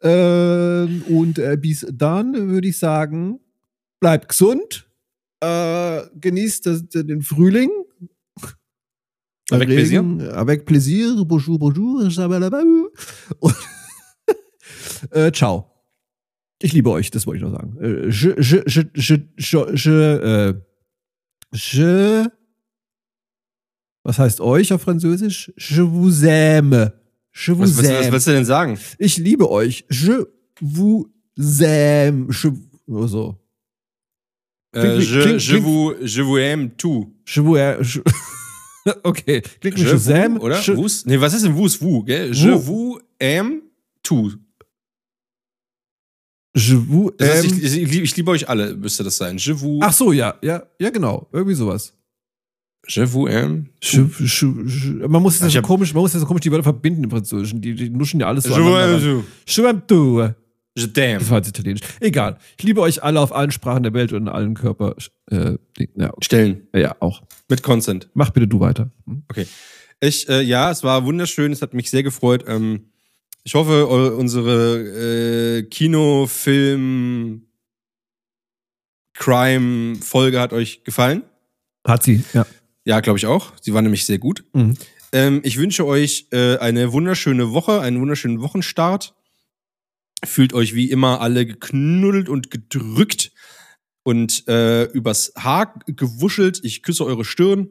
Äh, 0.02 0.86
und 1.10 1.38
äh, 1.38 1.58
bis 1.58 1.86
dann 1.92 2.50
würde 2.50 2.68
ich 2.68 2.80
sagen, 2.80 3.40
bleibt 4.00 4.30
gesund, 4.30 4.88
äh, 5.42 6.02
genießt 6.20 6.66
das, 6.66 6.88
den 6.88 7.22
Frühling. 7.22 7.70
Avec 9.52 9.68
plaisir. 9.68 10.02
Avec 10.34 10.66
plaisir. 10.66 11.26
Bonjour, 11.26 11.60
bonjour. 11.60 12.02
Und, 13.40 13.56
äh, 15.12 15.32
ciao. 15.32 15.68
Ich 16.64 16.74
liebe 16.74 16.92
euch, 16.92 17.12
das 17.12 17.28
wollte 17.28 17.38
ich 17.38 17.44
noch 17.44 17.58
sagen. 17.58 17.78
Äh, 17.82 18.10
je, 18.10 18.36
je, 18.40 18.64
je, 18.68 18.86
je, 18.96 19.20
je, 19.38 19.72
je, 19.76 20.20
äh, 20.22 20.54
je, 21.52 22.28
was 24.04 24.20
heißt 24.20 24.42
euch 24.42 24.72
auf 24.74 24.82
Französisch? 24.82 25.52
Je 25.58 25.82
vous 25.82 26.24
aime. 26.24 27.01
Je 27.32 27.54
vous 27.54 27.62
was, 27.62 27.78
was, 27.78 27.86
was 27.86 28.12
willst 28.12 28.28
du 28.28 28.32
denn 28.32 28.46
sagen? 28.46 28.78
Ich 29.00 29.18
liebe 29.18 29.50
euch. 29.50 29.86
Je 29.90 30.28
vous 30.60 31.10
aime. 31.38 32.28
Je, 32.30 32.50
oh 32.88 33.08
so. 33.08 33.36
Äh, 34.74 35.02
je, 35.02 35.22
kling, 35.22 35.40
je, 35.40 35.58
vous, 35.58 35.94
je 36.02 36.22
vous 36.22 36.38
aime 36.38 36.72
tout. 36.72 37.14
Je 37.26 37.42
vous 37.42 37.56
aime. 37.58 37.82
Je, 37.82 38.00
okay. 39.04 39.42
Klingt 39.60 39.78
wie 39.78 39.86
Shazam. 39.86 40.40
Oder? 40.40 40.62
Je, 40.62 40.74
vous? 40.74 41.06
Nee, 41.06 41.20
was 41.20 41.34
ist 41.34 41.44
denn 41.44 41.54
vous, 41.54 41.78
vous, 41.80 42.04
gell? 42.06 42.34
Je 42.34 42.50
vous 42.50 43.00
aime 43.20 43.62
tout. 44.04 44.34
Je 46.54 46.76
vous 46.76 47.12
das 47.18 47.30
heißt, 47.30 47.46
ich, 47.46 47.64
ich, 47.64 48.02
ich, 48.02 48.16
liebe 48.18 48.30
euch 48.32 48.50
alle, 48.50 48.76
müsste 48.76 49.04
das 49.04 49.18
sein. 49.18 49.38
Je 49.38 49.54
vous. 49.54 49.80
Ach 49.82 49.94
so, 49.94 50.12
ja, 50.12 50.38
ja, 50.42 50.64
ja, 50.80 50.90
genau. 50.90 51.30
Irgendwie 51.32 51.56
sowas. 51.56 51.94
Je 52.88 53.04
vous 53.06 53.28
aime. 53.28 53.68
Je, 53.82 54.02
je, 54.20 54.48
je, 54.66 55.08
man 55.08 55.22
muss 55.22 55.40
ja 55.40 55.50
so 55.50 55.62
komisch, 55.62 55.94
man 55.94 56.02
muss 56.02 56.14
ja 56.14 56.20
so 56.20 56.26
komisch 56.26 56.42
die 56.42 56.52
Wörter 56.52 56.64
verbinden 56.64 57.04
im 57.04 57.12
Französischen. 57.12 57.62
Die, 57.62 57.76
die 57.76 57.90
nuschen 57.90 58.20
ja 58.20 58.28
alles 58.28 58.44
so. 58.46 58.56
Je 58.56 58.64
vous 58.64 58.76
aime. 58.76 59.24
Je 59.46 59.62
aime 59.64 59.82
tout. 59.88 60.34
Je 60.76 60.88
t'aime. 60.88 61.20
Das 61.20 61.30
war 61.30 61.38
jetzt 61.38 61.50
italienisch. 61.50 61.82
Egal. 62.00 62.38
Ich 62.58 62.64
liebe 62.64 62.82
euch 62.82 63.04
alle 63.04 63.20
auf 63.20 63.34
allen 63.36 63.52
Sprachen 63.52 63.84
der 63.84 63.94
Welt 63.94 64.14
und 64.14 64.24
in 64.24 64.28
allen 64.30 64.54
Körper. 64.56 64.96
Äh, 65.30 65.58
ja. 65.96 66.12
Stellen. 66.22 66.68
Ja, 66.74 66.96
auch. 67.02 67.22
Mit 67.50 67.62
Consent. 67.62 68.10
Mach 68.14 68.30
bitte 68.32 68.48
du 68.48 68.60
weiter. 68.60 68.90
Hm? 69.06 69.24
Okay. 69.30 69.48
Ich, 70.00 70.28
äh, 70.30 70.42
ja, 70.42 70.72
es 70.72 70.84
war 70.84 71.06
wunderschön. 71.06 71.52
Es 71.52 71.62
hat 71.62 71.74
mich 71.74 71.90
sehr 71.90 72.04
gefreut. 72.04 72.46
Ähm, 72.48 72.86
ich 73.44 73.54
hoffe, 73.56 73.88
unsere 73.88 75.58
äh, 75.58 75.64
Kinofilm 75.64 77.48
Crime-Folge 79.14 80.40
hat 80.40 80.54
euch 80.54 80.84
gefallen. 80.84 81.24
Hat 81.86 82.04
sie, 82.04 82.24
ja. 82.34 82.46
Ja, 82.86 83.00
glaube 83.00 83.18
ich 83.20 83.26
auch. 83.26 83.54
Sie 83.62 83.74
war 83.74 83.82
nämlich 83.82 84.06
sehr 84.06 84.18
gut. 84.18 84.44
Mhm. 84.54 84.76
Ähm, 85.12 85.42
ich 85.44 85.58
wünsche 85.58 85.86
euch 85.86 86.28
äh, 86.32 86.58
eine 86.58 86.94
wunderschöne 86.94 87.52
Woche, 87.52 87.82
einen 87.82 88.00
wunderschönen 88.00 88.42
Wochenstart. 88.42 89.16
Fühlt 90.24 90.54
euch 90.54 90.76
wie 90.76 90.90
immer 90.90 91.22
alle 91.22 91.46
geknuddelt 91.46 92.30
und 92.30 92.52
gedrückt 92.52 93.32
und 94.04 94.48
äh, 94.48 94.84
übers 94.86 95.34
Haar 95.38 95.80
gewuschelt. 95.88 96.62
Ich 96.64 96.84
küsse 96.84 97.06
eure 97.06 97.26
Stirn. 97.26 97.70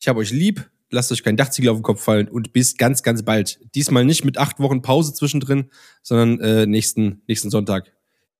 Ich 0.00 0.08
habe 0.08 0.20
euch 0.20 0.30
lieb. 0.30 0.68
Lasst 0.90 1.10
euch 1.10 1.22
kein 1.22 1.38
Dachziegel 1.38 1.70
auf 1.70 1.78
den 1.78 1.82
Kopf 1.82 2.02
fallen 2.02 2.28
und 2.28 2.52
bis 2.52 2.76
ganz, 2.76 3.02
ganz 3.02 3.22
bald. 3.22 3.60
Diesmal 3.74 4.04
nicht 4.04 4.26
mit 4.26 4.36
acht 4.36 4.58
Wochen 4.60 4.82
Pause 4.82 5.14
zwischendrin, 5.14 5.70
sondern 6.02 6.40
äh, 6.40 6.66
nächsten, 6.66 7.22
nächsten 7.26 7.48
Sonntag 7.48 7.90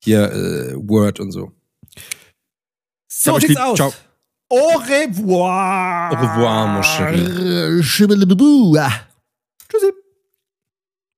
hier 0.05 0.31
äh, 0.31 0.75
Word 0.77 1.19
und 1.21 1.33
so. 1.33 1.53
So 3.09 3.39
sieht's 3.39 3.57
aus. 3.57 3.77
Ciao. 3.77 3.93
Au 4.55 4.77
revoir. 4.77 6.13
Au 6.13 6.17
revoir, 6.17 6.67
mon 6.67 6.83
chéri. 6.83 7.81
Tschüssi. 9.71 9.93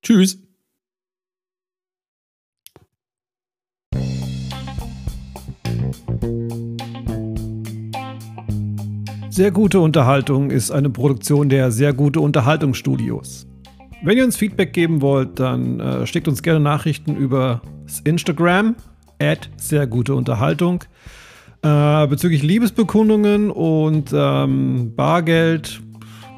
Tschüss. 0.05 0.39
Sehr 9.31 9.51
gute 9.51 9.81
Unterhaltung 9.81 10.53
ist 10.53 10.71
eine 10.71 10.91
Produktion 10.91 11.49
der 11.49 11.73
Sehr 11.73 11.93
gute 11.93 12.21
Unterhaltungsstudios. 12.21 13.49
Wenn 14.05 14.17
ihr 14.17 14.25
uns 14.25 14.37
Feedback 14.37 14.73
geben 14.73 15.03
wollt, 15.03 15.41
dann 15.41 15.81
äh, 15.81 16.07
schickt 16.07 16.29
uns 16.29 16.41
gerne 16.41 16.61
Nachrichten 16.61 17.17
über 17.17 17.63
Instagram 18.05 18.77
at 19.19 19.51
sehr 19.57 19.89
gute 19.89 20.15
Unterhaltung. 20.15 20.85
Äh, 21.65 22.07
bezüglich 22.09 22.43
Liebesbekundungen 22.43 23.51
und 23.51 24.13
ähm, 24.15 24.93
Bargeld, 24.95 25.81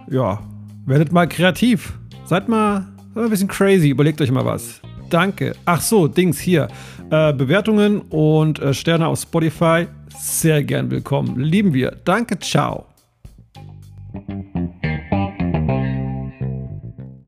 ja, 0.09 0.39
werdet 0.87 1.11
mal 1.11 1.27
kreativ. 1.27 1.95
Seid 2.25 2.49
mal, 2.49 2.87
seid 3.09 3.17
mal 3.17 3.25
ein 3.25 3.31
bisschen 3.31 3.49
crazy, 3.49 3.89
überlegt 3.89 4.21
euch 4.21 4.31
mal 4.31 4.45
was. 4.45 4.81
Danke. 5.11 5.57
Ach 5.65 5.81
so, 5.81 6.07
Dings 6.07 6.39
hier. 6.39 6.69
Äh, 7.11 7.33
Bewertungen 7.33 8.03
und 8.03 8.61
äh, 8.61 8.73
Sterne 8.73 9.09
auf 9.09 9.19
Spotify. 9.19 9.89
Sehr 10.17 10.63
gern 10.63 10.93
willkommen. 10.93 11.41
Lieben 11.41 11.75
wir. 11.75 11.97
Danke, 12.05 12.39
ciao. 12.39 12.87